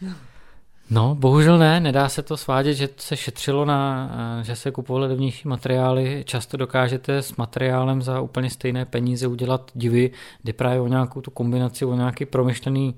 No, 0.92 1.14
bohužel 1.14 1.58
ne, 1.58 1.80
nedá 1.80 2.08
se 2.08 2.22
to 2.22 2.36
svádět, 2.36 2.76
že 2.76 2.88
se 2.96 3.16
šetřilo 3.16 3.64
na, 3.64 4.10
eh, 4.40 4.44
že 4.44 4.56
se 4.56 4.70
kupovaly 4.70 5.08
levnější 5.08 5.48
materiály. 5.48 6.22
Často 6.26 6.56
dokážete 6.56 7.22
s 7.22 7.36
materiálem 7.36 8.02
za 8.02 8.20
úplně 8.20 8.50
stejné 8.50 8.84
peníze 8.84 9.26
udělat 9.26 9.70
divy, 9.74 10.10
kdy 10.42 10.52
právě 10.52 10.80
o 10.80 10.88
nějakou 10.88 11.20
tu 11.20 11.30
kombinaci, 11.30 11.84
o 11.84 11.94
nějaký 11.94 12.26
promyšlený, 12.26 12.94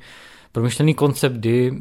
promyšlený 0.53 0.95
koncept, 0.95 1.33
kdy 1.33 1.73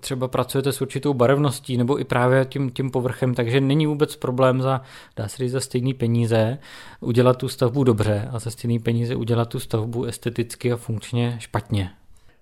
třeba 0.00 0.28
pracujete 0.28 0.72
s 0.72 0.80
určitou 0.80 1.14
barevností 1.14 1.76
nebo 1.76 2.00
i 2.00 2.04
právě 2.04 2.44
tím, 2.44 2.70
tím 2.70 2.90
povrchem, 2.90 3.34
takže 3.34 3.60
není 3.60 3.86
vůbec 3.86 4.16
problém 4.16 4.62
za, 4.62 4.80
dá 5.16 5.28
se 5.28 5.36
říct, 5.36 5.52
za 5.52 5.60
stejný 5.60 5.94
peníze 5.94 6.58
udělat 7.00 7.36
tu 7.36 7.48
stavbu 7.48 7.84
dobře 7.84 8.28
a 8.32 8.38
za 8.38 8.50
stejný 8.50 8.78
peníze 8.78 9.16
udělat 9.16 9.48
tu 9.48 9.60
stavbu 9.60 10.04
esteticky 10.04 10.72
a 10.72 10.76
funkčně 10.76 11.36
špatně. 11.40 11.90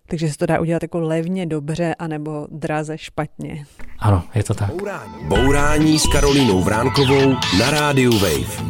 Takže 0.08 0.28
se 0.28 0.38
to 0.38 0.46
dá 0.46 0.60
udělat 0.60 0.82
jako 0.82 1.00
levně 1.00 1.46
dobře, 1.46 1.94
anebo 1.98 2.46
draze 2.50 2.98
špatně. 2.98 3.66
Ano, 3.98 4.22
je 4.34 4.44
to 4.44 4.54
tak. 4.54 4.70
Bourání, 4.70 5.28
Bourání 5.28 5.98
s 5.98 6.06
Karolínou 6.12 6.62
Vránkovou 6.62 7.30
na 7.58 7.70
rádiu 7.70 8.12
Wave. 8.18 8.64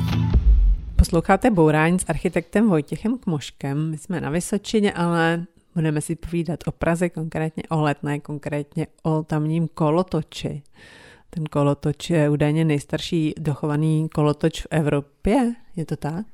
Posloucháte 0.96 1.50
Bourání 1.50 1.98
s 1.98 2.04
architektem 2.08 2.68
Vojtěchem 2.68 3.18
Kmoškem. 3.18 3.90
My 3.90 3.98
jsme 3.98 4.20
na 4.20 4.30
Vysočině, 4.30 4.92
ale 4.92 5.44
budeme 5.74 6.00
si 6.00 6.16
povídat 6.16 6.60
o 6.66 6.72
Praze, 6.72 7.08
konkrétně 7.08 7.62
o 7.68 7.82
Letné, 7.82 8.20
konkrétně 8.20 8.86
o 9.02 9.22
tamním 9.22 9.68
kolotoči. 9.68 10.62
Ten 11.30 11.44
kolotoč 11.44 12.10
je 12.10 12.30
údajně 12.30 12.64
nejstarší 12.64 13.34
dochovaný 13.38 14.08
kolotoč 14.08 14.62
v 14.62 14.66
Evropě, 14.70 15.54
je 15.76 15.84
to 15.86 15.96
tak? 15.96 16.26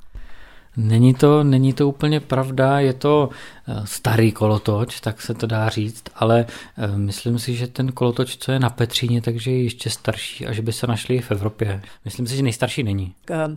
Není 0.76 1.14
to, 1.14 1.44
není 1.44 1.72
to 1.72 1.88
úplně 1.88 2.20
pravda, 2.20 2.80
je 2.80 2.92
to 2.92 3.28
eh, 3.68 3.82
starý 3.84 4.32
kolotoč, 4.32 5.00
tak 5.00 5.22
se 5.22 5.34
to 5.34 5.46
dá 5.46 5.68
říct, 5.68 6.04
ale 6.14 6.46
eh, 6.78 6.96
myslím 6.96 7.38
si, 7.38 7.54
že 7.54 7.66
ten 7.66 7.92
kolotoč, 7.92 8.36
co 8.36 8.52
je 8.52 8.58
na 8.58 8.70
Petříně, 8.70 9.22
takže 9.22 9.50
je 9.50 9.62
ještě 9.62 9.90
starší 9.90 10.46
a 10.46 10.52
že 10.52 10.62
by 10.62 10.72
se 10.72 10.86
našli 10.86 11.20
v 11.20 11.30
Evropě. 11.30 11.82
Myslím 12.04 12.26
si, 12.26 12.36
že 12.36 12.42
nejstarší 12.42 12.82
není. 12.82 13.14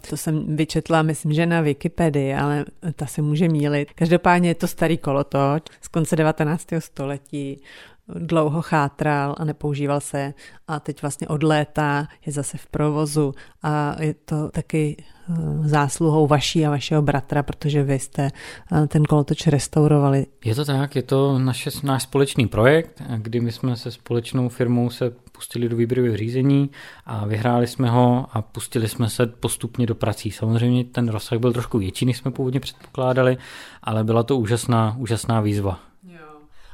To 0.09 0.17
jsem 0.17 0.55
vyčetla, 0.55 1.01
myslím, 1.01 1.33
že 1.33 1.45
na 1.45 1.61
Wikipedii, 1.61 2.33
ale 2.33 2.65
ta 2.95 3.05
se 3.05 3.21
může 3.21 3.49
mílit. 3.49 3.87
Každopádně 3.95 4.49
je 4.49 4.55
to 4.55 4.67
starý 4.67 4.97
kolotoč 4.97 5.63
z 5.81 5.87
konce 5.87 6.15
19. 6.15 6.67
století, 6.79 7.61
dlouho 8.07 8.61
chátral 8.61 9.35
a 9.37 9.45
nepoužíval 9.45 9.99
se 9.99 10.33
a 10.67 10.79
teď 10.79 11.01
vlastně 11.01 11.27
od 11.27 11.43
léta 11.43 12.07
je 12.25 12.31
zase 12.31 12.57
v 12.57 12.67
provozu 12.67 13.33
a 13.63 13.95
je 14.01 14.13
to 14.13 14.49
taky 14.49 14.97
eh, 14.99 15.33
zásluhou 15.67 16.27
vaší 16.27 16.65
a 16.65 16.69
vašeho 16.69 17.01
bratra, 17.01 17.43
protože 17.43 17.83
vy 17.83 17.99
jste 17.99 18.29
eh, 18.71 18.87
ten 18.87 19.03
kolotoč 19.03 19.47
restaurovali. 19.47 20.25
Je 20.45 20.55
to 20.55 20.65
tak, 20.65 20.95
je 20.95 21.03
to 21.03 21.39
naše, 21.39 21.69
náš 21.83 22.03
společný 22.03 22.47
projekt, 22.47 23.01
kdy 23.17 23.39
my 23.39 23.51
jsme 23.51 23.75
se 23.75 23.91
společnou 23.91 24.49
firmou 24.49 24.89
se 24.89 25.09
pustili 25.31 25.69
do 25.69 25.75
výběrového 25.75 26.17
řízení 26.17 26.69
a 27.05 27.25
vyhráli 27.25 27.67
jsme 27.67 27.89
ho 27.89 28.27
a 28.31 28.41
pustili 28.41 28.87
jsme 28.87 29.09
se 29.09 29.25
postupně 29.25 29.85
do 29.85 29.95
prací. 29.95 30.31
Samozřejmě 30.31 30.83
ten 30.83 31.09
rozsah 31.09 31.39
byl 31.39 31.53
trošku 31.53 31.77
větší, 31.77 32.05
než 32.05 32.17
jsme 32.17 32.31
původně 32.31 32.59
předpokládali, 32.59 33.37
ale 33.83 34.03
byla 34.03 34.23
to 34.23 34.37
úžasná, 34.37 34.95
úžasná 34.99 35.41
výzva. 35.41 35.92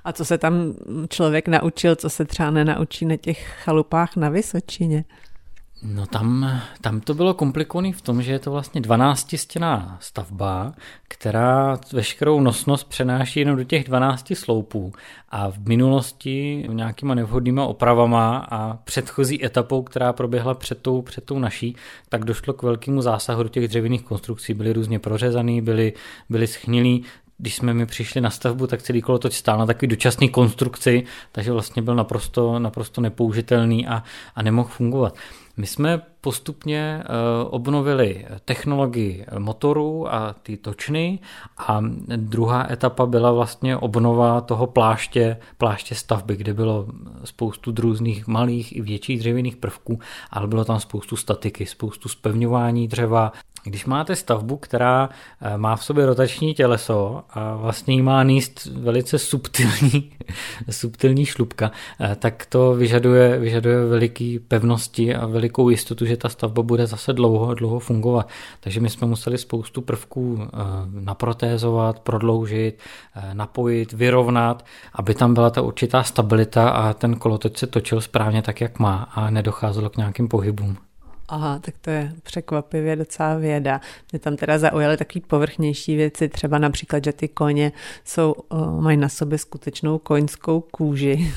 A 0.09 0.11
co 0.11 0.25
se 0.25 0.37
tam 0.37 0.73
člověk 1.09 1.47
naučil, 1.47 1.95
co 1.95 2.09
se 2.09 2.25
třeba 2.25 2.51
nenaučí 2.51 3.05
na 3.05 3.17
těch 3.17 3.47
chalupách 3.63 4.15
na 4.15 4.29
Vysočině? 4.29 5.05
No 5.83 6.05
tam, 6.05 6.61
tam 6.81 7.01
to 7.01 7.13
bylo 7.13 7.33
komplikované 7.33 7.91
v 7.93 8.01
tom, 8.01 8.21
že 8.21 8.31
je 8.31 8.39
to 8.39 8.51
vlastně 8.51 8.81
12 8.81 9.35
stěná 9.37 9.97
stavba, 10.01 10.73
která 11.07 11.79
veškerou 11.93 12.39
nosnost 12.39 12.89
přenáší 12.89 13.39
jenom 13.39 13.55
do 13.55 13.63
těch 13.63 13.83
12 13.83 14.31
sloupů 14.35 14.93
a 15.29 15.51
v 15.51 15.59
minulosti 15.67 16.65
nějakýma 16.69 17.15
nevhodnýma 17.15 17.65
opravama 17.65 18.47
a 18.51 18.73
předchozí 18.73 19.45
etapou, 19.45 19.83
která 19.83 20.13
proběhla 20.13 20.53
před 20.53 20.81
tou, 20.81 21.01
před 21.01 21.23
tou 21.25 21.39
naší, 21.39 21.75
tak 22.09 22.25
došlo 22.25 22.53
k 22.53 22.63
velkému 22.63 23.01
zásahu 23.01 23.43
do 23.43 23.49
těch 23.49 23.67
dřevěných 23.67 24.03
konstrukcí. 24.03 24.53
Byly 24.53 24.73
různě 24.73 24.99
prořezaný, 24.99 25.61
byly, 25.61 25.93
byly 26.29 26.47
schnilý, 26.47 27.05
když 27.39 27.55
jsme 27.55 27.73
mi 27.73 27.85
přišli 27.85 28.21
na 28.21 28.29
stavbu, 28.29 28.67
tak 28.67 28.81
celý 28.81 29.01
kolotoč 29.01 29.33
stál 29.33 29.57
na 29.57 29.65
takový 29.65 29.87
dočasný 29.87 30.29
konstrukci, 30.29 31.03
takže 31.31 31.51
vlastně 31.51 31.81
byl 31.81 31.95
naprosto, 31.95 32.59
naprosto 32.59 33.01
nepoužitelný 33.01 33.87
a, 33.87 34.03
a 34.35 34.41
nemohl 34.41 34.69
fungovat. 34.69 35.15
My 35.57 35.67
jsme 35.67 36.01
postupně 36.21 37.03
eh, 37.03 37.05
obnovili 37.49 38.25
technologii 38.45 39.25
motoru 39.37 40.13
a 40.13 40.35
ty 40.43 40.57
točny 40.57 41.19
a 41.57 41.81
druhá 42.15 42.71
etapa 42.71 43.05
byla 43.05 43.31
vlastně 43.31 43.77
obnova 43.77 44.41
toho 44.41 44.67
pláště, 44.67 45.37
pláště 45.57 45.95
stavby, 45.95 46.35
kde 46.35 46.53
bylo 46.53 46.87
spoustu 47.23 47.73
různých 47.77 48.27
malých 48.27 48.75
i 48.75 48.81
větších 48.81 49.19
dřevěných 49.19 49.55
prvků, 49.55 49.99
ale 50.31 50.47
bylo 50.47 50.65
tam 50.65 50.79
spoustu 50.79 51.15
statiky, 51.15 51.65
spoustu 51.65 52.09
spevňování 52.09 52.87
dřeva, 52.87 53.31
když 53.63 53.85
máte 53.85 54.15
stavbu, 54.15 54.57
která 54.57 55.09
eh, 55.41 55.57
má 55.57 55.75
v 55.75 55.83
sobě 55.83 56.05
rotační 56.05 56.53
těleso 56.53 57.23
a 57.29 57.55
vlastně 57.55 57.93
jí 57.93 58.01
má 58.01 58.23
níst 58.23 58.65
velice 58.65 59.19
subtilní, 59.19 60.11
subtilní 60.69 61.25
šlubka, 61.25 61.71
eh, 62.01 62.15
tak 62.15 62.45
to 62.45 62.73
vyžaduje, 62.73 63.39
vyžaduje 63.39 63.85
veliký 63.85 64.39
pevnosti 64.39 65.15
a 65.15 65.25
velikou 65.25 65.69
jistotu, 65.69 66.05
že 66.05 66.17
ta 66.17 66.29
stavba 66.29 66.63
bude 66.63 66.87
zase 66.87 67.13
dlouho, 67.13 67.53
dlouho 67.53 67.79
fungovat. 67.79 68.29
Takže 68.59 68.79
my 68.79 68.89
jsme 68.89 69.07
museli 69.07 69.37
spoustu 69.37 69.81
prvků 69.81 70.39
eh, 70.41 70.47
naprotézovat, 70.89 71.99
prodloužit, 71.99 72.79
napojit, 73.33 73.93
vyrovnat, 73.93 74.65
aby 74.93 75.15
tam 75.15 75.33
byla 75.33 75.49
ta 75.49 75.61
určitá 75.61 76.03
stabilita 76.03 76.69
a 76.69 76.93
ten 76.93 77.15
kolotoč 77.15 77.57
se 77.57 77.67
točil 77.67 78.01
správně 78.01 78.41
tak, 78.41 78.61
jak 78.61 78.79
má 78.79 79.03
a 79.03 79.29
nedocházelo 79.29 79.89
k 79.89 79.97
nějakým 79.97 80.27
pohybům. 80.27 80.88
Aha, 81.31 81.59
tak 81.59 81.75
to 81.81 81.89
je 81.89 82.13
překvapivě 82.23 82.95
docela 82.95 83.35
věda. 83.35 83.81
Mě 84.11 84.19
tam 84.19 84.35
teda 84.35 84.57
zaujaly 84.57 84.97
takové 84.97 85.25
povrchnější 85.27 85.95
věci, 85.95 86.29
třeba 86.29 86.57
například, 86.57 87.03
že 87.03 87.13
ty 87.13 87.27
koně 87.27 87.71
jsou, 88.05 88.35
mají 88.79 88.97
na 88.97 89.09
sobě 89.09 89.37
skutečnou 89.37 89.97
koňskou 89.97 90.61
kůži. 90.61 91.33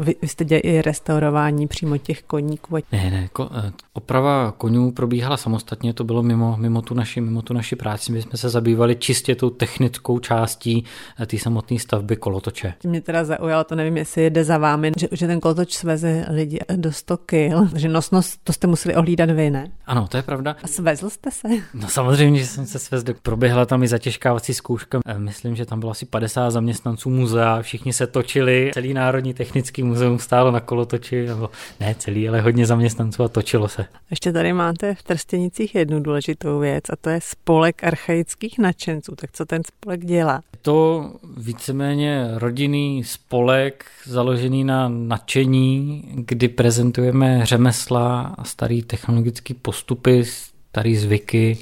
Vy, 0.00 0.14
vy 0.22 0.28
jste 0.28 0.44
dělali 0.44 0.60
i 0.60 0.82
restaurování 0.82 1.68
přímo 1.68 1.98
těch 1.98 2.22
koníků? 2.22 2.76
Ne, 2.92 3.10
ne, 3.10 3.28
ko, 3.32 3.50
eh, 3.54 3.72
oprava 3.92 4.52
konňů 4.52 4.90
probíhala 4.90 5.36
samostatně, 5.36 5.94
to 5.94 6.04
bylo 6.04 6.22
mimo, 6.22 6.56
mimo, 6.56 6.82
tu 6.82 6.94
naši, 6.94 7.20
mimo 7.20 7.42
tu 7.42 7.54
naši 7.54 7.76
práci. 7.76 8.12
My 8.12 8.22
jsme 8.22 8.38
se 8.38 8.48
zabývali 8.48 8.96
čistě 8.96 9.34
tou 9.34 9.50
technickou 9.50 10.18
částí 10.18 10.84
eh, 11.20 11.26
té 11.26 11.38
samotné 11.38 11.78
stavby 11.78 12.16
kolotoče. 12.16 12.74
Mě 12.84 13.00
teda 13.00 13.24
zaujalo, 13.24 13.64
to 13.64 13.74
nevím, 13.74 13.96
jestli 13.96 14.30
jde 14.30 14.44
za 14.44 14.58
vámi, 14.58 14.92
že, 14.96 15.08
že 15.12 15.26
ten 15.26 15.40
kolotoč 15.40 15.72
sveze 15.72 16.26
lidi 16.30 16.58
do 16.76 16.92
100 16.92 17.16
kg, 17.16 17.76
že 17.76 17.88
nosnost, 17.88 18.40
to 18.44 18.52
jste 18.52 18.66
museli 18.66 18.96
ohlídat 18.96 19.30
vy, 19.30 19.50
ne? 19.50 19.70
Ano, 19.86 20.08
to 20.08 20.16
je 20.16 20.22
pravda. 20.22 20.56
A 20.62 20.66
svezl 20.66 21.10
jste 21.10 21.30
se? 21.30 21.48
No 21.74 21.88
samozřejmě, 21.88 22.40
že 22.40 22.46
jsem 22.46 22.66
se 22.66 22.78
svezl. 22.78 23.14
Proběhla 23.22 23.66
tam 23.66 23.82
i 23.82 23.88
zatěžkávací 23.88 24.54
zkouška. 24.54 25.00
Eh, 25.06 25.18
myslím, 25.18 25.56
že 25.56 25.66
tam 25.66 25.80
bylo 25.80 25.92
asi 25.92 26.06
50 26.06 26.50
zaměstnanců 26.50 27.10
muzea, 27.10 27.62
všichni 27.62 27.92
se 27.92 28.06
točili, 28.06 28.69
celý 28.72 28.94
Národní 28.94 29.34
technický 29.34 29.82
muzeum 29.82 30.18
stálo 30.18 30.50
na 30.50 30.60
kolotoči, 30.60 31.26
nebo 31.26 31.50
ne 31.80 31.94
celý, 31.98 32.28
ale 32.28 32.40
hodně 32.40 32.66
zaměstnanců 32.66 33.22
a 33.22 33.28
točilo 33.28 33.68
se. 33.68 33.84
Ještě 34.10 34.32
tady 34.32 34.52
máte 34.52 34.94
v 34.94 35.02
Trstěnicích 35.02 35.74
jednu 35.74 36.00
důležitou 36.00 36.58
věc 36.58 36.84
a 36.90 36.96
to 37.00 37.10
je 37.10 37.20
spolek 37.22 37.84
archaických 37.84 38.58
nadšenců. 38.58 39.16
Tak 39.16 39.32
co 39.32 39.44
ten 39.44 39.62
spolek 39.64 40.04
dělá? 40.04 40.42
To 40.62 41.10
víceméně 41.36 42.28
rodinný 42.34 43.04
spolek 43.04 43.84
založený 44.04 44.64
na 44.64 44.88
nadšení, 44.88 46.04
kdy 46.14 46.48
prezentujeme 46.48 47.46
řemesla 47.46 48.34
a 48.38 48.44
starý 48.44 48.82
technologické 48.82 49.54
postupy, 49.54 50.24
starý 50.70 50.96
zvyky, 50.96 51.58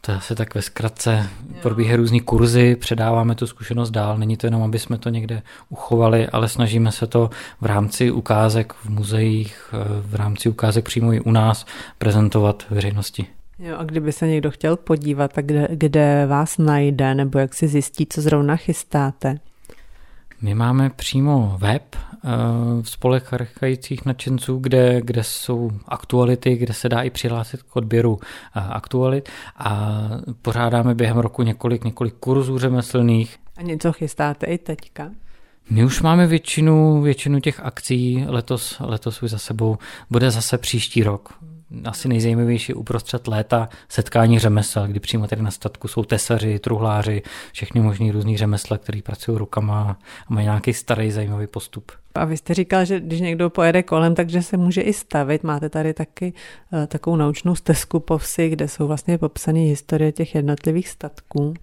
To 0.00 0.12
asi 0.12 0.34
tak 0.34 0.54
ve 0.54 0.62
zkratce. 0.62 1.28
Probíhají 1.62 1.96
různý 1.96 2.20
kurzy, 2.20 2.76
předáváme 2.76 3.34
tu 3.34 3.46
zkušenost 3.46 3.90
dál. 3.90 4.18
Není 4.18 4.36
to 4.36 4.46
jenom, 4.46 4.62
aby 4.62 4.78
jsme 4.78 4.98
to 4.98 5.08
někde 5.08 5.42
uchovali, 5.68 6.28
ale 6.28 6.48
snažíme 6.48 6.92
se 6.92 7.06
to 7.06 7.30
v 7.60 7.66
rámci 7.66 8.10
ukázek 8.10 8.72
v 8.72 8.88
muzeích, 8.88 9.74
v 10.02 10.14
rámci 10.14 10.48
ukázek 10.48 10.84
přímo 10.84 11.12
i 11.12 11.20
u 11.20 11.30
nás 11.30 11.66
prezentovat 11.98 12.64
veřejnosti. 12.70 13.26
Jo, 13.58 13.76
a 13.78 13.84
kdyby 13.84 14.12
se 14.12 14.26
někdo 14.26 14.50
chtěl 14.50 14.76
podívat, 14.76 15.32
tak 15.32 15.46
kde, 15.46 15.68
kde 15.70 16.26
vás 16.26 16.58
najde, 16.58 17.14
nebo 17.14 17.38
jak 17.38 17.54
si 17.54 17.68
zjistí, 17.68 18.06
co 18.06 18.20
zrovna 18.20 18.56
chystáte? 18.56 19.38
My 20.42 20.54
máme 20.54 20.90
přímo 20.90 21.56
web 21.58 21.96
eh, 21.96 22.28
v 22.82 22.90
spolech 22.90 23.32
archajících 23.32 24.06
nadšenců, 24.06 24.58
kde, 24.58 25.00
kde 25.04 25.24
jsou 25.24 25.70
aktuality, 25.88 26.56
kde 26.56 26.74
se 26.74 26.88
dá 26.88 27.02
i 27.02 27.10
přihlásit 27.10 27.62
k 27.62 27.76
odběru 27.76 28.18
eh, 28.22 28.60
aktualit 28.60 29.28
a 29.56 29.98
pořádáme 30.42 30.94
během 30.94 31.18
roku 31.18 31.42
několik, 31.42 31.84
několik 31.84 32.14
kurzů 32.14 32.58
řemeslných. 32.58 33.36
A 33.56 33.62
něco 33.62 33.92
chystáte 33.92 34.46
i 34.46 34.58
teďka? 34.58 35.10
My 35.70 35.84
už 35.84 36.02
máme 36.02 36.26
většinu, 36.26 37.02
většinu 37.02 37.40
těch 37.40 37.60
akcí 37.60 38.24
letos, 38.28 38.76
letos 38.80 39.22
už 39.22 39.30
za 39.30 39.38
sebou. 39.38 39.78
Bude 40.10 40.30
zase 40.30 40.58
příští 40.58 41.02
rok 41.02 41.34
asi 41.84 42.08
nejzajímavější 42.08 42.74
uprostřed 42.74 43.28
léta 43.28 43.68
setkání 43.88 44.38
řemesel, 44.38 44.86
kdy 44.86 45.00
přímo 45.00 45.26
tady 45.26 45.42
na 45.42 45.50
statku 45.50 45.88
jsou 45.88 46.04
tesaři, 46.04 46.58
truhláři, 46.58 47.22
všechny 47.52 47.80
možný 47.80 48.10
různý 48.10 48.36
řemesla, 48.36 48.78
který 48.78 49.02
pracují 49.02 49.38
rukama 49.38 49.96
a 50.28 50.32
mají 50.32 50.44
nějaký 50.44 50.72
starý 50.72 51.10
zajímavý 51.10 51.46
postup. 51.46 51.92
A 52.14 52.24
vy 52.24 52.36
jste 52.36 52.54
říkal, 52.54 52.84
že 52.84 53.00
když 53.00 53.20
někdo 53.20 53.50
pojede 53.50 53.82
kolem, 53.82 54.14
takže 54.14 54.42
se 54.42 54.56
může 54.56 54.80
i 54.80 54.92
stavit. 54.92 55.42
Máte 55.42 55.68
tady 55.68 55.94
taky 55.94 56.32
uh, 56.72 56.86
takovou 56.86 57.16
naučnou 57.16 57.54
stezku 57.54 58.00
po 58.00 58.18
vsi, 58.18 58.48
kde 58.48 58.68
jsou 58.68 58.86
vlastně 58.86 59.18
popsané 59.18 59.60
historie 59.60 60.12
těch 60.12 60.34
jednotlivých 60.34 60.88
statků. 60.88 61.54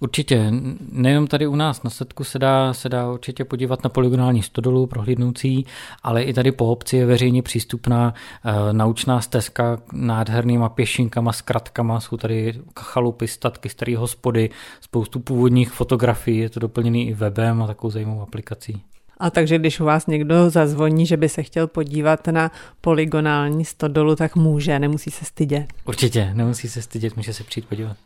Určitě. 0.00 0.52
Nejenom 0.92 1.26
tady 1.26 1.46
u 1.46 1.56
nás 1.56 1.82
na 1.82 1.90
setku 1.90 2.24
se 2.24 2.38
dá, 2.38 2.74
se 2.74 2.88
dá 2.88 3.10
určitě 3.10 3.44
podívat 3.44 3.84
na 3.84 3.90
polygonální 3.90 4.42
stodolu 4.42 4.86
prohlídnoucí, 4.86 5.66
ale 6.02 6.22
i 6.22 6.32
tady 6.32 6.52
po 6.52 6.66
obci 6.66 6.96
je 6.96 7.06
veřejně 7.06 7.42
přístupná 7.42 8.14
e, 8.44 8.72
naučná 8.72 9.20
stezka 9.20 9.78
nádhernýma 9.92 10.68
pěšinkama, 10.68 11.32
zkratkama. 11.32 12.00
Jsou 12.00 12.16
tady 12.16 12.54
chalupy, 12.80 13.28
statky, 13.28 13.68
staré 13.68 13.96
hospody, 13.96 14.50
spoustu 14.80 15.20
původních 15.20 15.72
fotografií. 15.72 16.38
Je 16.38 16.50
to 16.50 16.60
doplněný 16.60 17.08
i 17.08 17.14
webem 17.14 17.62
a 17.62 17.66
takovou 17.66 17.90
zajímavou 17.90 18.22
aplikací. 18.22 18.82
A 19.18 19.30
takže 19.30 19.58
když 19.58 19.80
u 19.80 19.84
vás 19.84 20.06
někdo 20.06 20.50
zazvoní, 20.50 21.06
že 21.06 21.16
by 21.16 21.28
se 21.28 21.42
chtěl 21.42 21.66
podívat 21.66 22.26
na 22.26 22.50
polygonální 22.80 23.64
stodolu, 23.64 24.16
tak 24.16 24.36
může, 24.36 24.78
nemusí 24.78 25.10
se 25.10 25.24
stydět. 25.24 25.66
Určitě, 25.84 26.30
nemusí 26.34 26.68
se 26.68 26.82
stydět, 26.82 27.16
může 27.16 27.32
se 27.32 27.44
přijít 27.44 27.68
podívat. 27.68 27.96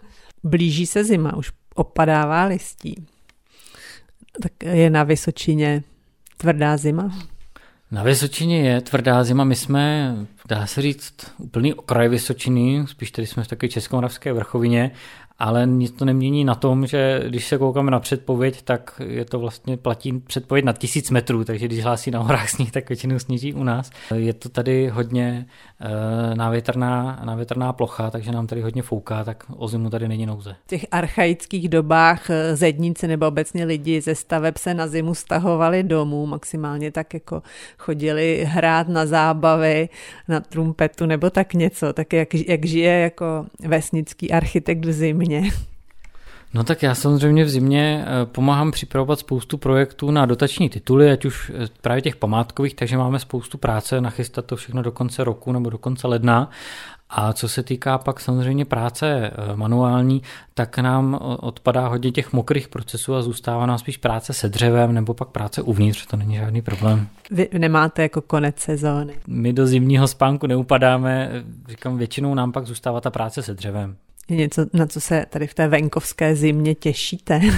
Blíží 0.42 0.86
se 0.86 1.04
zima, 1.04 1.36
už 1.36 1.52
opadává 1.74 2.44
listí. 2.44 3.06
Tak 4.42 4.52
je 4.62 4.90
na 4.90 5.04
Vysočině 5.04 5.82
tvrdá 6.36 6.76
zima? 6.76 7.18
Na 7.90 8.02
Vysočině 8.02 8.60
je 8.60 8.80
tvrdá 8.80 9.24
zima. 9.24 9.44
My 9.44 9.56
jsme, 9.56 10.16
dá 10.48 10.66
se 10.66 10.82
říct, 10.82 11.14
úplný 11.38 11.74
okraj 11.74 12.08
Vysočiny, 12.08 12.84
spíš 12.86 13.10
tady 13.10 13.26
jsme 13.26 13.44
v 13.44 13.48
takové 13.48 13.68
českomoravské 13.68 14.32
vrchovině 14.32 14.90
ale 15.40 15.66
nic 15.66 15.90
to 15.92 16.04
nemění 16.04 16.44
na 16.44 16.54
tom, 16.54 16.86
že 16.86 17.22
když 17.28 17.46
se 17.46 17.58
koukáme 17.58 17.90
na 17.90 18.00
předpověď, 18.00 18.62
tak 18.62 19.00
je 19.06 19.24
to 19.24 19.38
vlastně 19.38 19.76
platí 19.76 20.20
předpověď 20.26 20.64
na 20.64 20.72
tisíc 20.72 21.10
metrů, 21.10 21.44
takže 21.44 21.66
když 21.66 21.84
hlásí 21.84 22.10
na 22.10 22.18
horách 22.18 22.48
sníh, 22.50 22.72
tak 22.72 22.88
většinou 22.88 23.18
sníží 23.18 23.54
u 23.54 23.64
nás. 23.64 23.90
Je 24.14 24.32
to 24.32 24.48
tady 24.48 24.88
hodně 24.88 25.46
e, 25.80 26.34
návětrná, 26.34 27.22
návětrná 27.24 27.72
plocha, 27.72 28.10
takže 28.10 28.32
nám 28.32 28.46
tady 28.46 28.60
hodně 28.60 28.82
fouká, 28.82 29.24
tak 29.24 29.44
o 29.56 29.68
zimu 29.68 29.90
tady 29.90 30.08
není 30.08 30.26
nouze. 30.26 30.56
V 30.64 30.68
těch 30.68 30.86
archaických 30.90 31.68
dobách 31.68 32.30
eh, 32.30 32.56
zedníci 32.56 33.08
nebo 33.08 33.26
obecně 33.26 33.64
lidi 33.64 34.00
ze 34.00 34.14
staveb 34.14 34.56
se 34.58 34.74
na 34.74 34.86
zimu 34.86 35.14
stahovali 35.14 35.82
domů, 35.82 36.26
maximálně 36.26 36.92
tak 36.92 37.14
jako 37.14 37.42
chodili 37.78 38.44
hrát 38.48 38.88
na 38.88 39.06
zábavy, 39.06 39.88
na 40.28 40.40
trumpetu 40.40 41.06
nebo 41.06 41.30
tak 41.30 41.54
něco, 41.54 41.92
tak 41.92 42.12
jak, 42.12 42.34
jak 42.34 42.64
žije 42.64 43.00
jako 43.00 43.46
vesnický 43.68 44.32
architekt 44.32 44.84
v 44.84 44.92
zimě 44.92 45.29
zimě? 45.30 45.50
No 46.54 46.64
tak 46.64 46.82
já 46.82 46.94
samozřejmě 46.94 47.44
v 47.44 47.48
zimě 47.48 48.04
eh, 48.06 48.26
pomáhám 48.26 48.70
připravovat 48.70 49.18
spoustu 49.18 49.58
projektů 49.58 50.10
na 50.10 50.26
dotační 50.26 50.68
tituly, 50.68 51.10
ať 51.10 51.24
už 51.24 51.52
eh, 51.54 51.68
právě 51.80 52.02
těch 52.02 52.16
památkových, 52.16 52.74
takže 52.74 52.96
máme 52.96 53.18
spoustu 53.18 53.58
práce 53.58 54.00
nachystat 54.00 54.44
to 54.44 54.56
všechno 54.56 54.82
do 54.82 54.92
konce 54.92 55.24
roku 55.24 55.52
nebo 55.52 55.70
do 55.70 55.78
konce 55.78 56.06
ledna. 56.06 56.50
A 57.12 57.32
co 57.32 57.48
se 57.48 57.62
týká 57.62 57.98
pak 57.98 58.20
samozřejmě 58.20 58.64
práce 58.64 59.30
eh, 59.32 59.56
manuální, 59.56 60.22
tak 60.54 60.78
nám 60.78 61.18
odpadá 61.20 61.88
hodně 61.88 62.12
těch 62.12 62.32
mokrých 62.32 62.68
procesů 62.68 63.14
a 63.14 63.22
zůstává 63.22 63.66
nám 63.66 63.78
spíš 63.78 63.96
práce 63.96 64.32
se 64.32 64.48
dřevem 64.48 64.94
nebo 64.94 65.14
pak 65.14 65.28
práce 65.28 65.62
uvnitř, 65.62 66.06
to 66.06 66.16
není 66.16 66.36
žádný 66.36 66.62
problém. 66.62 67.08
Vy 67.30 67.48
nemáte 67.58 68.02
jako 68.02 68.20
konec 68.20 68.58
sezóny? 68.58 69.14
My 69.26 69.52
do 69.52 69.66
zimního 69.66 70.08
spánku 70.08 70.46
neupadáme, 70.46 71.30
říkám, 71.68 71.98
většinou 71.98 72.34
nám 72.34 72.52
pak 72.52 72.66
zůstává 72.66 73.00
ta 73.00 73.10
práce 73.10 73.42
se 73.42 73.54
dřevem. 73.54 73.96
Je 74.30 74.36
něco, 74.36 74.66
na 74.72 74.86
co 74.86 75.00
se 75.00 75.26
tady 75.30 75.46
v 75.46 75.54
té 75.54 75.68
venkovské 75.68 76.36
zimě 76.36 76.74
těšíte? 76.74 77.40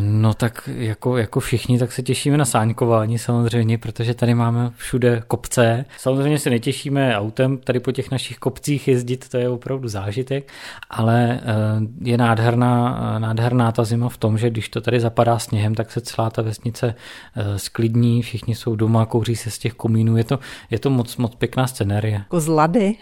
No 0.00 0.34
tak 0.34 0.68
jako, 0.74 1.16
jako 1.16 1.40
všichni, 1.40 1.78
tak 1.78 1.92
se 1.92 2.02
těšíme 2.02 2.36
na 2.36 2.44
sáňkování 2.44 3.18
samozřejmě, 3.18 3.78
protože 3.78 4.14
tady 4.14 4.34
máme 4.34 4.70
všude 4.76 5.22
kopce. 5.26 5.84
Samozřejmě 5.98 6.38
se 6.38 6.50
netěšíme 6.50 7.16
autem 7.16 7.58
tady 7.58 7.80
po 7.80 7.92
těch 7.92 8.10
našich 8.10 8.38
kopcích 8.38 8.88
jezdit, 8.88 9.28
to 9.28 9.36
je 9.36 9.48
opravdu 9.48 9.88
zážitek, 9.88 10.52
ale 10.90 11.40
eh, 11.42 11.46
je 12.02 12.18
nádherná, 12.18 13.18
nádherná 13.18 13.72
ta 13.72 13.84
zima 13.84 14.08
v 14.08 14.16
tom, 14.16 14.38
že 14.38 14.50
když 14.50 14.68
to 14.68 14.80
tady 14.80 15.00
zapadá 15.00 15.38
sněhem, 15.38 15.74
tak 15.74 15.92
se 15.92 16.00
celá 16.00 16.30
ta 16.30 16.42
vesnice 16.42 16.94
eh, 17.36 17.58
sklidní, 17.58 18.22
všichni 18.22 18.54
jsou 18.54 18.76
doma, 18.76 19.06
kouří 19.06 19.36
se 19.36 19.50
z 19.50 19.58
těch 19.58 19.74
komínů, 19.74 20.16
je 20.16 20.24
to, 20.24 20.38
je 20.70 20.78
to 20.78 20.90
moc, 20.90 21.16
moc 21.16 21.34
pěkná 21.34 21.66
scenérie. 21.66 22.14
Jako 22.14 22.40
z 22.40 22.46
lady? 22.46 22.96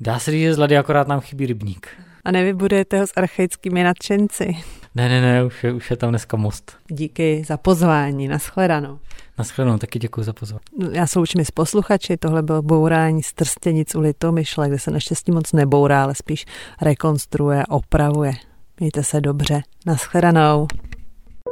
Dá 0.00 0.18
se 0.18 0.30
říct, 0.30 0.42
že 0.42 0.54
z 0.54 0.58
lady 0.58 0.76
akorát 0.76 1.08
nám 1.08 1.20
chybí 1.20 1.46
rybník. 1.46 1.88
A 2.24 2.30
nevybudujete 2.30 3.00
ho 3.00 3.06
s 3.06 3.12
archaickými 3.16 3.84
nadšenci? 3.84 4.56
Ne, 4.94 5.08
ne, 5.08 5.20
ne, 5.20 5.44
už 5.44 5.64
je, 5.64 5.72
už 5.72 5.90
je 5.90 5.96
tam 5.96 6.10
dneska 6.10 6.36
most. 6.36 6.76
Díky 6.88 7.44
za 7.46 7.56
pozvání, 7.56 8.28
nashledanou. 8.28 8.98
Nashledanou, 9.38 9.78
taky 9.78 9.98
děkuji 9.98 10.22
za 10.22 10.32
pozvání. 10.32 10.60
No, 10.78 10.88
já 10.90 11.06
se 11.06 11.20
učím 11.20 11.44
s 11.44 11.50
posluchači, 11.50 12.16
tohle 12.16 12.42
bylo 12.42 12.62
bourání 12.62 13.22
z 13.22 13.32
Trstěnic 13.32 13.94
u 13.94 14.00
Litomyšle, 14.00 14.68
kde 14.68 14.78
se 14.78 14.90
naštěstí 14.90 15.32
moc 15.32 15.52
nebourá, 15.52 16.02
ale 16.02 16.14
spíš 16.14 16.46
rekonstruuje, 16.82 17.64
opravuje. 17.68 18.32
Mějte 18.80 19.04
se 19.04 19.20
dobře, 19.20 19.62
nashledanou. 19.86 20.66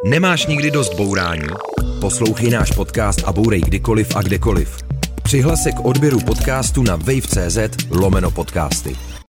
Nemáš 0.05 0.47
nikdy 0.47 0.71
dost 0.71 0.95
bourání? 0.95 1.47
Poslouchej 2.01 2.51
náš 2.51 2.71
podcast 2.71 3.25
a 3.25 3.33
bourej 3.33 3.61
kdykoliv 3.61 4.17
a 4.17 4.23
kdekoliv. 4.23 4.92
Přihlas 5.23 5.63
se 5.63 5.73
k 5.73 5.85
odběru 5.85 6.21
podcastu 6.21 6.83
na 6.83 6.97
wave.cz 6.97 7.59
lomeno 7.91 8.31
podcasty. 8.31 9.12